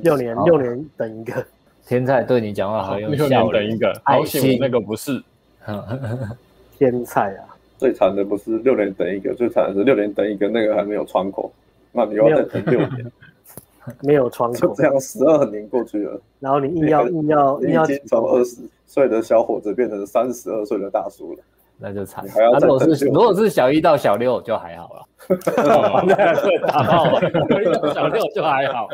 [0.01, 1.45] 六年六年等一个
[1.87, 5.23] 天菜对你讲话好用笑，六年等一个，好险那个不是。
[6.77, 7.55] 天才啊！
[7.77, 11.51] 最惨的不是六年等一个，最惨的是六年等一个，那个还没有窗口，
[11.91, 13.11] 那你又要再等六年，
[14.01, 16.19] 没有窗口，就这样十二年过去了。
[16.39, 21.39] 然后你硬要硬要硬要从二十岁的小伙子变成三十二岁的大叔了，
[21.77, 22.23] 那就惨。
[22.33, 25.05] 那如果是如果是小一到小六就还好了，
[26.67, 27.27] 打 炮，小
[27.59, 28.87] 一到小六就还好，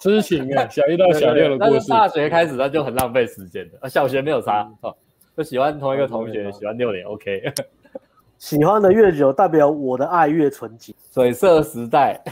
[0.00, 0.66] 痴情啊！
[0.68, 4.68] 小一到小六的故事，大学开始那就很浪费时间的，小学没有差。
[5.40, 7.42] 就喜欢同一个同学，喜欢六年，OK。
[8.36, 10.94] 喜欢的越久，代表我的爱越纯洁。
[11.14, 12.22] 水色时代，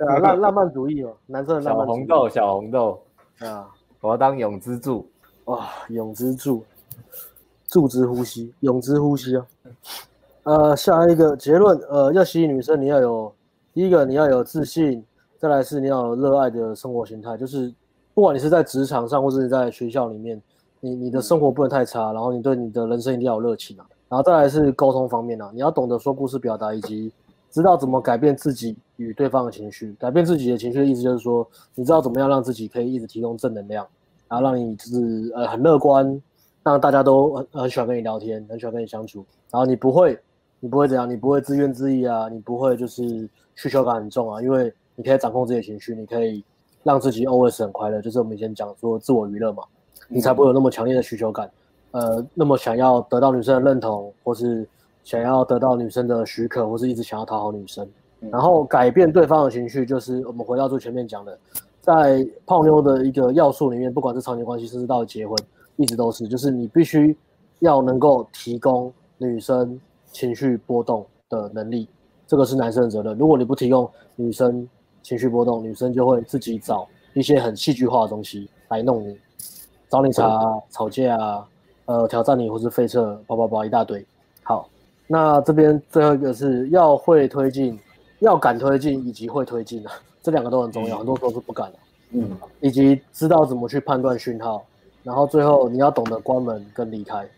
[0.00, 1.86] 啊，浪浪漫主义哦，男生的 浪漫。
[1.86, 3.02] 小红豆，小红豆，
[3.40, 3.68] 啊，
[4.00, 5.06] 我要当永之助。
[5.44, 6.64] 哇，永之助，
[7.66, 9.46] 助之呼吸，永之呼吸啊。
[10.44, 13.30] 呃，下一个结论，呃，要吸引女生，你要有
[13.74, 15.04] 第一个，你要有自信，
[15.36, 17.70] 再来是你要有热爱的生活形态，就是
[18.14, 20.40] 不管你是在职场上，或者是在学校里面。
[20.84, 27.10] 你你的生活不能太差，然后你对你的人生一定要有热情啊，然后再来是沟通方面啊，你要懂得说故事表达，以及
[27.50, 29.96] 知道怎么改变自己与对方的情绪。
[29.98, 33.86] 改变自己的情绪的意思就是说，你知道怎么样让自己可以一直提供正能量，
[34.28, 36.20] 然后让你就是呃很乐观，
[36.62, 39.24] 让大家都很很喜欢跟你聊天，很喜欢跟你相处。
[39.50, 40.18] 然后你不会
[40.60, 46.44] 你不会怎样，你不会自怨自艾啊，你不会就是需求感很重啊，因为你可以掌控自己的情绪，你可以
[46.82, 49.62] 让自己 always 很快乐，就是我们以前讲说自我娱乐嘛。
[50.08, 51.50] 你才不会有那么强烈的需求感，
[51.92, 54.66] 呃，那么想要得到女生的认同，或是
[55.02, 57.88] 想要得到女生的许可，或是一直想要讨好女生。
[58.30, 61.38] 然后改变对方的情绪，就是我们回到最前面讲的，
[61.80, 65.36] 在泡妞的一个要素里面，不管是长期关系，甚至到结婚，
[65.76, 67.14] 一直都是，就是你必须
[67.58, 69.78] 要能够提供女生
[70.10, 71.86] 情绪波动的能力，
[72.26, 73.16] 这个是男生的责任。
[73.18, 74.66] 如果你不提供女生
[75.02, 79.18] 情绪波动，女生就会自己找一些很戏剧化的东西来弄你。
[79.88, 81.46] 找你茬、啊、吵架啊，
[81.86, 84.04] 呃，挑战你或是废车，叭叭叭一大堆。
[84.42, 84.68] 好，
[85.06, 87.78] 那这边最后一个是要会推进，
[88.18, 89.92] 要敢推进，以及会推进啊，
[90.22, 90.96] 这两个都很重要。
[90.96, 91.78] 嗯、很多时候是不敢的，
[92.12, 92.30] 嗯，
[92.60, 94.64] 以及知道怎么去判断讯号，
[95.02, 97.28] 然后最后你要懂得关门跟离开。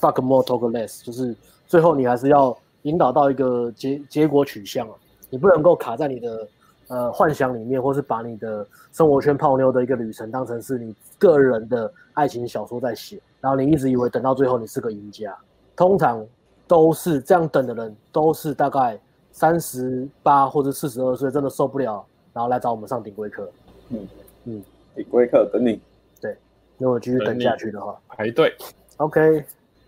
[0.00, 1.34] Fuck more, talk less，就是
[1.66, 4.94] 最后你还是要引导到一个结结果取向啊，
[5.30, 6.46] 你不能够卡在你的。
[6.88, 15.36] 呃，幻想里面，或是把你的生活圈泡妞的一个旅程当成是你个人的爱情小说在写，然后你一直以为等到最后你是个赢家，
[15.74, 16.24] 通常
[16.68, 18.98] 都是这样等的人，都是大概
[19.32, 23.48] 三十八或者四十二岁，真的受不了，然后来找我们上顶规课。
[23.88, 24.08] 嗯
[24.44, 24.62] 嗯，
[24.94, 25.80] 顶规课等你。
[26.20, 26.36] 对，
[26.78, 28.54] 如果继续等下去的话，排队。
[28.98, 29.44] OK，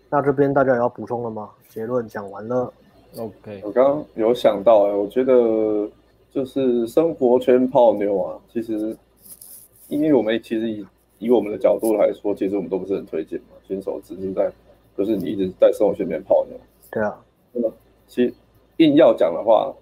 [0.09, 1.49] 那这边大家有要补充了吗？
[1.69, 2.73] 结论讲完了。
[3.17, 5.33] OK，我刚刚有想到哎、欸，我觉得
[6.31, 8.95] 就是生活圈泡妞啊，其实
[9.87, 10.85] 因为我们其实以
[11.19, 14.51] 以我们的角度来说，其实我们都不是很推荐嘛，新手只是在
[14.97, 16.57] 就是你一直在生活圈里面泡妞。
[16.91, 17.19] 对啊，
[17.51, 17.71] 那么
[18.07, 18.33] 其实
[18.77, 19.73] 硬要讲的话，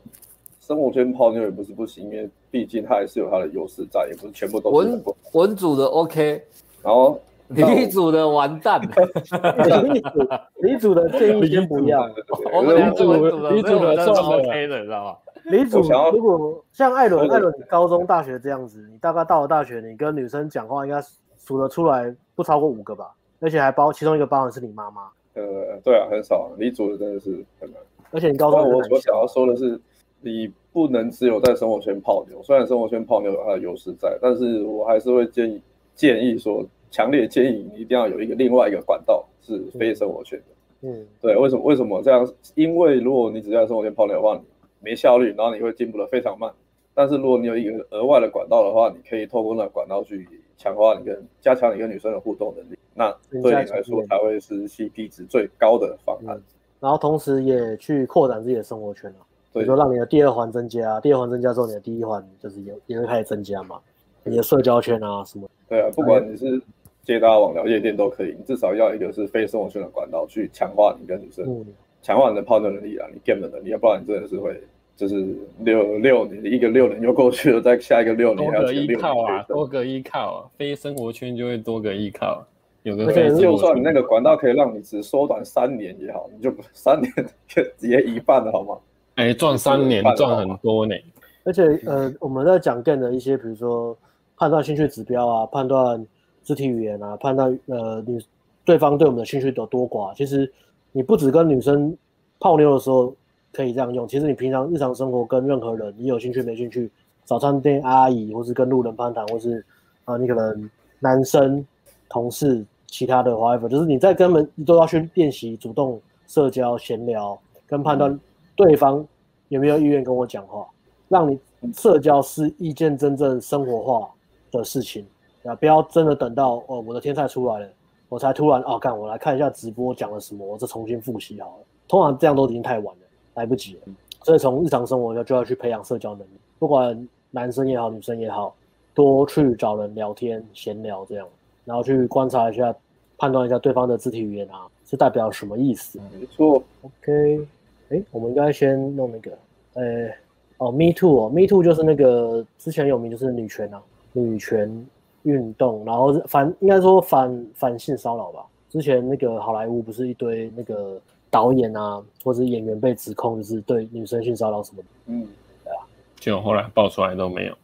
[0.62, 5.04] 生活圈泡妞也不是不行，因为毕竟它还是有它的优势在，也不是全部都是文
[5.34, 6.42] 文组的 OK，
[6.82, 7.20] 然后。
[7.50, 10.20] 理组的完蛋，李组
[10.64, 12.02] 理组的建议先不要。
[12.54, 15.16] 我们两组李组的算 OK 的，知道吗？
[15.50, 15.82] 理组
[16.14, 21.02] 如果像艾伦，艾伦你高中、大学这样子，你大概到了大学，你跟女生讲话应该
[21.38, 23.14] 数得出来不超过五个吧？
[23.40, 25.10] 而且还包其中一个包含是你妈妈。
[25.34, 25.44] 呃，
[25.84, 26.50] 对啊，很少。
[26.58, 27.80] 理组的真的是很难。
[28.12, 29.80] 而且你高中，我我想要说的是，
[30.22, 32.42] 你不能只有在生活圈泡妞。
[32.44, 35.62] 虽然生活圈泡妞有它的优势在，但是我还是会建议
[35.96, 36.66] 建议说。
[36.90, 40.88] 强烈建议你一定要有一个另外一个管道是非生活圈的。
[40.88, 41.62] 嗯，对，为什么？
[41.66, 42.26] 为什么这样？
[42.56, 44.42] 因为如果你只在生活圈泡妞的话，你
[44.80, 46.52] 没效率，然后你会进步的非常慢。
[46.94, 50.28] 但是如果你有一个额外的管道的话，你可以透过那管道去
[50.58, 56.42] 强化你跟加强你跟女生的互动能力，那对你来说才会是 CP 值最高的方案。
[56.80, 59.22] 然后同时也去扩展自己的生活圈啊，
[59.54, 63.80] 比如说让你的第二环增加，第二环增加之后，你的第一环就是也也会开始增加嘛，
[64.24, 65.50] 你的社交圈啊什么。
[65.70, 66.62] 对啊，不管你是。
[67.04, 71.66] 接搭网聊夜店都可以，你至少要一个是非生活圈的管道去强化你跟女生，
[72.08, 74.58] 强、嗯、化你的判断能力啊，你 game 的能力，要不然你真的是会
[74.96, 82.46] 就是六六年一个六年又过去了，再下一个六年还要依靠啊，多个依靠啊，非生活圈就会多个依靠，
[82.84, 87.12] 有个就算你那个管道可以让你只缩短三年也好，你就三年
[87.48, 88.78] 就直接一半了好吗？
[89.16, 90.96] 哎，赚三年赚很多呢，
[91.44, 93.98] 而且呃，我们在讲 game 的一些，比如说
[94.38, 96.06] 判断兴趣指标啊，判断。
[96.44, 98.18] 肢体语言啊，判断呃你
[98.64, 100.16] 对方对我们的兴趣有多寡。
[100.16, 100.50] 其实
[100.98, 101.96] 你不只跟女生
[102.40, 103.14] 泡妞的时候
[103.54, 106.90] 可以这样用，其实你平常日常生活跟任何人，你有兴趣没兴趣，
[107.24, 109.64] 早餐店阿姨，或是跟路人攀谈，或是
[110.06, 110.68] 啊、呃、你可能
[111.00, 111.64] 男生
[112.10, 118.20] 同事其他的 whatever，就是你在根本都要去练习主动社交、闲聊，跟判断
[118.56, 119.06] 对方
[119.50, 120.66] 有没有意愿跟我讲话，
[121.10, 121.40] 让你
[121.76, 124.10] 社交是一件真正生活化
[124.50, 125.06] 的事情。
[125.44, 125.56] 啊！
[125.56, 127.70] 不要真的等到哦，我的天菜出来了，
[128.10, 131.66] 我才突然哦，干我来看一下直播讲了什么，我再重新复习好了。
[131.88, 133.02] 通常这样都已经太晚了，
[133.36, 133.80] 来不及了。
[134.24, 138.54] 所以从日常生活就就要去培养社交能力，不管男生也好，女生也好，
[138.94, 141.28] 多去找人聊天、闲聊这样，
[141.66, 142.74] 然后去观察一下、
[143.18, 146.00] 判断一下对方的肢体语言啊，是代表什么意思。
[146.20, 146.62] 没错。
[146.82, 147.48] OK，
[147.90, 149.32] 哎，我们应该先弄那个，
[149.74, 150.10] 呃，
[150.58, 153.82] 哦，Me Too 哦，Me Too 就是那个之前有名就是女权啊，
[154.14, 154.88] 女权。
[155.28, 158.46] 运动，然后反应该说反反性骚扰吧。
[158.70, 161.00] 之前那个好莱坞不是一堆那个
[161.30, 164.88] 导演啊，或者演员被指控就是对女生性骚扰什么的。
[165.08, 165.28] 嗯，
[165.64, 165.86] 对啊。
[166.16, 167.58] 就后来爆出来都没有。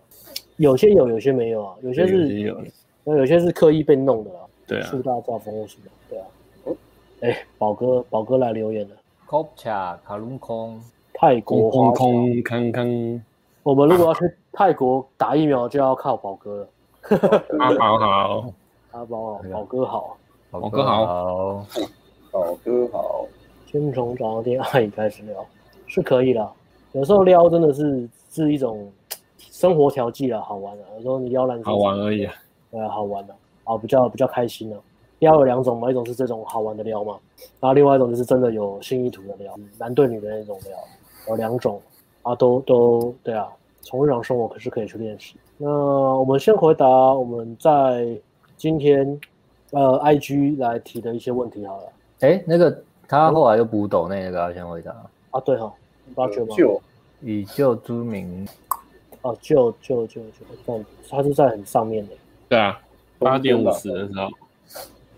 [0.57, 1.76] 有些有，有些没有啊。
[1.81, 2.61] 有些是有，
[3.03, 4.45] 那有些是刻意被弄的啊。
[4.68, 4.88] 对啊。
[4.88, 5.91] 树大招风或什么？
[6.10, 6.26] 对啊。
[7.22, 8.95] 哎，宝哥，宝哥来留言了。
[9.27, 10.81] Kopcha 卡隆空，
[11.14, 13.22] 泰国空空康康。
[13.64, 14.19] 我们如果要去
[14.52, 16.68] 泰国打疫苗，就要靠宝哥了。
[17.59, 18.53] 阿宝好，
[18.91, 20.17] 阿宝好，宝哥好，
[20.51, 21.65] 宝哥好，
[22.31, 23.27] 宝哥好。
[23.65, 25.45] 先从早餐店阿姨开始聊，
[25.85, 26.49] 是可以的。
[26.93, 28.89] 有时候撩真的是是一种
[29.38, 30.84] 生活调剂了，好玩的。
[30.95, 32.34] 有时候你撩男生，好玩而已啊。
[32.71, 33.35] 对啊，好玩的
[33.65, 34.80] 啊，比较比较开心的。
[35.19, 37.19] 撩有两种嘛，一种是这种好玩的撩嘛，
[37.59, 40.77] 然后另外一种就是真的有性意图的撩，男对女的那种撩，
[41.27, 41.81] 有两种
[42.21, 43.49] 啊，都都对啊。
[43.81, 45.35] 从日常生活可是可以去练习。
[45.57, 48.19] 那我们先回答我们在
[48.57, 49.19] 今天
[49.71, 51.84] 呃 IG 来提的一些问题好了。
[52.21, 54.91] 哎，那个他后来又补抖那个要先回答
[55.31, 55.73] 啊，对哈、哦，
[56.15, 56.55] 八九吗？
[57.21, 58.47] 以旧之名。
[59.21, 62.13] 哦，旧旧旧旧，但他是在很上面的。
[62.49, 62.80] 对啊，
[63.19, 64.30] 八点五十的时候。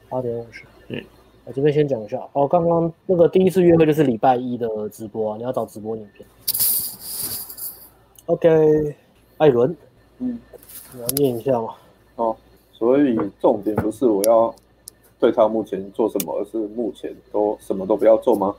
[0.09, 0.63] 八点五十。
[0.89, 1.03] 嗯。
[1.45, 6.27] 我这边先讲一下哦，刚刚那个第一次约会就是礼拜一的直播啊，你要找直播影片。
[8.25, 8.95] OK，
[9.37, 9.75] 艾伦。
[10.19, 10.39] 嗯，
[10.93, 11.75] 你要念一下吗？
[12.15, 12.35] 哦，
[12.71, 14.53] 所以重点不是我要
[15.19, 18.55] 对他目前做什么，而是目前都什么都不要做吗？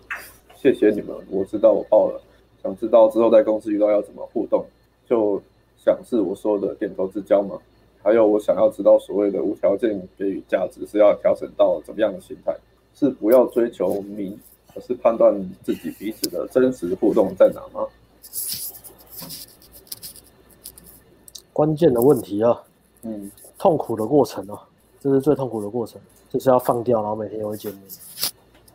[0.54, 2.20] 谢谢你们，我知道我报了。
[2.62, 4.64] 想知道之后在公司遇到要怎么互动，
[5.08, 5.40] 就
[5.76, 7.58] 想是我说的点头之交吗？
[8.02, 12.54] 还有我想要知道所谓的无条件给予价值是要调整到怎么样的心态？
[12.94, 14.38] 是不要追求名，
[14.74, 17.86] 而是判断自己彼此的真实互动在哪吗？
[21.56, 22.62] 关键的问题啊，
[23.00, 24.62] 嗯，痛苦的过程啊，
[25.00, 27.82] 这是最痛苦的过程，就是要放掉，然后每天又会见面。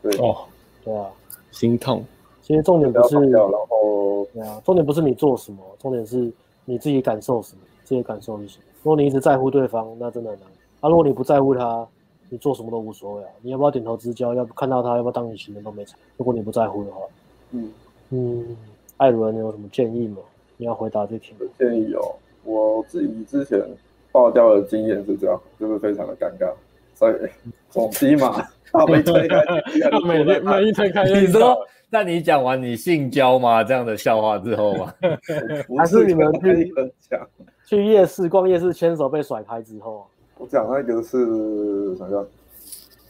[0.02, 0.38] 对哦，
[0.84, 1.08] 对啊，
[1.52, 2.04] 心痛。
[2.42, 6.34] 其实重点不是，然后对啊，重点不是你做什么，重点是
[6.66, 8.64] 你自己感受什么，自己感受是什么。
[8.82, 10.50] 如果你一直在乎对方，那真的很难。
[10.80, 11.88] 啊，如果你不在乎他，
[12.30, 13.30] 你做什么都无所谓啊。
[13.44, 14.34] 你要不要点头之交？
[14.34, 15.96] 要不看到他，要不要当你情人都没差。
[16.18, 17.02] 如果你不在乎的话，
[17.52, 17.72] 嗯
[18.10, 18.58] 嗯，
[18.98, 20.18] 艾伦，你有什么建议吗？
[20.58, 21.36] 你要回答这题。
[21.60, 23.62] 建议、哦，我自己之前
[24.12, 26.52] 爆掉的经验是这样，就是非常的尴尬。
[26.94, 27.16] 所以
[27.70, 29.44] 总机嘛， 他没推开，
[30.06, 31.58] 每天每一推开，你说，
[31.90, 34.94] 在你讲完你性交吗这样的笑话之后吗？
[35.78, 36.72] 还是你们去
[37.10, 37.28] 讲
[37.66, 40.06] 去夜市逛夜市牵手被甩开之后？
[40.38, 42.28] 我讲那个是想想，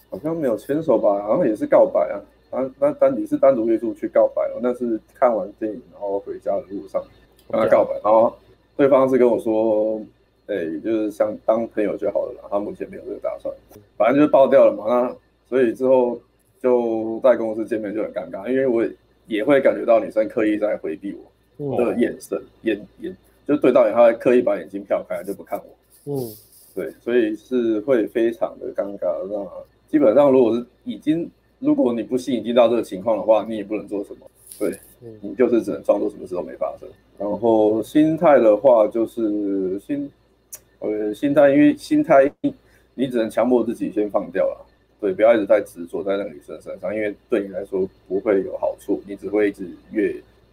[0.09, 2.15] 好像没有牵手吧，好像也是告白啊。
[2.49, 7.03] 那那单你是单独约出去告白哦，那是看完电影然后回家的路上
[7.49, 8.33] 跟他告白，然后
[8.81, 10.01] 对方是跟我说。
[10.47, 12.49] 对，就是像当朋友就好了啦。
[12.51, 13.53] 他目前没有这个打算，
[13.95, 14.83] 反正就是爆掉了嘛。
[14.85, 15.15] 那
[15.47, 16.19] 所以之后
[16.61, 18.85] 就在公司见面就很尴尬，因为我
[19.27, 21.15] 也会感觉到女生刻意在回避
[21.55, 23.17] 我的眼神，嗯、眼眼
[23.47, 26.11] 就对到眼，她会刻意把眼睛飘开，就不看我。
[26.11, 26.35] 嗯，
[26.75, 29.07] 对，所以是会非常的尴尬。
[29.29, 29.47] 那
[29.87, 31.29] 基本上如果是已经，
[31.59, 34.29] 如果你不幸已经到这个情况的话，你也不能做什么。
[34.59, 34.77] 对，
[35.21, 36.87] 你就是只能装作什么事都没发生。
[37.17, 40.11] 然后心态的话，就是心。
[40.83, 42.27] 呃，心态，因为心态，
[42.95, 44.65] 你只能强迫自己先放掉了，
[44.99, 50.11] 对，不要一直在执着在那个女生身上，因为对你来说不会有好处，你只会一直越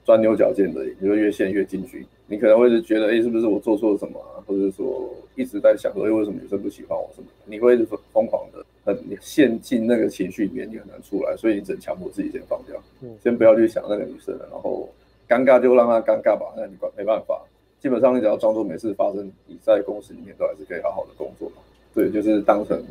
[0.09, 2.07] 钻牛角尖的，你会越陷越进去。
[2.27, 4.41] 你可能会是觉得，哎，是不是我做错了什么啊？
[4.47, 7.27] 或者说一直在想说，哎，为什么女生不喜欢我什么？
[7.45, 7.77] 你会
[8.11, 12.83] 疯狂的，很陷进那个情绪里面，你很难出来，所以你只能强迫自己先放掉，
[13.23, 14.89] 先不要去想那个女生了，然后
[15.29, 17.39] 尴尬就让她尴尬吧，那你管没办法。
[17.79, 21.57] 基本上你只要装作没事发生，你在公司里面都还是可以好好的工作嘛。
[21.95, 22.83] 对，就是当成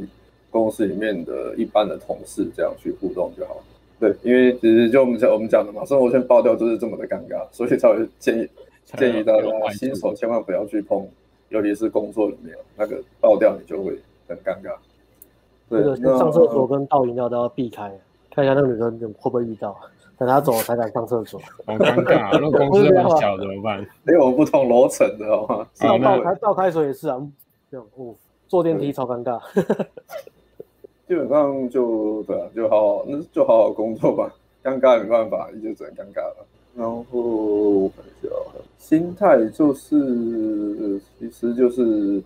[0.52, 3.64] 公司里面的一般的同事这样去互动就好。
[4.00, 8.48] 对，因为其实就我们讲我们讲的嘛，生活圈爆掉就是这么的尴尬，所以才会建议
[8.98, 11.08] 建议大家新手千万不要去碰，
[11.50, 14.76] 尤其是工作里面那个爆掉你就会很尴尬。
[15.70, 15.84] 对，
[16.18, 17.92] 上厕所跟倒饮料都要避开，
[18.32, 19.76] 看一下那个女生会不会遇到。
[20.20, 22.30] 等他走了才敢上厕所，好尴尬啊！
[22.34, 23.80] 那公司那么小怎么办？
[24.08, 27.22] 因为我们不同楼层的话，倒倒开倒开水也是啊，
[27.70, 28.16] 这样哦，
[28.48, 29.40] 坐电梯超尴尬。
[31.08, 36.46] 基本上就对啊，就好好那就好好工作吧， 尴尬也没办法，你就只能尴尬了。
[36.76, 38.30] 然后我看一下，
[38.78, 42.22] 心态就是其实就是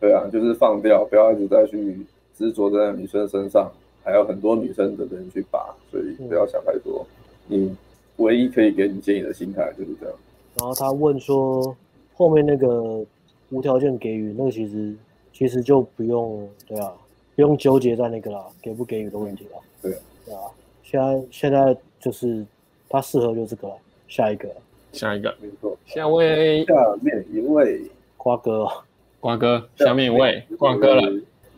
[0.00, 1.98] 对啊，就是放掉，不要一直在去
[2.36, 3.70] 执着在女生身上。
[4.02, 7.04] 还有很多女生等着你去拔，所以不要想太多。
[7.48, 7.74] 你
[8.18, 10.14] 唯一可以给你建议的心态就是这样。
[10.60, 11.76] 然后他问说，
[12.14, 13.04] 后面那个
[13.50, 14.94] 无条件给予，那个其实
[15.32, 16.92] 其实就不用对啊，
[17.36, 19.60] 不用纠结在那个啦，给不给予的问题了。
[19.82, 20.40] 对对啊，
[20.82, 22.44] 现在现在就是
[22.88, 23.70] 他适合就这个，
[24.08, 24.48] 下一个，
[24.90, 25.76] 下一个，没错。
[25.84, 27.82] 下位，下面一位
[28.16, 28.66] 瓜哥，
[29.20, 31.02] 瓜哥，下面一位瓜哥了。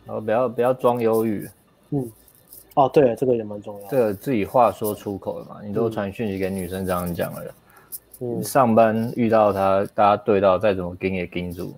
[0.05, 1.49] 然后不要不要装忧郁，
[1.91, 2.11] 嗯。
[2.75, 3.87] 哦，对，这个也蛮重要。
[3.89, 5.61] 这个自己话说出口了嘛？
[5.63, 7.55] 你都传讯息给女生这样讲了。
[8.19, 11.73] 嗯，上班遇到他，大家对到再怎么盯也盯住，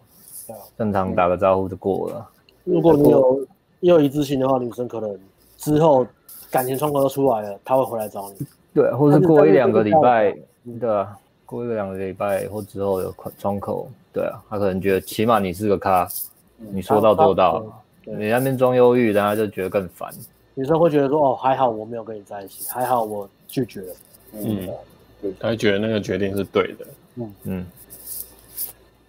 [0.77, 2.29] 正常打个招呼就过了。
[2.63, 3.47] 如果你有
[3.81, 5.19] 你有一致性的话，女生可能
[5.57, 6.07] 之后
[6.49, 8.45] 感情窗口都出来了，她会回来找你。
[8.73, 10.33] 对，或是过一两个礼拜，
[10.79, 16.07] 对啊，过一两个礼拜或之后有窗口，对啊，她可能觉得起码你是个咖，
[16.57, 17.61] 你说到做到，
[18.05, 20.09] 你那边装忧郁，然后就觉得更烦。
[20.53, 23.93] 女生会觉得说：“哦，还好我没有跟你在一起，还好我拒绝了。”
[24.33, 24.69] 嗯，
[25.39, 26.87] 她会觉得那个决定是对的。
[27.15, 27.65] 嗯嗯，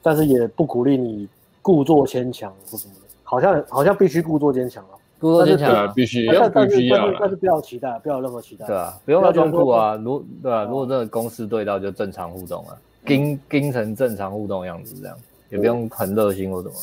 [0.00, 1.28] 但是也不鼓励你
[1.60, 3.00] 故作坚强或什么的，
[3.32, 8.66] 好像好像必须故作坚强啊，故作坚强必须要必须要，但是不要期待，不要有任何期待。
[8.66, 12.76] 对啊，不用要装酷啊，如对啊，如果这个公司对到就正常互动啊，
[13.06, 15.16] 盯盯成正常互动的样子，这样
[15.48, 16.76] 也不用很热心或怎么。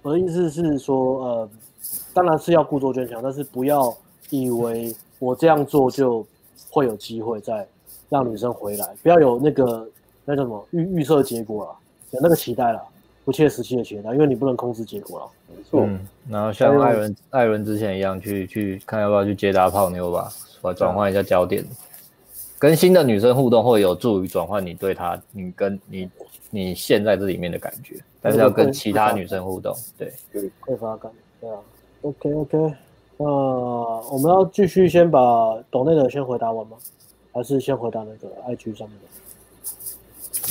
[0.00, 1.48] 我的意思是说，呃。
[2.14, 3.92] 当然是要故作坚强，但是不要
[4.30, 6.24] 以为我这样做就
[6.70, 7.66] 会有机会再
[8.08, 9.88] 让女生回来，不要有那个
[10.24, 11.70] 那叫什么预预设结果了，
[12.10, 12.80] 有那个期待了，
[13.24, 15.26] 不切实际的期待，因为你不能控制结果了。
[15.48, 15.84] 没错。
[15.84, 21.64] 嗯，然后像艾伦艾伦之前一样，去去看要不要去接搭泡妞吧，我转换一下焦点，
[22.58, 26.10] 跟新的女生互动会有助于转换你对她，你跟你
[26.50, 30.12] 你现在这里面的感觉，但是要跟其他女生互动，对，
[30.66, 31.56] 匮乏感，对啊。
[32.02, 32.74] OK OK，
[33.16, 36.76] 那我们要继续先把懂内的先回答完吗？
[37.32, 39.06] 还是先回答那个 IG 上面的？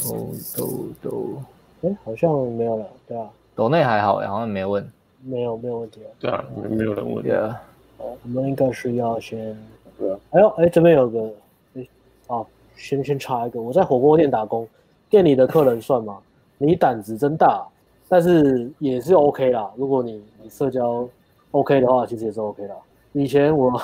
[0.10, 1.44] 哦，都都，
[1.82, 4.88] 哎，好像没有了，对啊，抖内还好，好像没问。
[5.24, 6.10] 没有没有问题啊。
[6.20, 7.24] 对啊，没没有人问。
[7.24, 7.62] 对啊，
[7.98, 9.58] 我们应该是要先。
[9.98, 10.20] 对啊。
[10.32, 11.34] 哎呦，哎，这边有个，
[11.76, 11.88] 哎，
[12.28, 12.46] 哦，
[12.76, 14.68] 先先插一个，我在火锅店打工，
[15.10, 16.20] 店里的客人算吗？
[16.58, 17.66] 你胆子真大，
[18.08, 19.72] 但是也是 OK 啦。
[19.76, 21.08] 如果你你社交
[21.52, 22.76] OK 的话，其实也是 OK 啦。
[23.14, 23.82] 以前我，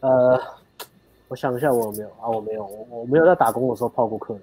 [0.00, 0.38] 呃，
[1.28, 2.28] 我想一下，我有没有啊？
[2.28, 4.42] 我没有，我我没有在打工的时候泡过客人，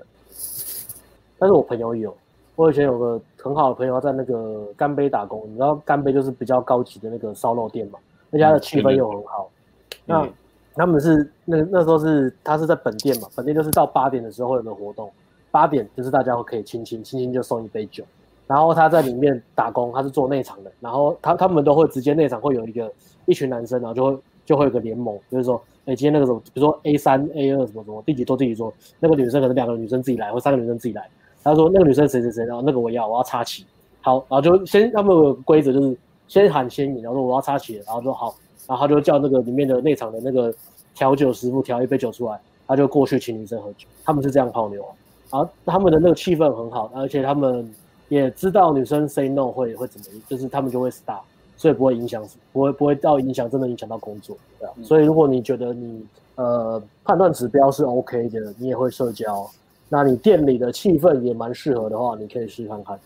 [1.37, 2.15] 但是我朋友有。
[2.55, 7.99] 我以前有个很好的朋友，他在那个干杯打工，你知道干杯就是比较高级的那个烧肉店嘛，
[8.29, 9.49] 那家的气氛又很好。
[9.89, 10.29] 嗯、那
[10.73, 15.11] 他们是那那时候是他是在本店嘛，本店就是到八点的时候会有个活动，
[15.51, 18.03] 八点就是大家会可以亲亲亲亲就送一杯酒，
[18.47, 22.91] 然后他在里面打工，他是做内场的，然后他他们都会直接内场会有一个
[23.25, 31.09] 一群男生，然后就会就会有个联盟，就是说，哎，今天那个什么，比如说 A 三 A 二什么什么，第几桌第几桌，那个女生可能两个女生自己来，或三个女生自己来。
[31.45, 33.63] 他说那个女生谁谁谁，然后那个我要我要插旗，
[34.01, 35.95] 好，然后就先他们有规则就是
[36.27, 38.35] 先喊先赢，然后说我要插旗，然后说好，
[38.67, 40.51] 然后他就叫那个里面的内场的那个
[40.95, 44.83] 调酒师傅调一杯酒出来，他就过去请女生喝酒，他们是这样泡妞。
[45.29, 47.71] 啊，然后他们的那个气氛很好，而且他们
[48.09, 51.21] 也知道女生 say no 会会怎么，就是他们就会 stop，
[51.55, 56.03] 所以不会影响，不会不会到影响真的影响到工作，对啊，所以如果你觉得你
[56.35, 59.47] 呃判断指标是 OK 的，你也会社交。
[59.89, 62.99] 那你店里的气氛也蛮适合的话，你可以试看看。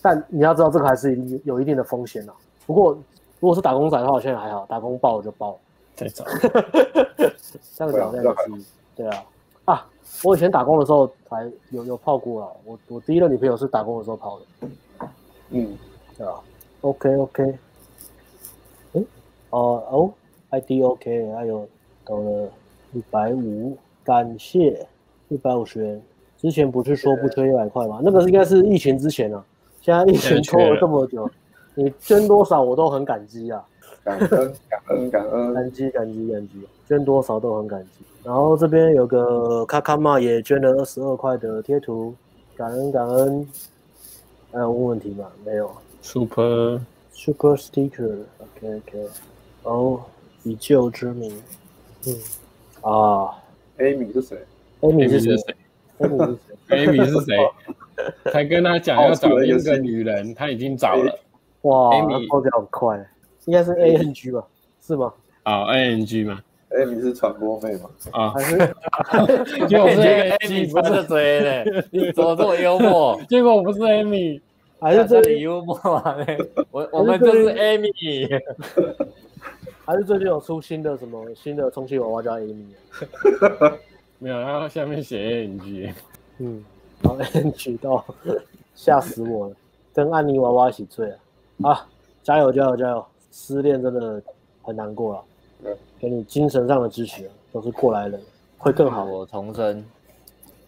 [0.00, 2.34] 但你要知道，这个还是有一定的风险啊。
[2.66, 2.92] 不过，
[3.40, 5.58] 如果是打工仔的话，我现在还好，打工爆了就爆了。
[5.96, 6.24] 太早。
[7.76, 9.24] 这样讲这样子，对啊。
[9.64, 9.86] 啊，
[10.22, 12.50] 我以前打工的时候还有有泡过啊。
[12.64, 15.08] 我我第一任女朋友是打工的时候泡的。
[15.50, 15.76] 嗯，
[16.16, 16.34] 对啊。
[16.82, 17.58] OK OK。
[18.92, 19.06] 嗯，
[19.50, 20.10] 哦哦
[20.50, 21.66] ，ID OK，还有
[22.04, 22.48] 到了
[22.92, 24.86] 一百五，感谢。
[25.28, 26.02] 一百五十元，
[26.38, 28.00] 之前不是说不缺一百块吗？
[28.02, 29.44] 那个应该是疫情之前啊，
[29.80, 31.28] 现在疫情拖了这么久，
[31.74, 33.64] 你捐多少我都很感激啊，
[34.02, 34.28] 感恩
[34.68, 38.04] 感恩感恩，感激 感激感激，捐多少都很感激。
[38.22, 42.14] 然后这边有个卡卡玛也捐了二十二块的贴图，
[42.56, 43.46] 感恩感恩。
[44.52, 45.26] 还有问问题吗？
[45.44, 45.68] 没有。
[46.00, 46.80] Super
[47.12, 49.08] Super Sticker，OK OK。
[49.64, 50.00] 哦，
[50.44, 51.42] 以旧之名，
[52.06, 52.14] 嗯
[52.82, 53.34] 啊
[53.78, 54.38] ，Amy 是谁
[54.84, 55.54] ？Amy 是谁
[56.68, 57.36] ？Amy 是谁？
[58.32, 61.16] 才跟他讲要找一个女人，他已经找了。
[61.62, 62.98] 哇，Amy 破掉很快，
[63.46, 64.44] 应该是 ANG 吧？
[64.84, 65.12] 是吗？
[65.44, 66.40] 啊，ANG 吗
[66.70, 67.88] ？Amy 是传播费吗？
[68.10, 68.56] 啊，还是？
[69.68, 71.84] 就是 Amy 不是谁嘞？
[71.92, 73.18] 你怎么这么幽默？
[73.28, 74.40] 结果我不是 Amy，
[74.80, 76.16] 还是这里幽默啊？
[76.72, 78.42] 我我们就是 Amy，
[79.86, 82.66] 还是最近有出新的什么新的充气娃娃叫 Amy？
[84.18, 85.92] 没有，然后下面写 A N G，
[86.38, 86.64] 嗯，
[87.02, 88.04] 好 A N G 到，
[88.74, 89.54] 吓死我了，
[89.92, 91.10] 跟安妮娃娃一起醉
[91.62, 91.70] 啊！
[91.70, 91.86] 啊，
[92.22, 93.04] 加油加油加油！
[93.32, 94.22] 失恋真的
[94.62, 95.24] 很难过了，
[95.64, 98.20] 嗯，给你精神上的支持，都是过来人，
[98.58, 99.04] 会更好。
[99.04, 99.84] 我重生。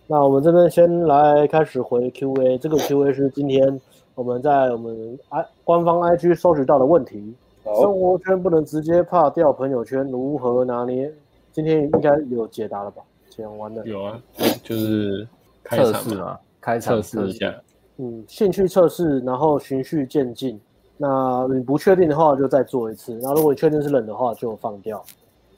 [0.09, 3.81] 那我们这边先来开始回 Q A，这个 Q A 是今天
[4.14, 7.35] 我们在我们 I 官方 I G 收集到的问题。
[7.64, 11.12] 生活圈不能直接怕掉朋友圈，如何拿捏？
[11.52, 13.02] 今天应该有解答了吧？
[13.37, 14.21] 讲完了有啊，
[14.63, 15.27] 就是
[15.65, 17.55] 测试嘛，开场测试一下。
[17.99, 20.61] 嗯，兴趣测试，然后循序渐进。
[20.99, 23.19] 那你不确定的话，就再做一次。
[23.23, 25.03] 那如果你确定是冷的话，就放掉。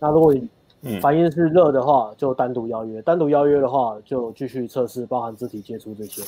[0.00, 0.34] 那如果
[0.80, 3.02] 你反应是热的话，就单独邀约。
[3.02, 6.22] 单独邀约的话，就继续测试，包含肢体接触这些，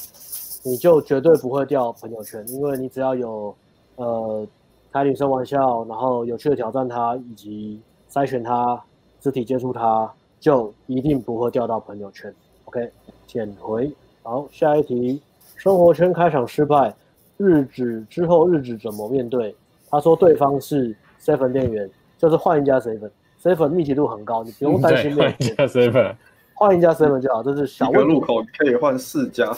[0.69, 3.55] 你就绝对不会掉朋友圈，因为你只要有
[3.97, 4.47] 呃
[4.93, 8.81] 开女生玩笑，然后有趣的挑战他，以及筛选他，
[9.21, 10.13] 肢体接触他。
[10.41, 12.35] 就一定不会掉到朋友圈。
[12.65, 12.91] OK，
[13.27, 13.93] 捡回。
[14.23, 15.21] 好，下一题，
[15.57, 16.95] 生活圈开场失败，
[17.37, 19.55] 日子之后日子怎么面对？
[19.91, 25.17] 他说对方是 seven 店员，就是换一家 seven，seven 密集度很高，你不用担心。
[25.17, 26.15] 换一家 seven，
[26.55, 27.99] 换一家 seven 就好，这是小问题。
[27.99, 29.51] 一个路口可以换四家，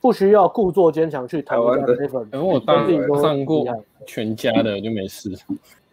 [0.00, 2.24] 不需要故作坚强去台湾的 seven。
[2.32, 2.86] 因为我当
[3.22, 3.64] 上过
[4.06, 5.30] 全家的就没事。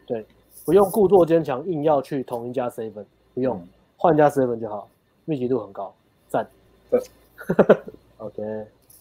[0.06, 0.26] 对，
[0.66, 3.58] 不用故作坚强，硬要去同一家 seven，不用。
[3.58, 3.68] 嗯
[4.00, 4.88] 换家 seven 就好，
[5.26, 5.92] 密集度很高，
[6.28, 6.48] 赞。
[6.92, 7.02] 对，
[8.18, 8.44] OK，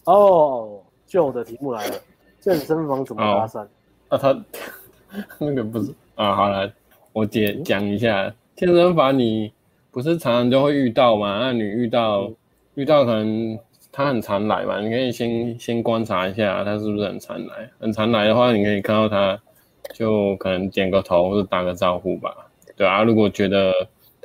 [0.05, 1.95] 哦，旧的题目来了，
[2.41, 3.67] 健身房怎么搭讪？
[4.09, 4.43] 啊，他
[5.37, 5.93] 那个不是。
[6.15, 6.73] 啊，好了，
[7.13, 9.53] 我解讲一下，健身房你
[9.91, 11.41] 不是常常都会遇到吗？
[11.41, 12.35] 那你遇到、嗯、
[12.73, 13.59] 遇到可能
[13.91, 19.39] 他很常来嘛，你可以先先观察一下他是不是很常来，很常来的话，你可以看到他
[19.93, 22.35] 就可能点个头或者打个招呼吧，
[22.75, 23.71] 对啊，如果觉得。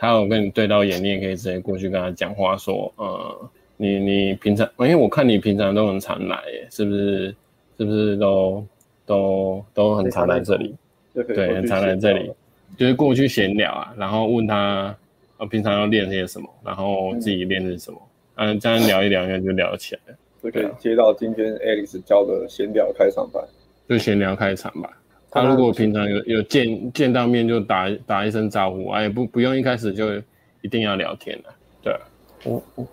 [0.02, 6.42] 他有跟你对到眼，你也可以直接过去跟他讲话，说，呃，你你平常，因为我看你平常都很常来，
[6.72, 7.32] 是不是？
[7.78, 8.66] 是不是都
[9.06, 10.74] 都都很常来这里，
[11.14, 12.32] 对，很常来这里，
[12.76, 14.92] 就是过去闲聊啊，然后问他
[15.38, 17.98] 呃平常要练些什么，然后自己练的是什么，
[18.34, 20.18] 嗯，这样聊一聊，应该就聊起来了。
[20.42, 23.40] 就可以接到今天 Alex 教的闲聊开场白，
[23.88, 24.90] 就闲聊开场吧。
[25.32, 30.12] 他如果平常有有见见到面就打打一声招呼，哎，不不用一开始就
[30.60, 31.44] 一定要聊天了，
[31.82, 31.96] 对。
[32.44, 32.86] 我我，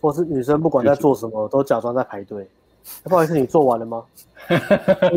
[0.00, 2.48] 或是女生不管在做什么，都假装在排队。
[3.04, 4.02] 不好意思，你做完了吗？
[4.36, 5.08] 哈哈哈哈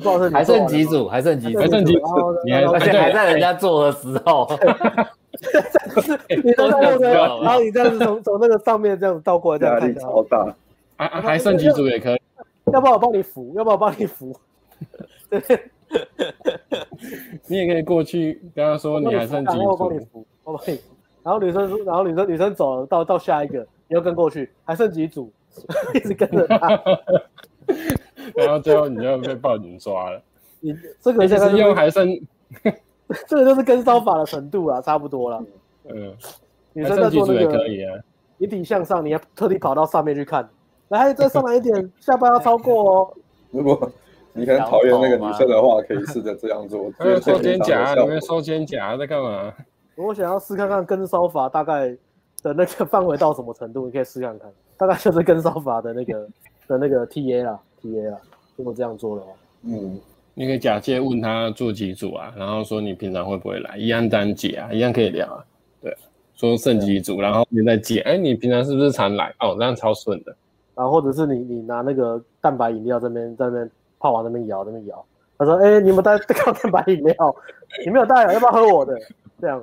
[0.00, 1.08] 不好意思，还剩几组？
[1.08, 1.58] 还剩几组？
[1.58, 2.00] 还剩几组？
[2.44, 4.48] 你还而且还在人家做的时候。
[6.44, 10.54] 你都在 然后你这样子从从那个上面这样子倒过来，这样压力超大。
[10.96, 12.20] 还还剩几组也可以。
[12.72, 13.52] 要不要我帮你扶？
[13.56, 14.36] 要不要我帮你扶？
[17.46, 19.64] 你也可以过去跟他说，你还剩几组？
[19.64, 20.78] 我帮你扶，我帮你。
[21.22, 25.30] 然后女生说，然后女生女生走了，到到下一个，你要跟过去，还剩几组？
[25.94, 26.80] 一直跟着他。
[28.36, 30.22] 然后最后你就要被报警抓了。
[30.60, 32.08] 你这个现在用还剩，
[33.26, 35.44] 这个就是跟骚法的程度啊，差不多了。
[35.88, 36.14] 嗯，
[36.72, 37.94] 女生在做那个，可以啊。
[38.38, 40.48] 引体向上，你要特地跑到上面去看。
[40.88, 43.14] 来，再上来一点，下巴要超过哦。
[43.50, 43.90] 如果
[44.32, 46.90] 你很讨厌那个女生的话，可以试着这样做。
[47.20, 49.52] 收肩胛，你们收肩胛在干嘛？
[49.96, 51.88] 我想要试看看跟烧法大概
[52.42, 54.48] 的那个范围到什么程度，你可以试看看。
[54.76, 56.28] 大概就是跟烧法的那个
[56.68, 58.18] 的那个 TA 啦，TA 啦。
[58.54, 59.32] 如果这样做的话，
[59.62, 59.98] 嗯，
[60.34, 65.44] 你可以假借问他做几组啊，然后说你平常会不会来，一样单解啊，一样可以聊啊。
[65.82, 65.96] 对，
[66.34, 68.00] 说剩几组，然后你再解。
[68.02, 69.34] 哎，你平常是不是常来？
[69.40, 70.36] 哦，这样超顺的。
[70.76, 75.04] 然后或者是你你拿那个蛋白饮料这边在那边泡往那边摇那边摇。
[75.38, 77.36] 他说：哎，你们带高蛋白饮料？
[77.84, 78.32] 你没有带啊？
[78.32, 78.98] 要不要喝我的？
[79.40, 79.62] 这样，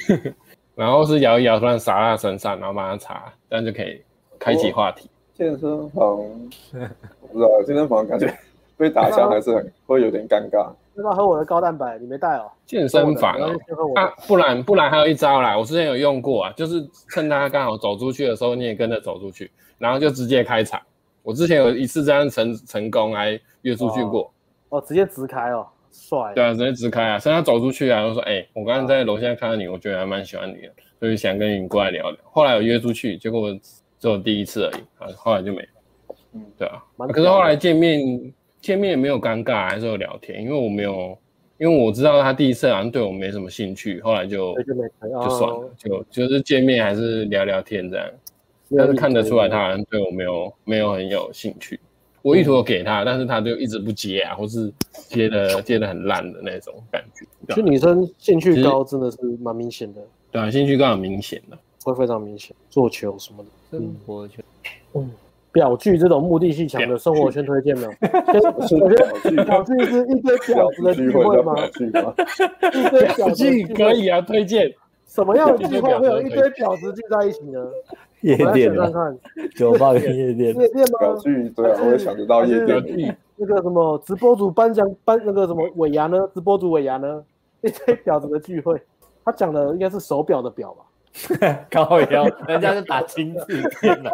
[0.74, 4.02] 然后是摇一摇，突然洒在身上，然后帮他擦，这样就可以
[4.38, 5.10] 开启话题。
[5.34, 8.32] 健身房，我不知道，健身房感觉
[8.78, 10.72] 被打枪还是很会有点尴尬。
[10.94, 11.98] 要不要喝我的高蛋白？
[11.98, 12.50] 你没带哦。
[12.64, 13.50] 健身房哦，
[13.96, 20.80] 啊，不然不然还有一招啦，我之前有用过啊，就是趁他刚好走出去的时候，你也跟着走出去，然后就直接开场。
[21.22, 24.32] 我之前有一次这样成成功，还约出去过。
[24.68, 25.66] 哦，直接直开哦。
[25.94, 27.18] 帅，对啊，直接直开啊！
[27.18, 33.52] 所以他走出去啊，就说：“哎、欸，我刚刚在楼下看到你，我觉得还蛮喜欢你的，所以想跟你过来聊聊。”后来有约出去，结果
[33.98, 35.68] 只有第一次而已啊，后来就没了。
[36.32, 36.82] 嗯，对啊。
[37.12, 38.32] 可是后来见面，
[38.62, 41.18] 见面也没有尴尬，还是有聊天，因为我没有，
[41.58, 48.08] 因为我知道他第一次好像对我没什么兴趣，后来就就就算了，就就是见面还是聊聊天这样，
[48.76, 51.78] 但是看得出来他好像对我没有没有很有兴趣。
[52.22, 54.72] 我意图给他，但是他就一直不接啊，或是
[55.08, 57.26] 接的接的很烂的那种感觉。
[57.48, 60.00] 其实女生兴趣高真的是蛮明显的。
[60.30, 62.54] 对啊，兴趣高很明显的，会非常明显。
[62.70, 64.44] 做球什么的，生活圈。
[64.94, 65.10] 嗯，
[65.50, 67.90] 表具这种目的性强的生活圈推荐没有？
[69.44, 71.54] 表具是一堆婊子的聚会吗？
[72.72, 74.72] 一堆婊子可以啊，推荐。
[75.08, 77.60] 什么样的聚会会有一堆婊子聚在一起呢？
[78.22, 79.18] 夜店看看，
[79.56, 80.98] 酒吧跟夜店，夜店吗？
[81.00, 83.16] 表具对啊，我也想得到夜店。
[83.36, 86.16] 那个什么直播主颁奖颁那个什么尾牙呢？
[86.32, 87.22] 直播主尾牙呢？
[87.62, 88.80] 一堆婊子的聚会，
[89.24, 90.84] 他讲的应该是手表的表吧？
[91.70, 93.46] 高腰，人家是打亲子
[93.80, 94.10] 店的。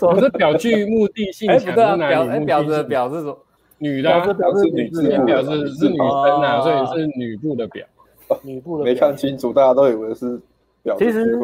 [0.00, 3.38] 我是表具目的性强，表哎婊子的表是什么？
[3.78, 7.86] 女的，表是女字，表是是女生啊，所以是女部的表。
[8.42, 10.38] 女部的没看清楚，大家都以为是。
[10.98, 11.38] 其实，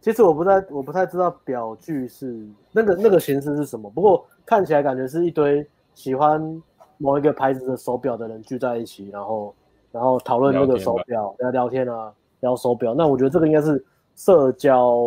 [0.00, 3.90] 其实我不太我不太知道表具是那个那个形式是什么。
[3.90, 6.62] 不过看起来感觉是一堆喜欢
[6.98, 9.54] 某一个牌子的手表的人聚在一起，然后
[9.90, 12.94] 然后讨论那个手表，聊聊天啊，聊手表。
[12.94, 13.84] 那我觉得这个应该是
[14.16, 14.98] 社交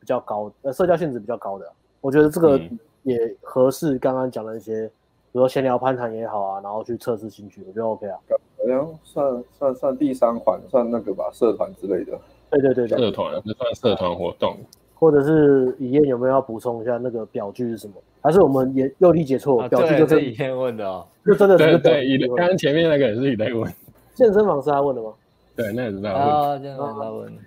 [0.00, 1.70] 比较高，呃，社交性质比较高的。
[2.00, 2.60] 我觉得这个
[3.02, 8.18] 也合适刚刚讲的一些，比如说闲聊攀谈也好啊，然后去测试兴趣，我觉得 OK 啊。
[8.58, 12.18] 好像算算算第三款，算那个吧，社团之类的。
[12.58, 14.56] 对对对，社团这算社团活动，
[14.94, 17.94] 或者是以燕有没有要补充一下那个表具是什么？
[18.20, 19.68] 还是我们也又理解错？
[19.68, 23.70] 表具就是以燕问的哦， 就真的是对以刚刚前面那个也是以燕问，
[24.14, 25.12] 健身房是他问的吗？
[25.54, 27.38] 对，那也是他问啊，健身房他问，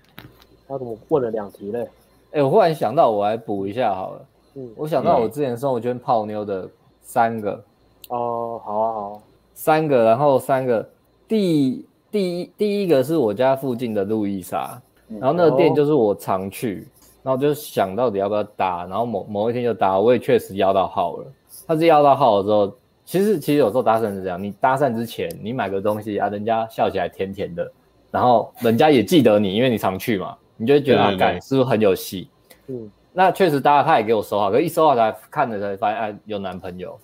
[0.68, 1.88] 他怎么问了两题嘞？
[2.32, 4.26] 哎，我忽然想到，我来补一下好了。
[4.56, 6.70] 嗯，我想到我之前生活圈泡妞的
[7.02, 7.64] 三个。
[8.10, 9.22] 哦，好啊，好，
[9.54, 10.88] 三个，然后三个，
[11.28, 14.80] 第第一第一个是我家附近的路易莎。
[15.08, 16.88] 然后那个店就是我常去，
[17.24, 21.26] 然后就想到底要不要搭，然后某某一天就搭，我也确实要到号了。
[21.66, 27.70] 他是要到号了之后，其实其实有时候搭讪是这样，你搭讪之前你买个东西啊，人家笑起来甜甜的，
[28.12, 32.30] 然后人家也记得你，因为你常去嘛，你就会觉得感是不是很有戏？
[32.68, 37.00] 嗯，那确实搭了，他也给我收好，可一收好才看了才发现，哎，有男朋友，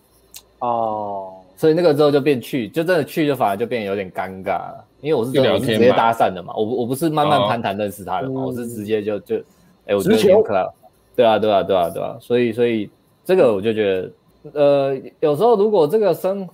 [0.59, 9.41] 哦，所以那个之后就变去，就真的去就反而就变有点尴尬了，因为我是真的是直接搭讪的嘛，我不我不是慢慢攀谈认识他的嘛，哦、我是直接就就，哎、
[9.87, 10.65] 欸，我觉得挺可爱，
[11.13, 12.89] 对啊对啊对啊对啊，所以所以
[13.25, 14.11] 这个我就觉得，
[14.53, 16.47] 呃，有时候如果这个生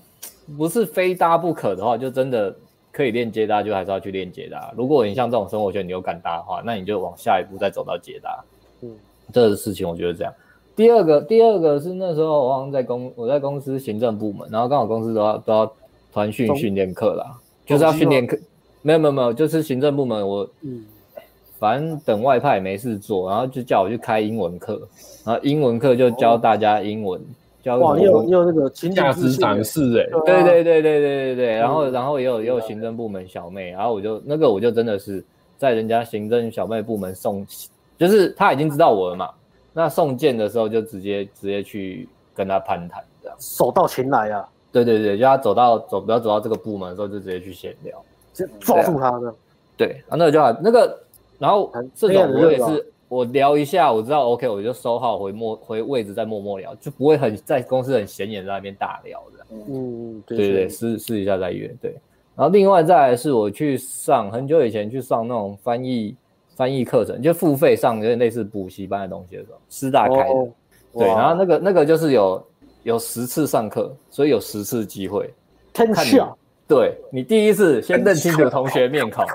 [0.58, 2.54] 不是非搭不可的话，就真的
[2.92, 4.74] 可以练接搭，就还是要去练接搭。
[4.76, 8.44] 如果你像这种生活圈你有敢搭的话，那你就往下一步再走到接搭。
[8.82, 8.90] 嗯，
[9.32, 10.34] 这个事情我觉得这样。
[10.76, 15.72] 第二个，第二个是那时候我好像在公我在公司行政部门，然后刚好公司都要都要
[16.12, 17.38] 团训训练课啦，
[17.70, 18.38] 就是要训练课。
[18.82, 20.86] 没有没有没有，就是行政部门我嗯，
[21.58, 24.82] 反正等外派没事做，然后就叫我去开英文课，
[25.26, 27.22] 然后英文课就教大家英文。
[27.62, 35.22] 教哇，你有你有那个情价值展示哎，对对对对对对对，然后然后也有也有行政部门小妹，然后我就那个我就真的是
[35.58, 37.46] 在人家行政小妹部门送，
[37.98, 39.30] 就是他已经知道我了嘛，
[39.74, 49.34] 那送件的时候就直接直接去跟他攀谈这样，手到擒来啊，对对对，就他走到走不要走到这个部门的时候就直接去闲聊，就抓住他的，
[49.78, 51.00] 对啊，那个就好那个，
[51.38, 52.86] 然后这种我也是。
[53.10, 59.46] 我聊一下，我知道 OK，我就收好回默回位置再默默聊，就不会很在公司很显眼在那边大聊的。
[59.50, 61.76] 嗯，对对对，试试一下再约。
[61.82, 61.96] 对，
[62.36, 66.16] 然后另外再来是我去上很久以前去上那种翻译
[66.56, 70.30] 翻译课程，就付费上有点类似补习班的东西的时候，师大开的。
[70.30, 70.48] 哦、
[70.94, 72.40] 对，然后那个那个就是有
[72.84, 75.34] 有十次上课，所以有十次机会。
[75.74, 76.34] 天下，
[76.68, 79.26] 对你第一次先认清楚同学面孔。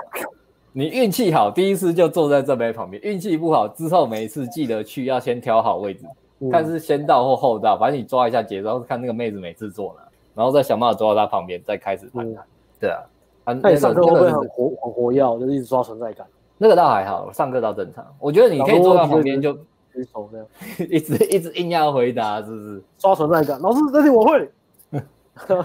[0.73, 6.05] 你运气好，第一次就坐在这边旁边；运气不好，之后每一次记得去要先挑好位置，
[6.39, 10.03] 嗯、看是先到或后到，反正你抓一下节奏，看那个妹子每次坐哪，
[10.33, 12.43] 然后再想办法坐到她旁边，再开始攀谈。
[12.43, 12.47] 嗯、
[12.81, 12.99] 对啊，
[13.45, 16.27] 那你上课会不会很活很活跃，就是一直刷存在感？
[16.57, 18.05] 那个倒还好，上课倒正常。
[18.19, 19.57] 我觉得你可以坐到旁边就
[19.95, 20.47] 举手这样，
[20.91, 22.83] 一直 一直硬要回答，是不是？
[22.99, 24.49] 刷存在感，老师这题我会。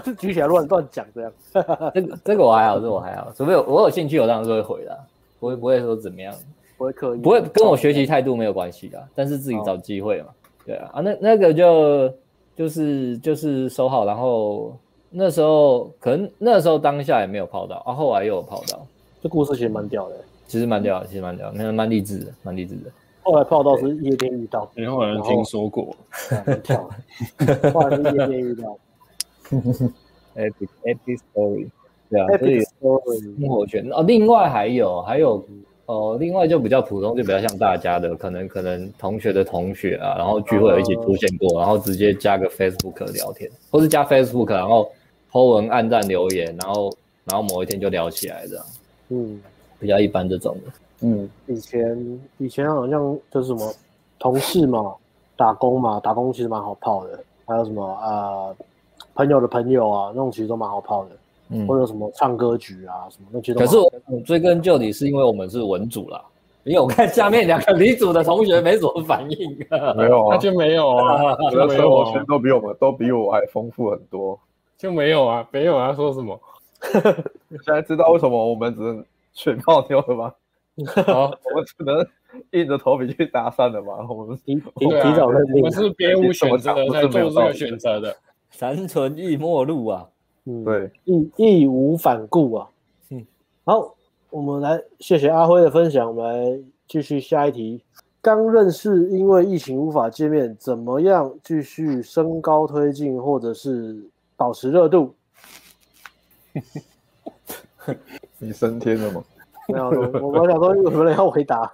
[0.03, 1.31] 是 举起来乱乱讲这样，
[1.93, 4.99] 这个这个我还好，这个我还好，除非我我有兴趣，我当然是会回的，
[5.39, 6.33] 不会不会说怎么样，
[6.77, 10.27] 不会刻意，不会跟我学习态度没有关系的，但是自己找机会嘛，
[10.65, 10.89] 对啊。
[10.95, 12.13] 啊那那个就
[12.53, 14.77] 就是就是收好，然后
[15.09, 18.85] 那时候可能那时候当下也没有泡到，啊后来又有泡到，
[19.23, 20.15] 这故事其实蛮屌的，
[20.47, 22.91] 其实蛮屌的，其实蛮屌的，那蛮励志的，蛮励志的。
[23.23, 25.95] 后来泡到是夜店遇到，没有人听说过，
[26.63, 26.89] 跳，
[27.73, 28.77] 后来是夜店遇到。
[30.35, 31.69] epic epic story，
[32.09, 35.45] 对啊，所以生活圈哦，另外还有还有
[35.87, 44.89] 哦，另外就比较普通，就比较像大家的，可能可能同学的同学啊，然后聚会有一起出现过，然后直接加个 Facebook 聊天，或是加 Facebook，然后
[45.29, 48.65] po 文、按赞、留言，然后然后某一天就聊起来这样，
[49.09, 49.41] 嗯，
[49.79, 53.73] 比较一般这种的，嗯，以前以前好像就是什么
[54.19, 54.93] 同事嘛，
[55.35, 58.07] 打工嘛，打工其实蛮好泡的，还有什么啊？
[58.07, 58.55] 呃
[59.13, 61.09] 朋友的朋友啊，那种其实都蛮好泡的，
[61.49, 63.53] 嗯，或者什么唱歌局啊什么那些。
[63.53, 66.23] 可是我追根究底，是因为我们是文组啦，
[66.63, 69.57] 因为我看下面两个理组的同学没什么反应，
[69.97, 74.39] 没有啊，那就没有啊， 我的生活圈都比我们都比我还丰富很多，
[74.77, 76.39] 就没有啊，没有啊，说什么？
[77.49, 79.03] 现在知道为什么我们只能
[79.33, 80.33] 选泡妞了吗？
[81.05, 82.05] 啊，我们只能
[82.51, 84.05] 硬着头皮去搭讪了吧？
[84.09, 88.15] 我们提提早认定，我们是别无选择才做这个选择的。
[88.51, 90.07] 残存亦末路啊，
[90.45, 92.69] 嗯，对，义义无反顾啊，
[93.09, 93.25] 嗯，
[93.65, 93.95] 好，
[94.29, 97.83] 我们来谢谢阿辉的分享，我们来继续下一题。
[98.21, 104.05] 刚认识，因为疫情无法见面，怎么样继续升高推进，或者是
[104.37, 105.15] 保持热度？
[108.37, 109.23] 你升天了吗？
[109.71, 109.85] 没有，
[110.27, 111.71] 我们想说有没有人要回答？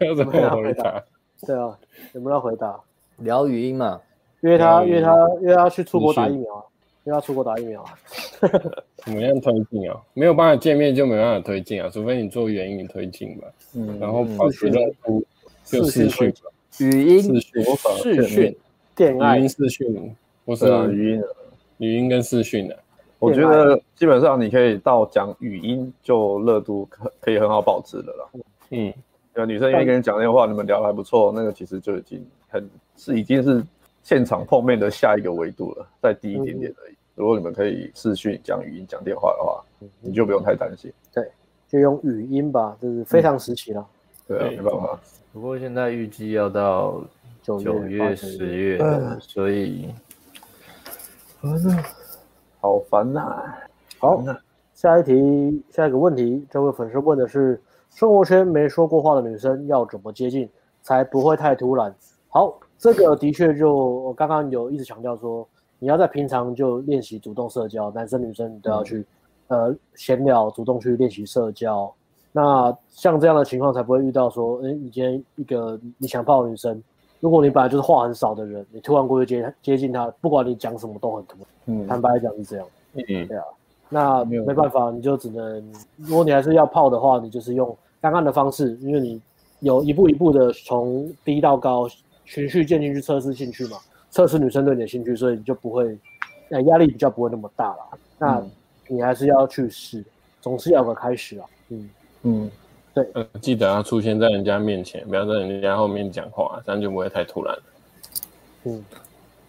[0.00, 1.02] 有什么要回答？
[1.46, 1.78] 对啊，
[2.12, 2.78] 有没有要回答？
[3.18, 4.00] 聊语音嘛。
[4.40, 6.64] 约他，约他，约他去出国打疫苗啊！
[7.04, 7.92] 约他出国打疫苗啊！
[9.04, 10.00] 怎么样推进啊？
[10.14, 13.46] 没有办法见面就没办法推进啊，除非你做原因推进吧。
[13.74, 15.22] 嗯，然后保持热度
[15.62, 16.32] 就视讯，
[16.78, 17.64] 语音视讯，
[18.02, 18.56] 视讯，
[18.96, 20.16] 电爱，语音视讯，
[20.46, 21.22] 不是啊，语音，
[21.76, 22.78] 语音跟视讯的。
[23.20, 28.30] 我觉得基本上你可以到讲语音就热度可可以很好保持的了。
[28.70, 28.92] 嗯，
[29.36, 33.64] 有女生愿意跟你讲电话，你们聊得还不错，那个其实就已经很是已经是。
[34.02, 36.92] 现场碰面的下一个维度了，再低一点点而已。
[36.92, 40.90] 嗯、如果你们可以视讯讲语音讲电话的话，嗯、你就不用太担心。
[41.12, 41.30] 对，
[41.68, 43.86] 就用语音吧，就是非常时期了。
[44.26, 44.98] 对啊，没办法。
[45.34, 47.04] 不过现在预计要到
[47.42, 49.90] 九月、十月，月所以
[52.60, 53.44] 好烦呐。
[53.98, 54.22] 好，
[54.74, 57.60] 下一题，下一个问题，这位粉丝问的是：
[57.90, 60.48] 生活圈没说过话的女生要怎么接近，
[60.82, 61.94] 才不会太突然？
[62.28, 62.58] 好。
[62.82, 65.46] 这个的确就我刚刚有一直强调说，
[65.78, 69.06] 你要在平常就练习主动社交，男生女生都要去，
[69.48, 71.92] 呃，闲聊，主动去练习社交。
[72.32, 76.82] 那像这样的情况才不会遇到说，哎，你今天一个你想泡的女生，
[77.20, 81.46] 如果你本来就是话很少的人，你突然过去接接近他，不管你讲什么都很突然。
[81.66, 82.66] 嗯，坦白讲是这样。
[82.94, 83.44] 嗯，对啊。
[83.88, 89.20] 那没办法，你就只能，如果你还是要泡的话，你就是用刚刚的方式，因为你
[89.60, 91.88] 有一步一步的从低到高，
[92.24, 93.76] 循序渐进去测试兴趣嘛。
[94.10, 95.98] 测试女生对你的兴趣，所以你就不会，
[96.50, 97.98] 呃，压力比较不会那么大了。
[98.18, 98.42] 那
[98.88, 100.04] 你还是要去试，
[100.40, 101.46] 总是要个开始啊。
[101.68, 101.90] 嗯
[102.22, 102.50] 嗯，
[102.92, 107.58] 对，呃，记得要出现在人家面前，不要在人家后面讲话，这样就不会太突然。
[108.64, 108.84] 嗯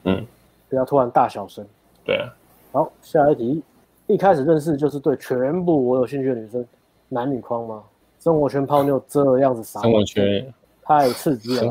[0.03, 0.25] 嗯，
[0.69, 1.65] 不要突然大小声。
[2.05, 2.29] 对啊。
[2.71, 3.63] 好，下一题，
[4.07, 6.65] 一开始认识就是对全部我有兴趣的女生，
[7.09, 7.83] 男女框吗？
[8.19, 9.81] 生活圈泡妞这样子啥？
[9.81, 10.53] 生活圈
[10.83, 11.61] 太刺激了。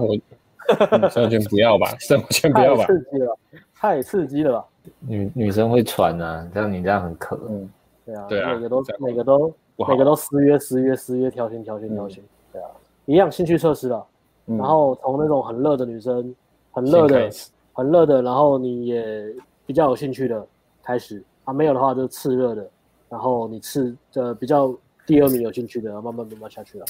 [1.11, 3.39] 生活圈不要吧，生活圈不要吧，太刺激了，
[3.75, 4.65] 太刺激了吧。
[5.01, 7.39] 女女生会喘啊，像你这样很可。
[7.49, 7.71] 嗯，
[8.05, 9.55] 对啊，对啊，每个都每个都
[9.89, 12.23] 每个都私约私约私约，挑选挑选挑选。
[12.53, 12.69] 对啊，
[13.07, 14.07] 一样兴趣测试了，
[14.47, 16.35] 然后从那种很热的女生，
[16.73, 17.31] 很热的，
[17.73, 19.35] 很热的，然后你也
[19.67, 20.47] 比较有兴趣的
[20.83, 22.69] 开始啊，没有的话就是次热的，
[23.09, 24.75] 然后你次的比较
[25.07, 26.87] 第二名有兴趣的，慢慢慢慢下去了，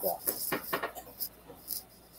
[0.00, 0.16] 对啊，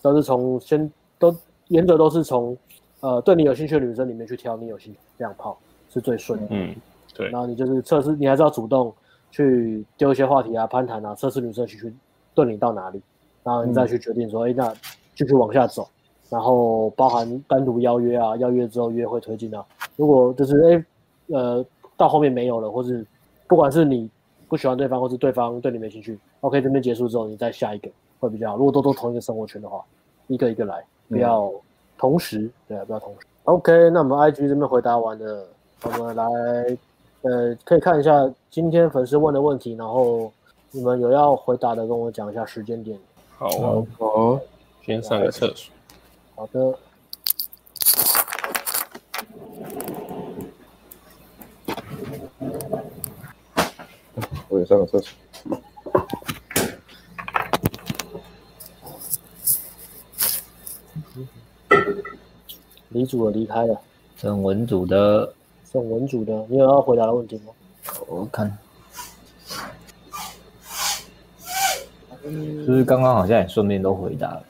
[0.01, 0.91] 都是从先。
[1.19, 1.31] 都
[1.67, 2.57] 原则都是从，
[3.01, 5.55] 呃，对你有兴趣的女生里面去挑你有兴趣，这样泡
[5.87, 6.47] 是最顺的。
[6.49, 6.75] 嗯，
[7.13, 7.29] 对。
[7.29, 8.91] 然后你就是测试，你还是要主动
[9.31, 11.93] 去丢一些话题啊、攀谈啊，测试女生兴趣
[12.35, 13.01] 对你到哪里，
[13.43, 14.73] 然后你再去决定说，哎、嗯，那
[15.15, 15.87] 继续往下走。
[16.29, 19.65] 然后包含单独邀约啊，邀约之后约会推进啊。
[19.97, 20.85] 如果就是哎，
[21.27, 21.65] 呃，
[21.97, 23.05] 到后面没有了，或是
[23.47, 24.09] 不管是你
[24.47, 27.89] 不喜欢对方，或是对方对你没兴趣，OK，这边结束之后，你再下一个
[28.19, 28.57] 会比较好。
[28.57, 29.83] 如果都都同一个生活圈的话，
[30.27, 30.81] 一个一个来。
[31.09, 31.51] 不要
[31.97, 33.27] 同时，嗯、对啊，不要同时。
[33.43, 35.45] OK，那我们 IG 这边回答完了，
[35.83, 36.23] 我们来，
[37.21, 40.31] 呃，可以看一下今天粉丝问的问题，然后
[40.71, 42.97] 你们有要回答的，跟我讲一下时间点。
[43.37, 44.39] 好啊，好，
[44.83, 45.71] 先上个厕所。
[46.35, 46.75] 好的。
[54.49, 55.13] 我也上个厕所。
[62.89, 63.79] 李主的离开了，
[64.17, 65.33] 郑文主的，
[65.71, 67.53] 郑文组的，你有要回答的问题吗？
[68.07, 68.57] 我看，
[72.23, 74.43] 是不是刚刚好像也顺便都回答了？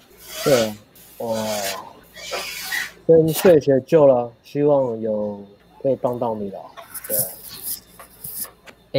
[0.43, 0.76] 对啊，
[1.19, 1.35] 哇，
[3.06, 5.39] 跟谢谢救了，希望有
[5.84, 6.60] 可以帮到你了。
[7.07, 7.15] 对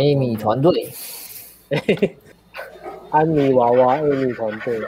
[0.00, 0.92] ，Amy 团队，
[3.10, 4.80] 安妮娃娃 Amy 团队。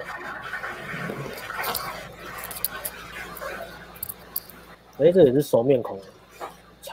[4.99, 5.99] 哎，这也是熟面孔。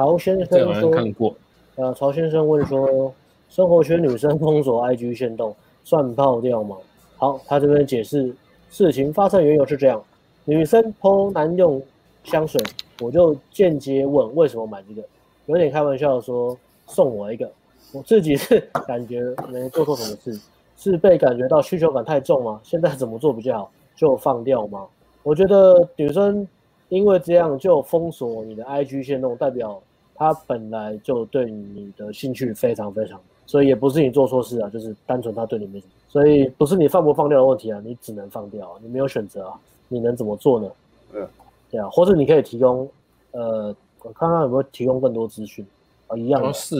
[0.02, 1.36] 曹先生说：“看过。”
[1.78, 3.14] 呃，曹先生问说
[3.50, 6.76] ：“生活圈女生封锁 IG 限动，算泡掉吗？”
[7.18, 8.36] 好，他这边解释
[8.72, 10.04] 事情发生缘由是这样：
[10.44, 11.80] 女生 po 男用
[12.24, 12.60] 香水，
[13.00, 15.08] 我就间接问为什么买这个，
[15.46, 16.58] 有点开玩笑说
[16.88, 17.48] 送我一个。
[17.94, 19.22] 我自己是感觉
[19.52, 20.42] 没做错什么事，
[20.78, 22.60] 是被感觉到需求感太重吗？
[22.64, 23.72] 现在怎么做比较好？
[23.96, 24.88] 就放掉吗？
[25.22, 26.48] 我觉得女生。
[26.90, 29.82] 因为这样就封锁你的 IG 限动，代表
[30.22, 40.72] 他本来就对你的兴趣非常非常，所以也不是你做错事啊，就是单纯他对你没什么，所以不是你放不放掉的问题啊，你只能放掉啊，你没有选择啊，你能怎么做呢？
[41.14, 41.28] 嗯，
[41.72, 42.88] 对啊，或者你可以提供，
[43.32, 45.66] 呃，我看看有没有提供更多资讯
[46.06, 46.54] 啊，一样的。
[46.54, 46.76] 是，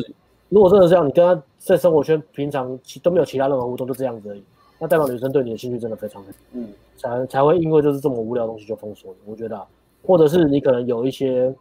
[0.50, 4.44] 如果真的是这样，你跟他在生活圈平常其都没有其他任何互动，就这样子而已，
[4.78, 9.66] 那代表女生对你的兴趣真的非常非常，嗯，才才会因为就是这么无聊的东西就封锁你，我觉得啊。
[10.04, 11.54] 或者是你可能有一些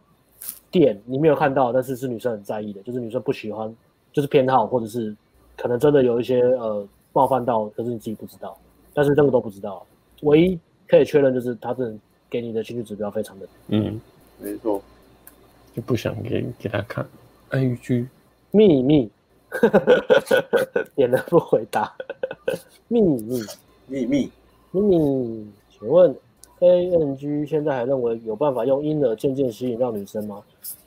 [0.69, 3.73] 点你没有看到，但是是女生很在意的，就是女生不喜欢，
[4.13, 5.15] 就是偏好，或者是
[5.57, 8.57] 可能真的有一些呃冒犯到，可是你自己不知道，
[8.93, 9.85] 但是这个都不知道。
[10.21, 11.99] 唯一可以确认就是他真的
[12.29, 13.99] 给你的兴趣指标非常的嗯，
[14.39, 14.81] 没错，
[15.73, 17.05] 就不想给给他看。
[17.49, 18.07] IG
[18.51, 19.09] 秘密，
[20.95, 21.93] 点了不回答，
[22.87, 23.43] 秘密。
[23.87, 24.31] 秘密。
[24.73, 26.15] 秘密，请问
[26.61, 30.41] ？A N G 现在还认为有办法用婴儿渐渐吸引到女生吗？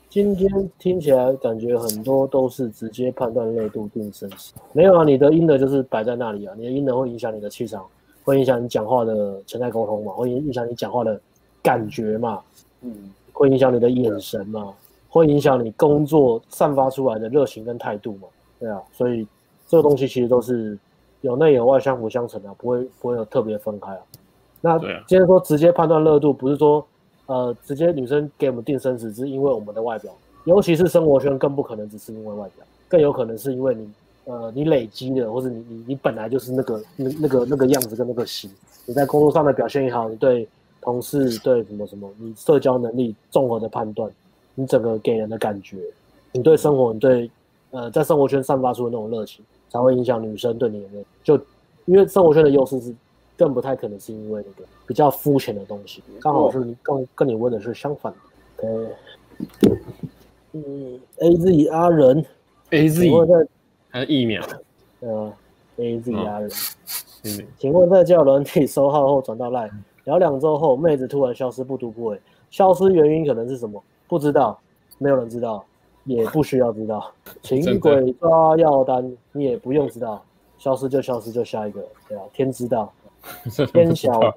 [0.09, 0.49] 今天
[0.79, 4.53] 听起来感觉很多都是直接判断热度定生死。
[4.71, 7.85] 没有啊，你的婴儿就是摆在那里啊，你的婴儿会影响你的气场，
[8.23, 11.19] 会影响你讲话的潜在沟通嘛，会影响你讲话的
[11.61, 12.41] 感觉嘛，
[12.79, 14.73] 嗯，会影响你的眼神嘛，
[15.09, 19.27] 会影响你工作散发出来的热情跟态度嘛，对啊，所以
[19.67, 20.79] 这个东西其实都是
[21.19, 23.99] 有内有外，相辅相成的，不会不会有特别分开啊。
[24.65, 26.83] 那今天说直接判断热度，不是说，
[27.27, 30.11] 呃，直接女生给我们定生死，是因为我们的外表，
[30.45, 33.87] 尤其是生活圈更不可能只是因为外表，更有可能是因为你
[34.23, 38.49] 呃你累积的，或者你你你本来就是那个那那个那个样子跟那个型，
[38.87, 40.47] 你在工作上的表现也好，你对
[40.81, 44.09] 同事对什么什么，你社交能力综合的判断，
[44.55, 45.77] 你整个给人的感觉，
[46.31, 47.29] 你对生活你对
[47.69, 50.87] 呃在生活圈散发出的那种热情，才会影响女生对你的
[51.23, 51.39] 就
[51.85, 52.91] 因为生活圈的优势是。
[53.37, 58.13] 更不太可能是因为那个比较肤浅的东西，刚好是你跟跟你问的是相反
[58.57, 58.67] 的。
[58.67, 58.87] 呃，
[60.53, 62.25] 嗯，A Z 阿仁
[62.69, 63.09] ，A Z
[63.89, 64.41] 还是疫苗？
[65.01, 65.33] 呃
[65.77, 66.49] ，A Z 阿仁，
[67.25, 69.69] 嗯，请问在交友软体收号后转到赖，
[70.05, 73.83] 聊两周后妹子突然消失不读不回，消失原因可能是什么？
[74.07, 74.57] 不知道，
[74.97, 75.65] 没有人知道，
[76.05, 77.11] 也不需要知道。
[77.43, 80.23] 请鬼抓药单，你也不用知道，
[80.57, 82.23] 消失就消失，就下一个，对吧？
[82.31, 82.93] 天知道。
[83.71, 84.33] 天晓得，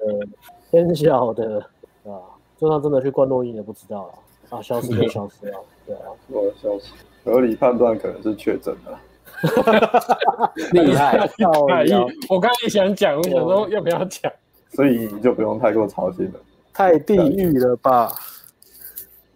[0.71, 1.59] 天晓得
[2.05, 2.11] 啊！
[2.57, 6.93] 就算真的去灌录音也不知道了啊，消失就消失了，对啊，我 消失，
[7.23, 8.99] 合理判断可能是确诊了，
[10.73, 11.85] 厉害，厉害！
[12.29, 14.31] 我刚才也想讲，我想说要不要讲，
[14.69, 16.39] 所以你就不用太过操心了。
[16.73, 18.11] 太地狱了吧？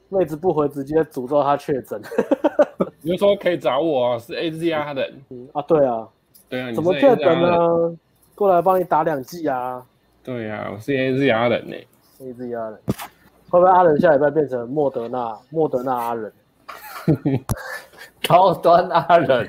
[0.10, 2.02] 妹子不回，直接诅咒他确诊。
[3.02, 5.12] 你就说可以找我，是 AZR 的。
[5.30, 6.08] 嗯啊，对啊，
[6.48, 7.98] 对啊，怎么确诊呢？
[8.36, 9.86] 过来帮你打两剂啊！
[10.24, 11.88] 对呀、啊，我是 AZR 人呢、欸。
[12.20, 12.80] AZR 人，
[13.50, 15.38] 会不会阿人下礼拜变成莫德纳？
[15.50, 16.34] 莫德纳阿人，
[18.28, 19.48] 高端阿人，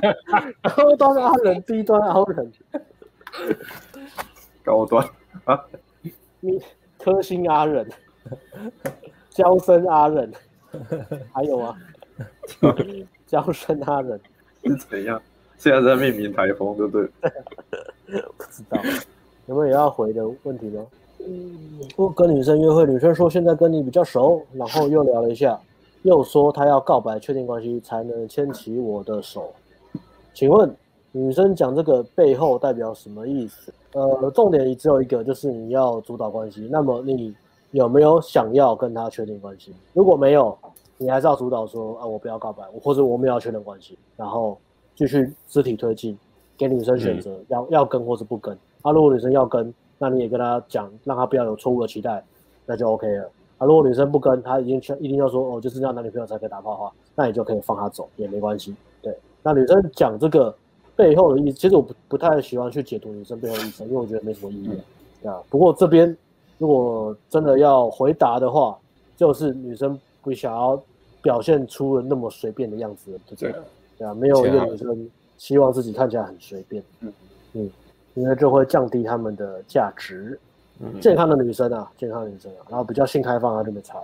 [0.76, 2.52] 高端阿人，低端阿人，
[4.64, 5.08] 高端
[5.44, 5.64] 啊！
[6.40, 6.60] 你
[6.98, 7.88] 科星阿人，
[9.30, 10.32] 娇生阿人，
[11.32, 11.76] 还有啊，
[13.26, 14.20] 娇生阿人
[14.64, 15.22] 是怎样？
[15.58, 17.08] 现在在命名台风，对不对？
[18.36, 18.80] 不知道
[19.46, 20.86] 有没有要回的问题呢？
[21.20, 25.58] 嗯，不跟女生约会，女生说现在跟你比较熟，然后又聊了一下，
[26.02, 29.52] 又说她要告白确定关系才能牵起我的手。
[30.34, 30.72] 请问
[31.10, 33.72] 女生讲这个背后代表什么意思？
[33.92, 36.68] 呃，重点只有一个，就是你要主导关系。
[36.70, 37.34] 那么你
[37.70, 39.72] 有没有想要跟她确定关系？
[39.94, 40.56] 如果没有，
[40.98, 44.58] 你还是要主导说啊，我不要告白，或者我们要确认关系，然后。
[44.96, 46.18] 继续肢体推进，
[46.56, 48.52] 给女生选择，嗯、要要跟或是不跟。
[48.82, 52.24] 啊，如果女生要跟，那你也跟她讲，让她不要有错误的期待，
[52.64, 53.30] 那就 OK 了。
[53.58, 58.74] 啊，如果女生不跟，她已经一定要说哦，就是这样男女朋友才可以打炮的话，那你就可以放她走，也没关系。
[59.02, 60.54] 对，那女生讲这个
[60.94, 64.70] 背后的意思，其实我不不太喜欢去解读女生背后的意思，因为我觉得没什么意义。
[65.22, 66.16] 嗯、啊，不过这边
[66.58, 68.78] 如果真的要回答的话，
[69.16, 70.80] 就是女生不想要
[71.20, 73.58] 表现出了那么随便的样子，就这样。
[73.98, 77.12] 对啊，没有一个女生希望自己看起来很随便，嗯
[77.54, 77.70] 嗯，
[78.14, 80.38] 因为就会降低他们的价值。
[80.78, 83.98] 嗯，健康的女生啊，健康的女生啊，然后比较性开放，她就没差，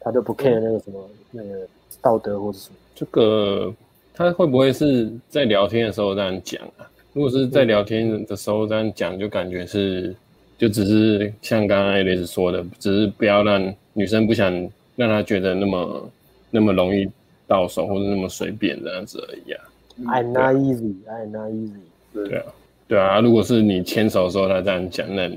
[0.00, 1.66] 她就不 care 那个什么那个
[2.02, 2.76] 道德或者什么。
[2.94, 3.72] 这个
[4.12, 6.84] 他会不会是在聊天的时候这样讲啊？
[7.14, 10.14] 如果是在聊天的时候这样讲，就感觉是
[10.58, 14.52] 就只是像刚刚 Alice 说的，只是不要让女生不想
[14.96, 16.10] 让她觉得那么
[16.50, 17.08] 那么容易。
[17.46, 19.64] 到手或者那么随便这样子而已啊。
[20.06, 21.80] I'm not easy, I'm not easy。
[22.12, 22.44] 对啊，
[22.88, 23.20] 对啊。
[23.20, 25.30] 如果是你牵手的时候他这样讲，那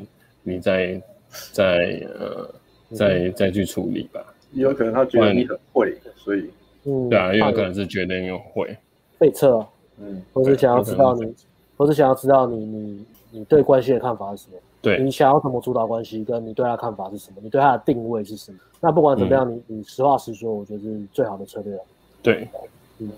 [0.44, 1.02] 你再
[1.52, 2.50] 再呃
[2.92, 4.22] 再再去处理吧。
[4.54, 6.50] 有可能他觉得你很会，所以
[7.10, 8.76] 对啊，也有可能是觉得你很会
[9.20, 9.64] 背测，
[10.00, 11.36] 嗯，或是想要知道你，
[11.76, 14.58] 或是想要知道你你你对关系的看法是什么？
[14.82, 17.38] 对，你想要怎么主导关系，跟你对他的看法是什么？
[17.44, 18.58] 你对他的定位是什么？
[18.80, 21.82] 那不管怎么样，你你实话实说，我觉得是最好的策略了。
[22.22, 22.48] 对，
[23.00, 23.10] 嗯，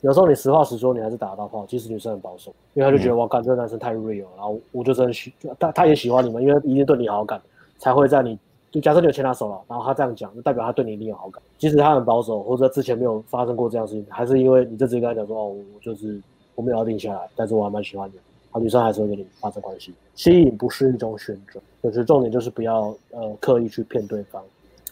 [0.00, 1.66] 有时候你实话实说，你还是打得到炮。
[1.66, 7.40] 其实女生很保守，因为她就觉得、嗯、哇，干这个男生太 real，然后我就真的喜，他他也喜欢你们，因为一定对你有好感，
[7.78, 8.38] 才会在你
[8.70, 11.42] 就假设你有牵他手了，然后他这样讲，就代表他对你一定有好感。
[11.58, 16.20] 即使他很保守，或者之前没有发生过这样事情，还是因为你这直接跟他讲说，哦，我就是
[16.54, 18.18] 我没有要定下来，但是我还蛮喜欢你，
[18.50, 19.94] 好，女生还是会跟你发生关系。
[20.14, 24.42] 吸引不是一种选择，就是重点就是不要呃刻意去骗对方，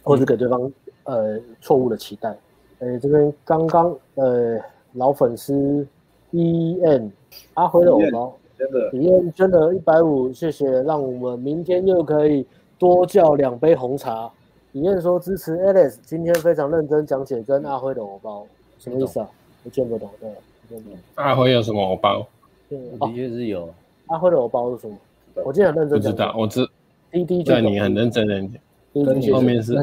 [0.03, 0.73] 或者给对方
[1.05, 2.35] 呃错误的期待。
[2.83, 4.61] 哎，这边刚刚呃
[4.95, 5.87] 老粉丝
[6.33, 7.13] E N
[7.55, 12.45] 阿辉的偶包，真的体验真的一百五，谢谢，让我们明天又可以
[12.79, 14.29] 多叫两杯红茶。
[14.73, 18.45] 体验说支持 Alice，今天非常认真讲解跟阿辉的偶包，
[18.81, 19.31] 什么意思啊？
[19.63, 20.29] 我见不懂，对，
[20.69, 20.99] 见不懂。
[21.15, 22.27] 阿辉有什么偶包？
[22.69, 23.69] 的确是有。
[24.07, 24.97] 阿辉的偶包是什么？
[25.45, 26.01] 我今天很认真。
[26.01, 26.69] 不知道，我知。
[27.13, 29.77] 滴滴对你很认真的讲，后面是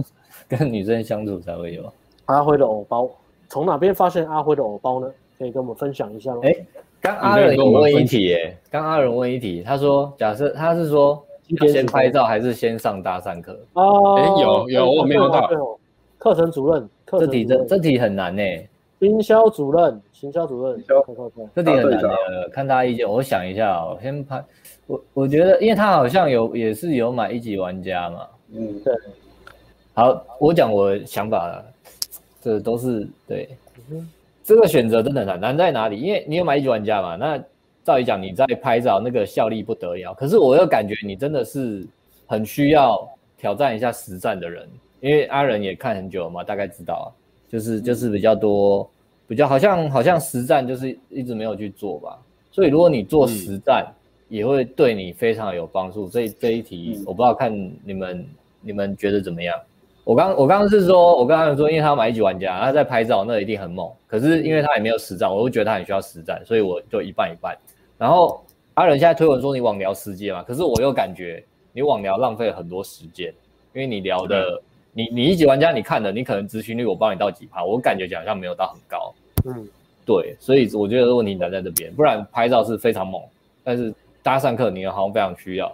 [0.49, 1.84] 跟女生相处才会有。
[2.30, 3.10] 阿辉的偶包，
[3.47, 5.11] 从哪边发现阿辉的偶包呢？
[5.38, 6.41] 可以跟我们分享一下吗？
[6.43, 6.56] 哎，
[7.01, 11.23] 刚阿仁有问一题，哎，刚阿仁问一题，他说，假设他是说
[11.72, 13.57] 先拍照还是先上搭讪课？
[13.73, 15.49] 哦，哎，有有，我没有到，
[16.18, 18.43] 课程主任，课程这题这这题很难呢。
[18.99, 20.84] 营销主任，行销主任，
[21.56, 23.10] 这题很难的，看大家意见。
[23.10, 24.43] 我想一下哦，先拍
[24.88, 28.27] 我，我觉得，因为他好像有也是有买一级玩家嘛。
[28.53, 28.93] 嗯，对。
[29.93, 31.65] 好，我讲我想法了，
[32.41, 33.49] 这都是对。
[34.43, 35.99] 这个选择真的难，难在哪里？
[35.99, 37.37] 因为你有买一级玩家嘛，那
[37.83, 40.13] 照理讲你在拍照那个效力不得了。
[40.13, 41.85] 可是我又感觉你真的是
[42.25, 43.07] 很需要
[43.37, 44.67] 挑战一下实战的人，
[45.01, 47.07] 因为阿仁也看很久了嘛，大概知道啊。
[47.47, 48.87] 就是就是比较多，
[49.27, 52.15] 比较好像好像实战就是一直没有去做吧，
[52.51, 53.91] 所以如果你做实战，
[54.27, 56.07] 也会对你非常有帮助。
[56.07, 57.51] 这这一题我不知道看
[57.83, 58.25] 你们
[58.61, 59.59] 你们觉得怎么样？
[60.10, 63.88] 我刚我刚刚是说，我刚刚说，因为他要买一级玩家，他在拍照，那一定很猛。
[64.07, 67.56] 可是因为他也没有实战，我就觉得他很需要实战，所以我就一半一半。
[67.95, 73.27] 然后阿仁现在推文说你网聊世界嘛，可是我又感觉你网聊浪费了很多时间，
[73.76, 74.60] 因为你聊的。
[74.91, 79.14] 你你一级玩家，你看的，你可能咨询率我帮你到几趴，我感觉好像没有到很高。
[79.45, 79.68] 嗯，
[80.03, 83.22] 对，所以我觉得问题难在这边，不然拍照是非常猛，
[83.64, 85.72] 但是搭上课你好像非常需要。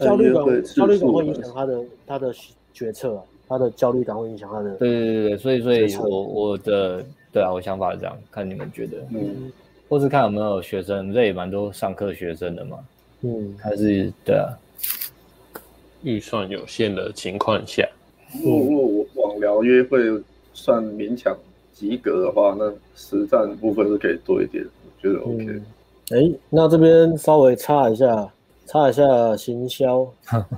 [0.00, 2.34] 焦虑感，焦虑感会影响他的他的
[2.74, 4.74] 决策啊，他的焦虑感会影响他的。
[4.76, 9.50] 对对对对，所以所以我我的对啊，我想法是这样，看你们觉得，嗯，
[9.88, 12.78] 或是看有没有学生，这也蛮多上课学生的嘛，
[13.22, 14.48] 嗯，还是对啊，
[16.02, 17.88] 预算有限的情况下。
[18.44, 19.98] 如果如果网聊约会
[20.52, 21.36] 算勉强
[21.72, 25.62] 及格的话，那实战部分是可以多一点，我觉得 OK。
[26.10, 28.30] 哎、嗯，那这边稍微插一下，
[28.66, 30.06] 插一下行销，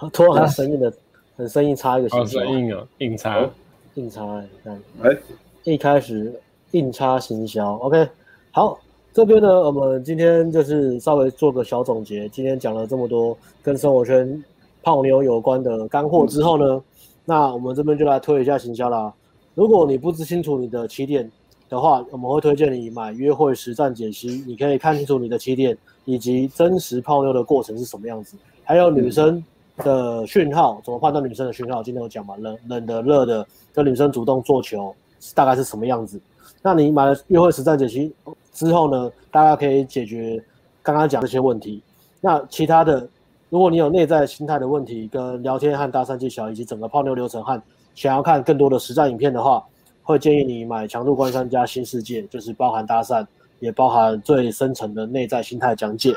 [0.12, 0.92] 突然很生硬的，
[1.38, 3.48] 很生硬插一个行销，生硬啊，硬插，
[3.94, 5.16] 硬插哎，看，哎，
[5.62, 6.38] 一开始
[6.72, 8.08] 硬插行销，OK，
[8.50, 8.78] 好，
[9.14, 14.44] 这边呢，我们今天就是稍微做个小总结，今天讲了这么多跟生活圈。
[14.80, 16.82] 泡妞有关的干货之后呢，
[17.24, 19.12] 那我们这边就来推一下行销啦。
[19.54, 21.30] 如果你不知清楚你的起点
[21.68, 29.44] 的话，我们会推荐你买约会实战解析，你可以看清楚你的起点以及真实泡妞的过程是什么样子，还有女生
[29.78, 31.82] 的讯号，怎么判断女生的讯号？
[31.82, 34.94] 今天有讲嘛，冷冷的、热的，跟女生主动做球
[35.34, 36.20] 大概是什么样子？
[36.62, 38.12] 那你买了约会实战解析
[38.52, 40.42] 之后呢，大家可以解决
[40.82, 41.82] 刚刚讲这些问题。
[42.20, 43.08] 那其他的。
[43.50, 47.58] 如果你有内在心态的问题，跟聊天和搭讪技巧，以及整个泡妞流程和
[47.94, 49.64] 想要看更多的实战影片的话，
[50.02, 53.26] 会建议你买强度关山加新世界，就是包含搭讪，
[53.58, 56.14] 也包含最深层的内在心态讲解。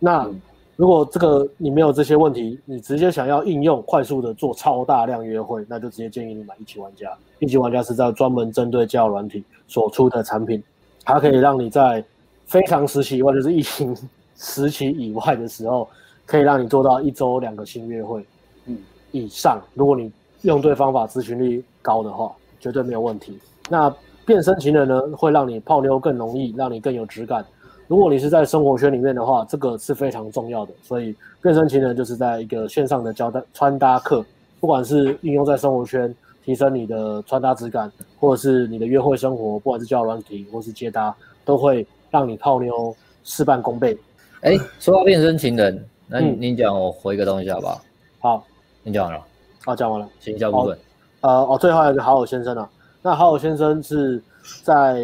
[0.00, 0.28] 那
[0.76, 7.10] 如果这个你没有这些问题，你直接想要应用快速的做超大量约会，那就直接建议你买一级玩家。
[7.38, 10.62] 一级玩家是在专门针对交友软体所出的产品，
[11.04, 12.04] 它可以让你在
[12.46, 13.96] 非常时期以外，就是疫情
[14.36, 15.88] 时期以外的时候。
[16.26, 18.24] 可以让你做到一周两个新约会，
[18.64, 18.78] 嗯，
[19.12, 19.60] 以上。
[19.74, 20.10] 如果你
[20.40, 23.38] 用对方法，咨询率高的话，绝对没有问题。
[23.68, 23.94] 那
[24.24, 27.44] 变身情人呢，会让你泡妞更容易，让你更有质感。
[27.86, 30.72] 如果你是在生活圈里面的话，这个是非常重要的。
[30.82, 34.24] 所以变身情人就是在一个线上的交代穿搭课，
[34.60, 43.96] 不管是应用在生活圈，提升你的穿搭质感，或者是你的约会生活，不管是交友软体或是接搭，都会让你泡妞事半功倍。
[44.40, 45.84] 哎，说到变身情人。
[46.06, 47.80] 那你讲，我回一个东西好不好？
[48.20, 48.44] 好，
[48.82, 49.24] 你讲完了。
[49.64, 50.06] 好，讲完了。
[50.20, 50.78] 行销部分。
[51.22, 52.68] 呃，哦，最后还有一个好好先生啊。
[53.00, 54.22] 那好好先生是
[54.62, 55.02] 在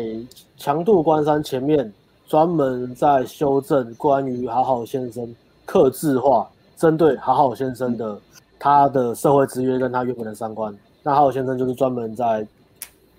[0.58, 1.90] 强度关山前面
[2.30, 5.34] 专门在修正关于好好先生
[5.66, 8.16] 刻字化，针对好好先生的
[8.56, 10.72] 他的社会制约跟他原本的三观。
[11.02, 12.46] 那好好先生就是专门在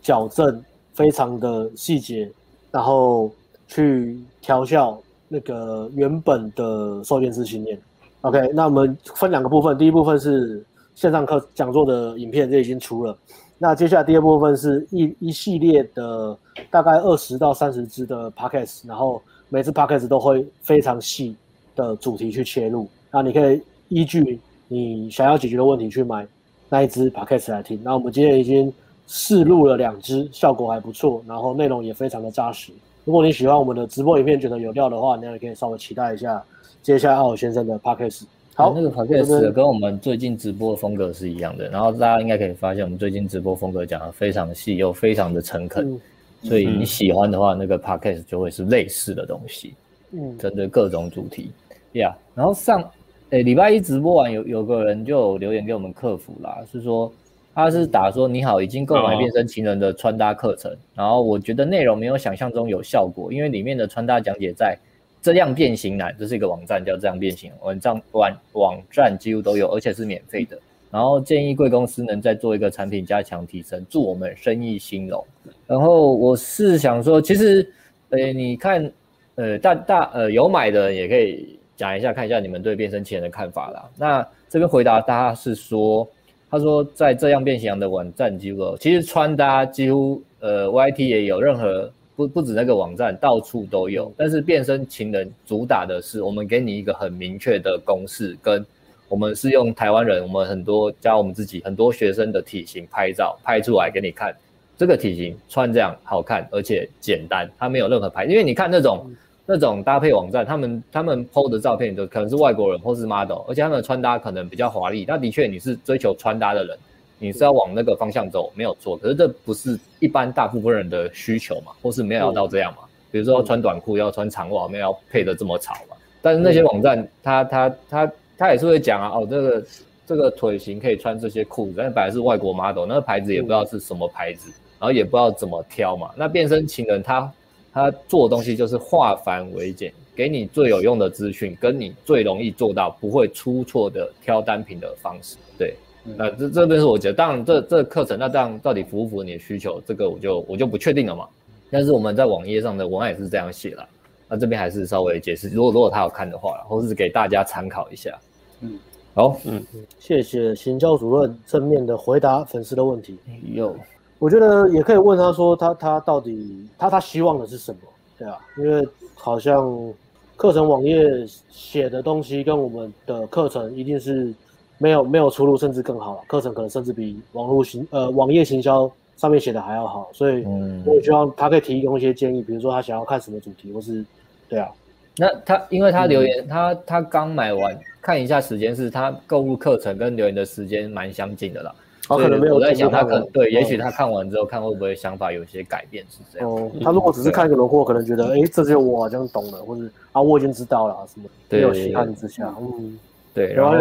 [0.01, 0.63] 矫正
[0.93, 2.31] 非常的细节，
[2.71, 3.29] 然后
[3.67, 4.97] 去调校。
[5.33, 7.79] 那个原本的受验师信念
[8.19, 10.61] ，OK，那我们分两个部分，第一部分是
[10.93, 13.17] 线上课讲座的影片，这已经出了。
[13.57, 16.37] 那接下来第二部分是一一系列的
[16.69, 21.35] 大概二十到三十支的 Podcast，然后每次 Podcast 都会非常细
[21.75, 26.27] 的主题去切入，那你可以依据你想要解决的问题去买
[26.69, 27.79] 那一支 Podcast 来听。
[27.83, 28.71] 那我们今天已经
[29.07, 32.71] 试录了两支，效果还不错，然后内容也非常的扎实。
[33.03, 36.41] 如果你喜欢我们的直播影片，觉得有料的话，你也可以稍微期待一下
[36.83, 38.23] 接下来好好先生的 podcast。
[38.53, 41.67] 好，那个 podcast 跟我们最近直播的风格是一样的。
[41.69, 45.91] 然后大家应该可以发现，我们最近直播风格讲的非常细，又非常的诚恳。
[45.93, 45.99] 嗯、
[46.43, 49.73] 所以你喜欢的话，那个 podcast 就会是类似的东西。
[50.11, 51.51] 嗯，针对各种主题。
[51.93, 52.89] 呀、yeah，然后上
[53.29, 57.11] 诶礼拜一直播完有，有有个人就留言给我们客服啦，是说。
[57.53, 64.77] 他是打说你好，已经购买变身情人的穿搭课程，然后我觉得内容没有想象中有效果，因为里面的穿搭讲解在
[65.21, 70.57] 这样变形男，这是一个网站叫这样变形网站网网站几乎都有，而且是免费的。
[70.91, 75.25] 然后建议贵公司能再做一个产品加强提升，祝我们生意兴隆。
[75.65, 77.65] 然后我是想说，其实，
[78.09, 78.91] 呃，你看，
[79.35, 83.89] 呃，大大呃有买的也可以讲一下，看一下你们对变身情人的看法啦。
[83.97, 86.05] 那这边回答大家是说，
[86.49, 94.11] 他说在这样变形的网站几乎，其实穿搭几乎，呃，YT 也有，任何不不止那个网站，到处都有。
[94.17, 98.65] 但是变身情人主打的是，我们给你一个很明确的公式跟。
[99.11, 104.33] 我们是用台湾人，我们很多加我们自己很多学生的体型拍照拍出来给你看，
[104.77, 109.11] 这个体型穿这样好看，而且简单，它没有任何牌，因为你看那种
[109.45, 115.03] 那种搭配网站，他们他们 PO 的照片都可能是外国人或是 model，而且他们的穿搭可能比较华丽。
[115.05, 116.77] 那的确你是追求穿搭的人，
[117.19, 118.95] 你是要往那个方向走，没有错。
[118.95, 122.83] 可是这不是一般大部分人的需求嘛，或是没有要到这样嘛？
[123.11, 125.97] 比如说穿短裤要穿长袜，没有要配的这么潮嘛？
[126.21, 128.11] 但是那些网站，它它它。
[128.41, 129.65] 他也是会讲啊，哦，这个
[130.07, 134.49] 这个腿型可以穿这些裤子，但本来是外国 model，那个牌子也不知道是什么牌子，
[134.79, 136.09] 然后也不知道怎么挑嘛。
[136.17, 137.31] 那变身情人他
[137.71, 145.37] 他做的东西就是化繁为简，给你最有用的资讯，跟你最容易做到不会出错的挑单品的方式。
[145.55, 151.27] 对，那这这边是我觉得，当然这这课程那这样到底符不符合你的需求，这个我就我就不确定了嘛。
[151.69, 153.87] 但是我们在网页上的文案也是这样写了，
[154.27, 158.19] 那这边还是稍微解释，如果如果他有看的话，或是给大家参考一下。
[158.61, 158.79] 嗯，
[159.13, 159.61] 好，嗯，
[159.99, 163.17] 谢谢行销主任正面的回答粉丝的问题。
[163.53, 163.75] 有，
[164.19, 167.79] 我觉得也可以问他说他，他他到底他他希望的是什么？
[168.17, 169.93] 对啊，因为好像
[170.35, 171.03] 课程网页
[171.49, 174.33] 写的东西跟我们的课程一定是
[174.77, 176.21] 没有没有出入，甚至更好了。
[176.27, 180.43] 课程可能甚至比网络行呃网页行销上面写的还要好，所以
[180.85, 184.05] 我也希望他可以提供一些建议，比如说他想要看什么主题，或是
[184.47, 184.69] 对啊。
[185.17, 187.77] 那他因为他留言，嗯、他他刚买完。
[188.03, 191.71] 看一下时间，是他购物课程跟留言的时间蛮相近的啦。
[192.07, 192.55] 他可能没有。
[192.55, 196.49] 我在想，他可能对，也许他看完之后，看会不会想法有些改变，是这样。
[196.49, 199.83] 哦，他如果只是看一个轮廓，可能觉得，哎，这些我好像懂了，或者
[200.13, 201.29] 啊，我已经知道了什么。
[201.47, 202.97] 没有细看之下，嗯，
[203.35, 203.53] 对。
[203.53, 203.75] 然后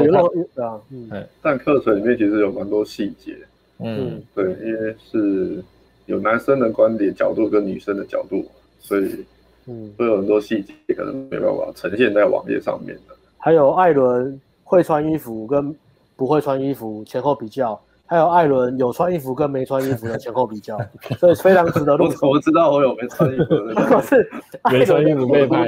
[0.63, 1.27] 啊，嗯。
[1.41, 3.35] 但课程里面其实有蛮多细节，
[3.79, 5.65] 嗯，对，因为是
[6.05, 8.45] 有男生的观点角度跟女生的角度，
[8.79, 9.25] 所以
[9.71, 13.15] 嗯，会有很多细节可能没办法呈现在网页上面的。
[13.39, 15.75] 还有艾伦会穿衣服跟
[16.17, 20.77] 不会穿衣服前后比较，还有艾伦有穿衣服跟没穿衣服的前后比较，
[21.19, 22.11] 所以非常值得入手。
[22.11, 23.75] 我怎么知道我有没穿衣服的？
[23.87, 24.29] 可 是
[24.71, 25.67] 没穿衣服被拍，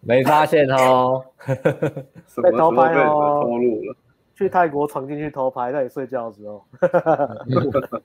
[0.00, 1.22] 没发现哦，
[2.42, 3.94] 被偷拍哦，偷录了。
[4.36, 6.64] 去泰国闯进去偷拍，在你睡觉的时候。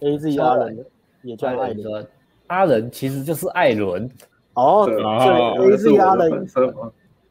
[0.00, 0.84] A Z 阿伦
[1.22, 2.06] 也叫艾伦，
[2.52, 4.08] 阿伦其实就是艾伦
[4.54, 6.46] 哦，对，A Z 阿伦。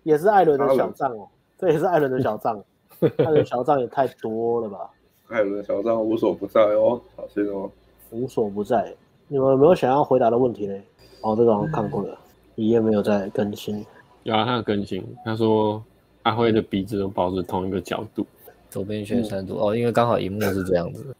[0.01, 1.27] 也是艾伦的小账哦，
[1.59, 2.59] 这也是艾伦的小账，
[3.17, 4.89] 艾伦小账也太多了吧？
[5.27, 7.69] 艾伦的小账无所不在哦，小心哦，
[8.09, 8.91] 无所不在。
[9.27, 10.75] 你们有没有想要回答的问题呢？
[11.21, 12.17] 哦，这个好像看过了，
[12.55, 13.85] 一页没有在更新。
[14.23, 15.05] 有啊，他有更新。
[15.23, 15.83] 他说
[16.23, 18.25] 阿辉的鼻子都保持同一个角度，
[18.71, 21.15] 左边旋三度、嗯、哦，因为刚好荧幕是这样子。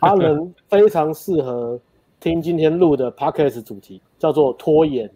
[0.00, 1.78] 阿伦非常适合
[2.22, 5.10] 听今天录的 podcast 主题，叫做拖延。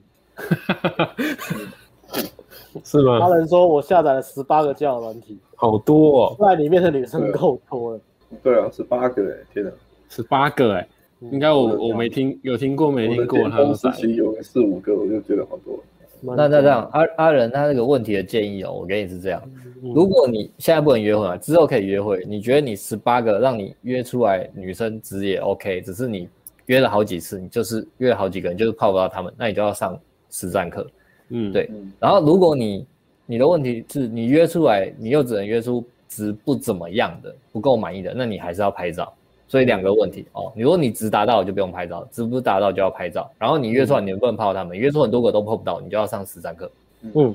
[2.83, 3.21] 是吗？
[3.21, 8.01] 他人说我下载了十八个交友软体，好多哦，在里面的女生够多了。
[8.43, 9.71] 对啊，十八个哎，天哪，
[10.09, 10.89] 十八个哎，
[11.21, 13.39] 应该我我没听，有听过没听过？
[13.49, 15.79] 他们其实有四五个，我就觉得好多。
[16.21, 19.41] 那那这样，阿阿仁他那个问题的建议哦，我给你是这样：
[19.81, 26.29] 如果你现在不能约会嘛，之后可以约会，你觉得你十八个让你约出来女生值也 OK，只是你
[26.67, 29.99] 约了好几次，你就是约了好几个人，就是泡不到他们，那你就要上
[30.31, 30.87] 实战课。
[31.31, 31.71] 嗯，对。
[31.99, 32.87] 然后如果你
[33.25, 39.13] 你的问题是你约出来，你又只能约出值不怎么样的、不够满意的，那你还是要拍照。
[39.49, 43.31] 所以两个问题哦，如果你值达到，就不用拍照；值不达到就要拍照。
[43.39, 44.77] 然后你约出来，你能不能泡他们？
[44.77, 46.69] 约出很多个都泡不到，你就要上实战课。
[47.15, 47.33] 嗯，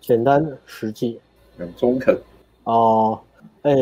[0.00, 1.20] 简单实际，
[1.56, 2.18] 很中肯。
[2.64, 3.20] 哦，
[3.62, 3.72] 哎，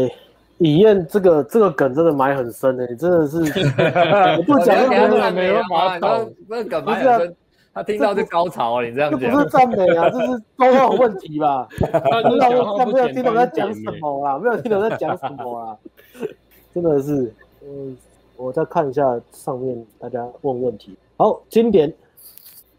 [0.61, 3.39] 李燕这个这个梗真的埋很深诶，你真的是
[4.37, 7.37] 我不讲真的没有法懂，这个梗埋很深。
[7.73, 11.67] 他听到就高潮啊，你这样讲，这不是赞美啊，这是沟通问题吧？
[11.73, 14.39] 听到他没有听懂在讲什么啊？
[14.39, 15.77] 没有听懂在讲什么啊？
[16.75, 17.33] 真的是，
[17.63, 17.97] 嗯，
[18.37, 20.95] 我再看一下上面大家问问题。
[21.17, 21.91] 好，经典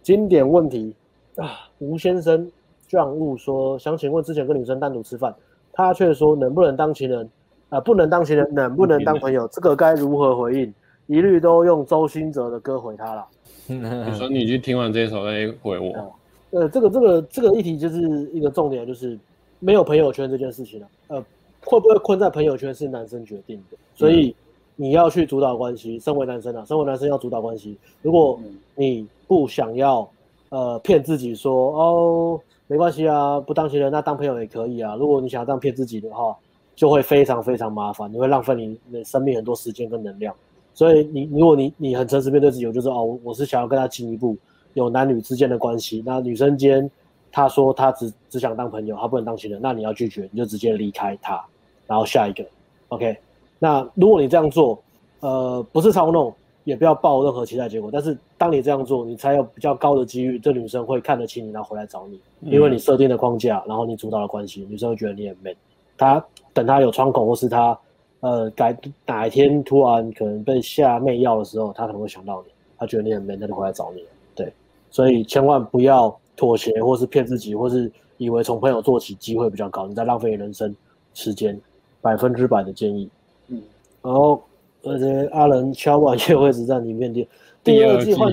[0.04, 0.94] 经典问题
[1.36, 2.52] 啊，吴先生
[2.88, 5.34] 撞物说，想请问之前跟女生单独吃饭，
[5.74, 7.28] 他却说能不能当情人
[7.72, 7.80] 啊？
[7.82, 9.48] 不能当情人，能不能当朋友？
[9.48, 10.72] 这个该如何回应？
[11.08, 13.26] 一律都用周兴哲的歌回他了。
[13.68, 16.14] 你说你去听完这首再回我。
[16.52, 18.00] 呃，这个这个这个议题就是
[18.32, 19.18] 一个重点，就是
[19.60, 20.88] 没有朋友圈这件事情了。
[21.08, 21.26] 呃，
[21.66, 24.36] 会不会困在朋友圈是男生决定的，所以
[24.76, 25.98] 你要去主导关系。
[26.00, 27.78] 身为男生啊，身为男生要主导关系。
[28.02, 28.40] 如果
[28.76, 30.10] 你不想要
[30.50, 34.96] 呃骗自己说哦没关系啊，不当情人那当朋友也可以啊。
[34.96, 36.38] 如果你想要这样骗自己的话，
[36.76, 40.34] 就会非常非常麻烦，你会浪费你的生命很多时间跟能量。
[40.74, 44.38] 所以你如果你你很诚实面对自己，就是哦，我是想要跟他进一步
[44.74, 46.02] 有男女之间的关系。
[46.06, 46.90] 那女生间
[47.30, 51.44] 她说她只只想当朋友，她不能当情人，那你要拒绝，你就直接离开他，
[51.86, 52.46] 然后下一个。
[52.88, 53.18] OK，
[53.60, 54.82] 那如果你这样做，
[55.20, 56.34] 呃，不是操弄，
[56.64, 57.90] 也不要抱任何期待结果。
[57.92, 62.20] 但是当你这样做，你才有比较高的几率，这女生会看得起你，然后回来找你，
[62.50, 65.54] 因为你设定的框架，然后你主导的关系，女生会觉得你很 man。
[66.02, 67.78] 她等他有窗口，或是他。
[68.24, 74.06] 呃，改哪一天突然可能被下媚药的时候，他可能会想到你，他觉得你很 man，他就回来找你。
[74.36, 74.54] 对，
[74.92, 80.76] 所以千万不要妥协，或是骗自己，或是以为从朋友做起机会比较高，你在浪费人生
[81.16, 81.60] 时间，
[82.00, 83.10] 百分之百的建议。
[83.48, 83.60] 嗯，
[84.04, 84.40] 然后
[84.84, 87.28] 而且阿伦敲完夜会之战里面的
[87.64, 88.32] 第二季换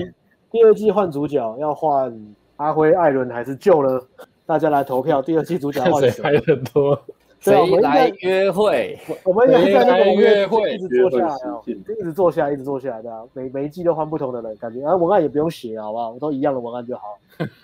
[0.51, 2.15] 第二季换主角要换
[2.57, 4.07] 阿辉、艾伦还是救了？
[4.45, 6.11] 大家来投票，第二季主角换谁？
[6.21, 7.01] 还很多。
[7.39, 8.99] 谁来约会？
[9.23, 13.23] 我们应该在约会，一直坐下来哦，一直坐下来，一直坐下来的啊。
[13.33, 16.11] 每每一季都换不同的人，感觉啊，文案也不用写，好不好？
[16.11, 17.17] 我都一样的文案就好，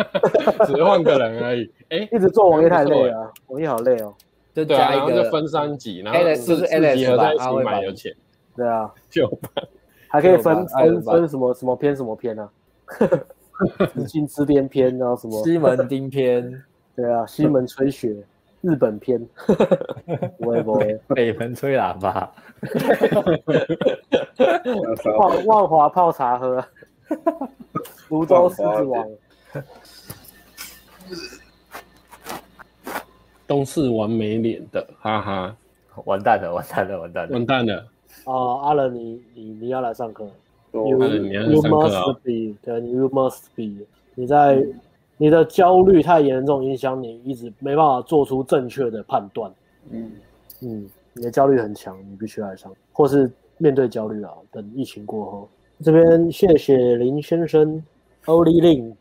[0.66, 1.70] 只换个人而已。
[1.90, 4.14] 哎，一直做网页太累了，网页好累哦。
[4.54, 8.16] 就加一个，就分三级，然后四四级合在一起买有钱。
[8.56, 9.30] 对啊，就
[10.08, 12.50] 还可以分分分什么什么篇什么篇啊？
[13.94, 16.64] 紫禁之巅篇，然后什么西门町篇？
[16.96, 18.16] 对啊，西门吹雪。
[18.66, 19.24] 日本片，
[20.40, 22.32] 不 会不会，北门吹喇叭，
[25.20, 26.66] 万万华泡茶喝，
[28.10, 29.08] 芦洲狮子王，
[33.46, 35.56] 都是完美脸的，哈哈，
[36.06, 37.86] 完蛋了，完蛋了，完蛋了，完蛋了。
[38.24, 40.28] 哦，阿伦，你你你要来上课
[40.72, 43.86] ，You you must be，对，You must be，
[44.16, 44.66] 你在。
[45.18, 49.52] 你的焦虑太严重，影响你一直没办法做出正确的判断。
[49.90, 50.12] 嗯。
[50.62, 54.32] 嗯，你的焦虑很强，你必须爱上，或是面对焦虑啊。
[54.52, 55.50] 等疫情过后，
[55.84, 57.84] 这边谢谢林先生
[58.26, 58.96] 欧丽令，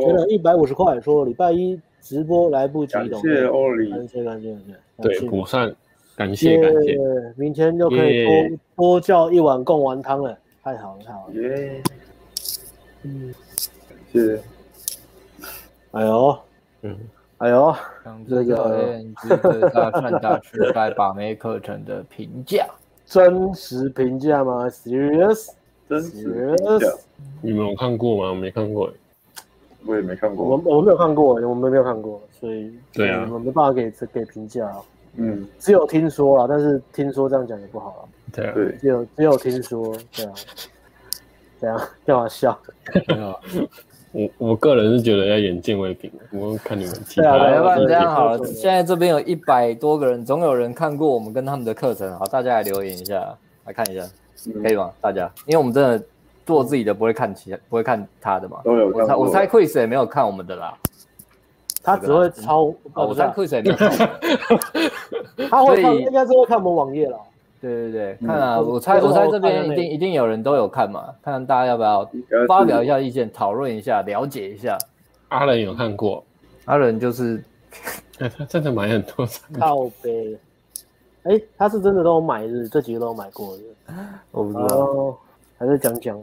[0.00, 5.72] 捐了一百五十块，说礼拜一直播来不及，感谢欧丽，感谢感谢感谢，对，补上，
[6.14, 6.96] 感谢感谢，
[7.36, 11.82] 明天就可以多多叫一碗贡丸汤了，太好了太好了，耶，
[13.02, 13.34] 嗯，
[13.88, 14.40] 感谢。
[15.92, 16.38] 哎呦，
[16.82, 16.96] 嗯，
[17.38, 17.74] 哎呦，
[18.28, 22.66] 这个大串大失败把妹课程的评价，
[23.04, 25.50] 真实评价吗？Serious，
[25.88, 26.86] 真实评价。
[27.42, 28.30] 你们有看过吗？
[28.30, 28.90] 我没看过，
[29.84, 30.46] 我也没看过。
[30.46, 34.70] 我我没有看过，我们没有看过，所以对啊，我没办法给给评价。
[35.16, 38.08] 嗯，只有听说啊，但是听说这样讲也不好了。
[38.32, 40.32] 对啊，只有只有听说，对啊，
[41.60, 42.58] 这样干嘛笑？
[44.12, 47.38] 我我个人是觉得要眼见为凭，我看你们其他。
[47.38, 53.34] 对啊，要不然这样好了，现在这边有一百多个人，总有人看过我们跟他们的课程，好，大家来留言一下，
[53.64, 54.04] 来看一下，
[54.62, 54.90] 可以吗？
[55.00, 56.04] 大家，因为我们真的
[56.44, 58.60] 做自己的，不会看其他，不会看他的嘛。
[58.64, 59.18] 都有看。
[59.18, 60.74] 我猜 Chris 也没有看我们的啦，
[61.82, 62.64] 他只会抄。
[62.94, 63.90] 我猜 Chris 也没有看。
[65.48, 67.18] 他会看，应该是会看我们网页了。
[67.62, 72.10] 对对对，看啊，我猜我猜这边一定一定有人都有看嘛，看大家要不要
[72.48, 74.76] 发表一下意见，讨论一下，了解一下。
[75.28, 76.24] 阿伦有看过，
[76.64, 77.40] 阿伦就是，
[78.18, 79.24] 他真的买很多
[79.60, 80.36] 靠背，
[81.22, 83.62] 哎，他是真的都有买是，这几个都有买过的，
[84.32, 85.16] 我不知道，
[85.56, 86.20] 还是讲讲。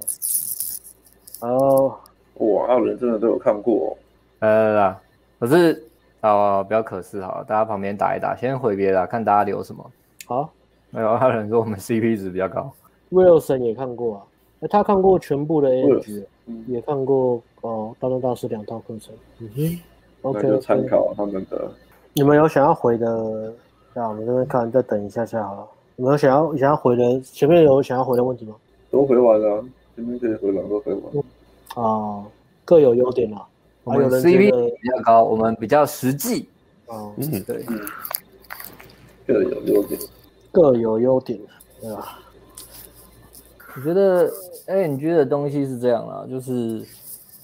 [1.39, 1.97] 哦，
[2.39, 3.97] 哇，阿伦真的都有看过，
[4.39, 4.97] 来来
[5.39, 5.81] 可是
[6.19, 9.89] 啊，不要可是好了，大家旁边打一打，先回别的，看大家留什么。
[10.25, 10.49] 好。
[10.91, 12.71] 没有，还有人说我们 CP 值比较高。
[13.11, 16.23] Wilson 也看过啊，他看过全部的 ANG，
[16.67, 19.13] 也看过哦，大东大师两套课程。
[19.39, 19.79] 嗯哼
[20.21, 21.71] ，OK，就参考他们的。
[22.13, 23.53] 你们有想要回的？
[23.93, 25.67] 那我们这边看，再等一下下好了。
[25.95, 27.19] 你们有想要想要回的？
[27.21, 28.55] 前面有想要回的问题吗？
[28.91, 29.63] 都回完了，
[29.95, 31.83] 前面可以回完都回完。
[31.85, 32.23] 啊，
[32.65, 33.45] 各有优点啊。
[33.83, 36.47] 我们 CP 比较高，我们比较实际。
[36.85, 37.65] 哦，嗯，对，
[39.25, 39.99] 各有优点。
[40.51, 41.39] 各有优点，
[41.81, 42.19] 对吧？
[43.75, 44.29] 我觉得
[44.67, 46.83] ANG 的东西是这样啦，就是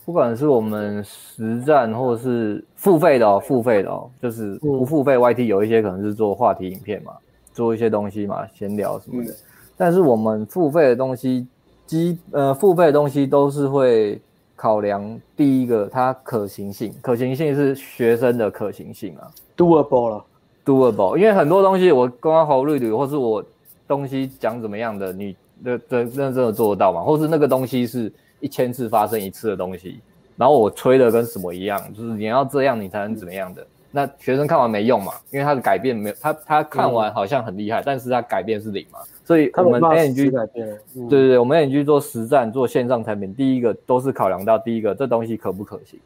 [0.03, 7.14] 不管是我们实战或者是付费的哦，付费的哦，就是不付费 YT 有一些可能是做话题影片嘛，
[7.53, 9.34] 做一些东西嘛，闲聊什么的。
[9.77, 11.48] 但是我们付费的东西，
[11.86, 14.19] 基呃付费的东西都是会
[14.56, 20.26] 考量第一个它可行性，可行性是学生的可行性啊，doable 了。
[20.65, 23.43] doable，因为很多东西我刚刚好瑞旅，或是我
[23.87, 27.01] 东西讲怎么样的，你的的真的做得到吗？
[27.01, 29.99] 或是那个东西是一千次发生一次的东西，
[30.35, 33.65] 然后我吹的跟什么一样，就是你要这样你才能怎么样的。
[33.91, 38.99] 那学生看完没用嘛，因为他的改变没有，他他看完好像很厉害，嗯、但是他改变是零嘛。
[39.23, 45.97] 所以我们 A&G 改变，对对对，我们 A&G 做实战做线上产品，第一个都是考量到第一个这东西可不可行，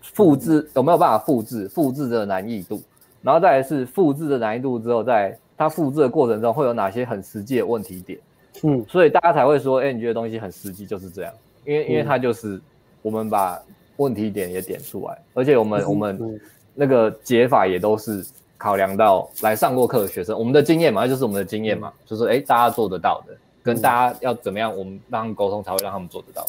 [0.00, 2.80] 复制有没有办法复制，复制的难易度，
[3.26, 8.18] 然后再来是复制的难易度之后，在它复制的过程中会有哪些很实际的问题点，
[8.62, 11.32] 嗯，所以大家才会说 A&G 的东西很实际，就是这样，
[11.64, 12.60] 因为因为它就是
[13.02, 13.60] 我们把
[13.96, 16.40] 问题点也点出来，而且我们我们。
[16.78, 18.22] 那个解法也都是
[18.58, 26.44] 考量到来上过课的学生，我们的经验嘛，那就是我们的经验嘛，就是哎，大家做得到的，跟大家要怎么样，我们让他们沟通才会让他们做得到。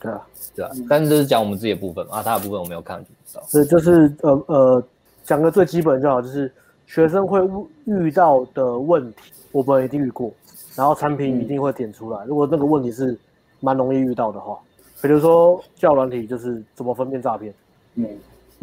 [0.00, 0.26] 对啊，
[0.56, 3.44] 对啊，但是就是讲我们自己的部分啊，他的部分我没有看就不知道。
[3.46, 4.84] 所以就是呃呃，
[5.24, 6.52] 讲个最基本就好，就是
[6.86, 7.40] 学生会
[7.84, 10.32] 遇到的问题，我们一定遇过，
[10.76, 12.24] 然后产品一定会点出来。
[12.26, 13.18] 如果那个问题是
[13.60, 14.58] 蛮容易遇到的话，
[15.00, 17.54] 比如说教软体就是怎么分辨诈骗，
[17.94, 18.08] 嗯。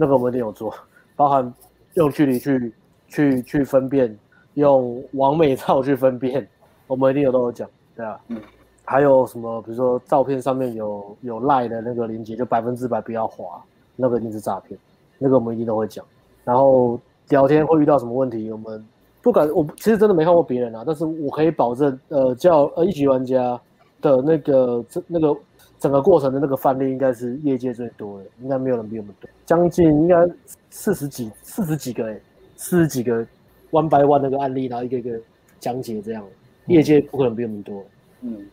[0.01, 0.73] 那个我们一定有做，
[1.17, 1.53] 包含
[1.95, 2.73] 用距离去
[3.09, 4.17] 去去分辨，
[4.53, 6.47] 用网美照去分辨，
[6.87, 8.41] 我们一定有都有讲，对啊，嗯，
[8.85, 13.61] 还有什么，比如说照片上面有有赖的那个连接，就百分之百不要滑，
[13.97, 14.79] 那个一定是诈骗，
[15.17, 16.05] 那个我们一定都会讲。
[16.49, 16.99] 然后
[17.29, 18.83] 聊天会遇到什么问题，我们
[19.21, 23.59] 不敢，我其实真的没看过别人啊，但是我可以保证，呃，叫呃一级玩家
[24.01, 25.39] 的那个这那个。
[25.79, 30.27] 整个过程的那个范例应该是业界最多的，应该没有人比我们多，将近应该
[30.69, 32.19] 四十几、四十几个哎，
[32.57, 33.25] 四十几个
[33.71, 35.17] one by one 那个案例，然后一个一个
[35.57, 36.21] 讲解这样，
[36.65, 37.81] 业界不可能比我们多。
[38.23, 38.45] 嗯，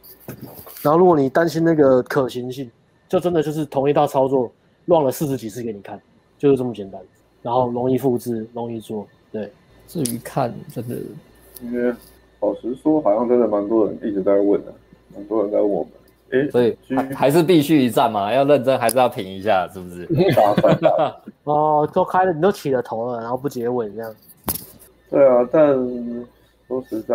[0.82, 2.70] 然后如果你担心那个可行性，
[3.08, 4.48] 就真的就是同一套操作
[4.84, 6.00] 乱了四十几次给你看，
[6.38, 7.00] 就是这么简单，
[7.46, 9.06] 然后容易复制，容易做。
[9.30, 9.48] 对，
[9.86, 10.96] 至于看真的，
[11.62, 11.94] 因为
[12.40, 14.74] 老实说，好像真的蛮多人一直在问的，
[15.14, 15.92] 蛮多人在问我们。
[16.30, 20.08] 欸、所以还还是必须一战嘛，要认真还是要评一下，是不是？
[21.44, 24.12] 哦，都开了，你都起了头了，然后不结尾这样。
[25.08, 25.72] 对啊，但
[26.66, 27.14] 说实在，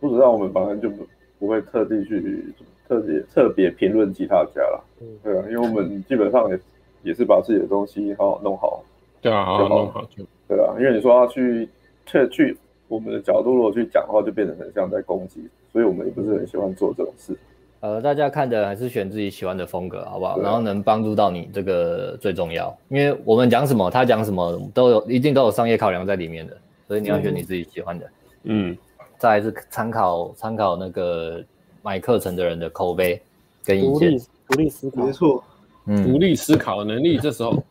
[0.00, 1.06] 不知道我们本来就不
[1.38, 2.52] 不会特地去
[2.88, 4.84] 特别特别评论其他家了。
[5.00, 6.58] 嗯，对啊，因为我们基本上也
[7.04, 8.82] 也是把自己的东西好好弄好。
[9.20, 10.24] 对啊，好好弄好就。
[10.48, 11.68] 对啊，因为你说要去
[12.06, 12.56] 去去
[12.88, 17.36] 我们的角度如果去讲的话，就变得很像在攻击，所以我们也不是很喜欢做这种事。
[17.80, 20.40] 呃，大家看的还是选自己喜欢的风格，好不好？
[20.40, 22.76] 然后能帮助到你，这个最重要。
[22.88, 26.56] 因为我们讲什么，他讲什么，都有一定都有商业考量在里面的，
[26.88, 28.10] 所以你要选你自己喜欢的。
[28.44, 28.76] 嗯，
[29.16, 31.40] 再来是参考参考那个
[31.82, 33.20] 买课程的人的口碑
[33.64, 34.18] 跟意见，独立
[34.48, 35.44] 独立思考，没错，
[35.86, 37.62] 嗯，独立思考的能力这时候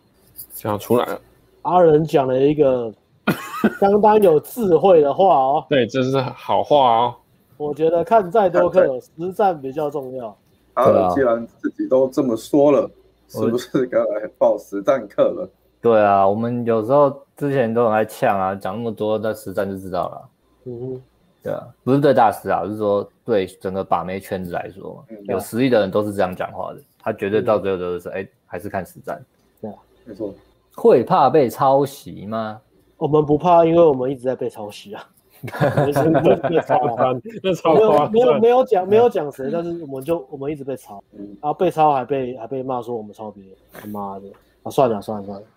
[0.54, 1.22] 就要出来了。
[1.68, 2.94] 阿仁讲了一个
[3.80, 7.16] 相当有智慧的话哦，对，这是好话哦。
[7.58, 10.38] 我觉得看再多课，实战比较重要。
[10.76, 12.90] 阿仁，既然自己都这么说了，
[13.28, 15.50] 是不是该来报实战课了？
[15.82, 20.30] 对啊，我们有时候之前都很爱呛啊，讲那么多，在实战就知道了。
[20.66, 21.02] 嗯哼，
[21.44, 26.80] 对啊，不是对大师啊，是说对整个把妹圈子来说，嗯、有实力的人都是这样讲话的。
[27.00, 29.22] 他绝对到最后都是哎、嗯欸，还是看实战。
[29.60, 29.76] 对啊，
[30.06, 30.34] 没错。
[30.78, 32.62] 会怕被抄袭吗？
[32.98, 35.04] 我们不怕，因为我们一直在被抄袭啊。
[35.44, 37.14] 那超夸
[37.44, 44.28] 那超夸没有没有讲没有讲谁，但是我们就我们一直被抄，然后被抄还被还被骂说我们抄别人，他妈的
[44.64, 44.72] 啊！
[44.72, 45.48] 算了算了算了，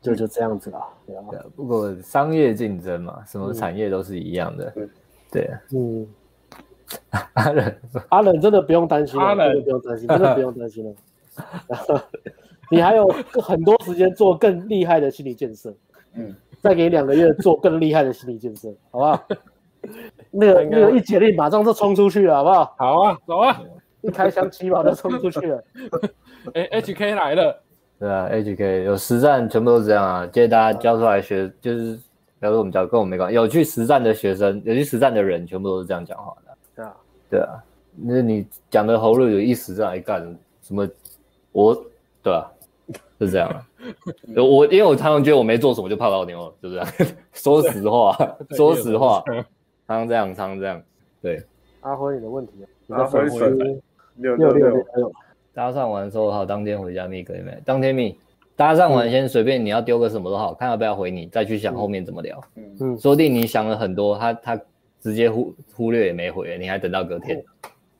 [0.00, 0.88] 就就这样子啦。
[1.06, 1.24] 对啊，
[1.54, 4.72] 不过商业竞争嘛，什么产业都是一样的。
[5.30, 6.06] 对，啊嗯。
[7.34, 7.74] 阿冷
[8.08, 10.94] 阿冷真的不用担心，真的不用担心，真的不用担心了。
[12.72, 13.06] 你还有
[13.40, 15.72] 很多时间做更厉害的心理建设。
[16.14, 16.34] 嗯。
[16.62, 19.26] 再给你两个月做更厉害的心理建设，好不好？
[20.30, 22.74] 那个那个一解力马上就冲出去了，好不好？
[22.78, 23.60] 好啊，走啊！
[24.00, 25.64] 一开箱起码就冲出去了。
[26.54, 27.60] 哎，HK 来了。
[27.98, 30.24] 对啊，HK 有实战，全部都是这样啊。
[30.28, 33.34] 建议大家教出来学，就是，比如说我们教，跟我们没关系。
[33.34, 36.56] 有去实战的学生，有去实战的人，全部都是这样讲话的。
[36.76, 36.94] 对啊，
[37.28, 37.64] 对啊。
[37.96, 40.22] 那你讲的喉咙有一实战来干
[40.62, 40.88] 什么？
[41.50, 41.74] 我，
[42.22, 42.48] 对啊。
[43.26, 43.66] 是这样啊，
[44.36, 47.14] 我因为我常常觉得我没做什么就泡到妞了，是不是？
[47.32, 48.16] 说实话，
[48.50, 49.22] 说实话，
[49.86, 50.82] 常常这样，常常这样。
[51.20, 51.42] 对，
[51.80, 52.52] 阿辉，你的问题
[52.88, 52.98] 啊？
[52.98, 53.20] 阿辉，
[54.16, 55.12] 六六六六，
[55.54, 57.56] 搭上完之后好，当天回家密可以没？
[57.64, 58.18] 当天密，
[58.56, 62.40] 搭上完先随便你要丢个什么都好，看要不要回你，再去想后面怎么聊。
[62.56, 64.60] 嗯，说不定你想了很多，他他
[65.00, 67.42] 直接忽忽略也没回，你还等到隔天，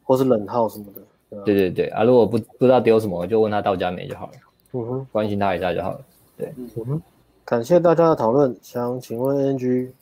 [0.03, 1.01] 或是冷号什么的。
[1.45, 4.33] 对对对啊，如果不不知道丢什么，就问他到家没就好了。
[4.73, 6.01] 嗯哼，关心他一下就好了。
[6.37, 7.03] 对，嗯哼，
[7.45, 8.57] 感谢大家的讨论。
[8.63, 9.93] 想请问 NG，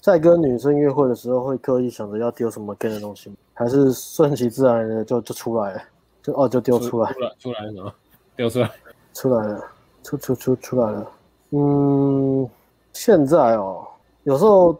[0.00, 3.36] 在跟女生约会的时候，会刻意想着要丢什么 gay 的东西吗？
[3.54, 5.82] 还是顺其自然的就就出来了？
[6.22, 7.94] 就哦，就丢出来，出来，出来什么？
[8.36, 8.70] 丢出来，
[9.14, 9.64] 出来了，
[10.02, 11.10] 出出出出来了。
[11.50, 12.48] 嗯，
[12.92, 13.86] 现在哦，
[14.24, 14.78] 有时候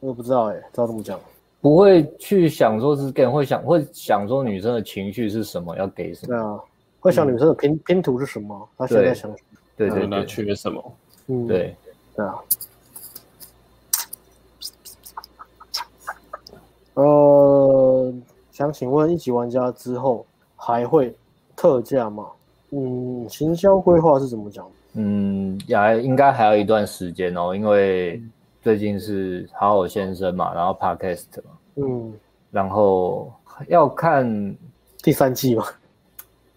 [0.00, 1.18] 我不知道哎，知道怎么讲？
[1.60, 6.28] 不会去想说是 gay，会想会想说女生的情绪是什么，要给什么？
[6.28, 6.60] 对啊，
[7.00, 8.68] 会想女生的拼、嗯、拼图是什么？
[8.76, 9.58] 她现在想什么？
[9.76, 10.92] 对对，那缺什么？
[11.28, 11.76] 嗯，对，
[12.16, 12.34] 对啊。
[16.94, 18.12] 呃，
[18.50, 20.26] 想请问一级玩家之后
[20.56, 21.14] 还会
[21.54, 22.26] 特价吗？
[22.70, 24.68] 嗯，行销规划是怎么讲？
[24.94, 28.20] 嗯，还应该还有一段时间哦，因为
[28.60, 32.12] 最近是好好先生嘛，然后 Podcast 嘛，嗯，
[32.50, 33.32] 然后
[33.68, 34.56] 要看
[35.02, 35.64] 第三季嘛，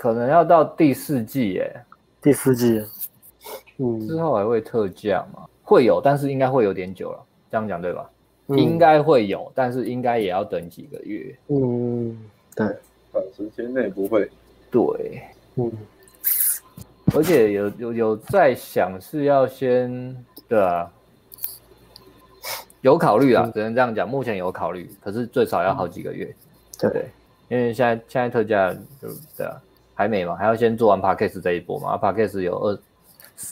[0.02, 1.80] 可能要到第四季耶，
[2.20, 2.84] 第四季。
[3.78, 5.48] 嗯，之后还会特价吗？
[5.62, 7.24] 会有，但是应该会有点久了。
[7.52, 8.10] 这样讲对吧？
[8.48, 11.38] 嗯、应该会有，但是应该也要等几个月。
[11.50, 12.18] 嗯，
[12.56, 12.66] 对，
[13.12, 14.28] 短时间内不会。
[14.72, 15.22] 对，
[15.54, 15.72] 嗯，
[17.14, 20.92] 而且有有有在想是要先，对啊，
[22.82, 24.10] 有考虑啊，嗯、只能这样讲。
[24.10, 26.36] 目前有考虑，可是最少要好几个月。
[26.82, 27.06] 嗯、对，
[27.50, 29.08] 因为现在现在特价就
[29.38, 29.62] 对啊，
[30.02, 31.98] 还没嘛，还要先做完 Podcast 这一波嘛。
[31.98, 32.78] Podcast 有二。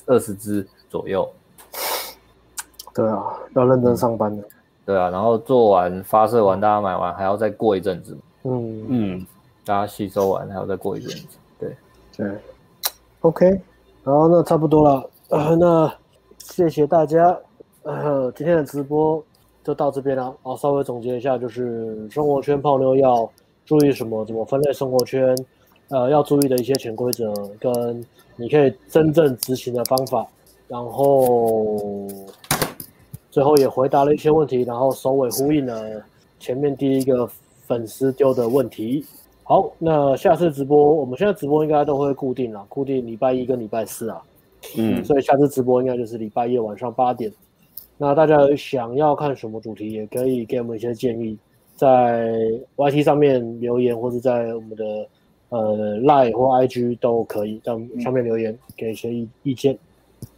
[0.05, 1.27] 二十支左右，
[2.93, 3.23] 对啊，
[3.55, 4.43] 要认真上班的。
[4.85, 8.15] 对啊，然后做完发射完，大家买完还要再过一阵子。
[8.43, 9.27] 嗯嗯，
[9.65, 11.37] 大家吸收完还要再过一阵子。
[11.57, 11.75] 对
[12.15, 12.31] 对
[13.21, 13.47] ，OK，
[14.03, 15.91] 然后那差不多了，呃，那
[16.37, 17.35] 谢谢大家，
[17.81, 19.23] 呃，今天的直播
[19.63, 20.31] 就到这边了。
[20.43, 23.27] 好，稍微总结一下，就是生活圈泡妞要
[23.65, 24.23] 注意什么？
[24.25, 25.35] 怎么分类生活圈？
[25.89, 28.05] 呃，要注意的一些潜规则跟。
[28.41, 30.25] 你可以真正执行的方法，
[30.65, 32.07] 然后
[33.29, 36.01] 最后也回答了一些问题，然后首尾呼应了
[36.39, 37.29] 前面第一个
[37.67, 39.03] 粉丝丢的问题。
[39.43, 44.21] 好，那下次直播，我们现在直播应该都会固定了，固定礼拜一跟礼拜四啊。
[44.77, 47.29] 嗯，所以下次直播应该就是礼拜一晚上八点。
[47.97, 51.37] 那大家想要看什么主题，也可以给我们一些建议，
[51.75, 52.31] 在
[52.77, 55.05] YT 上面留言，或者在我们的。
[55.49, 57.71] 呃，Line 或 IG 都可以在
[58.01, 59.77] 上面留言，嗯、给一些意意见。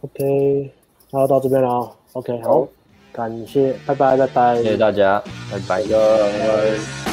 [0.00, 0.70] OK，
[1.10, 1.90] 那到这边了。
[2.14, 2.68] OK，好，好，
[3.12, 7.11] 感谢，拜拜，拜拜，谢谢大家，拜拜，拜拜。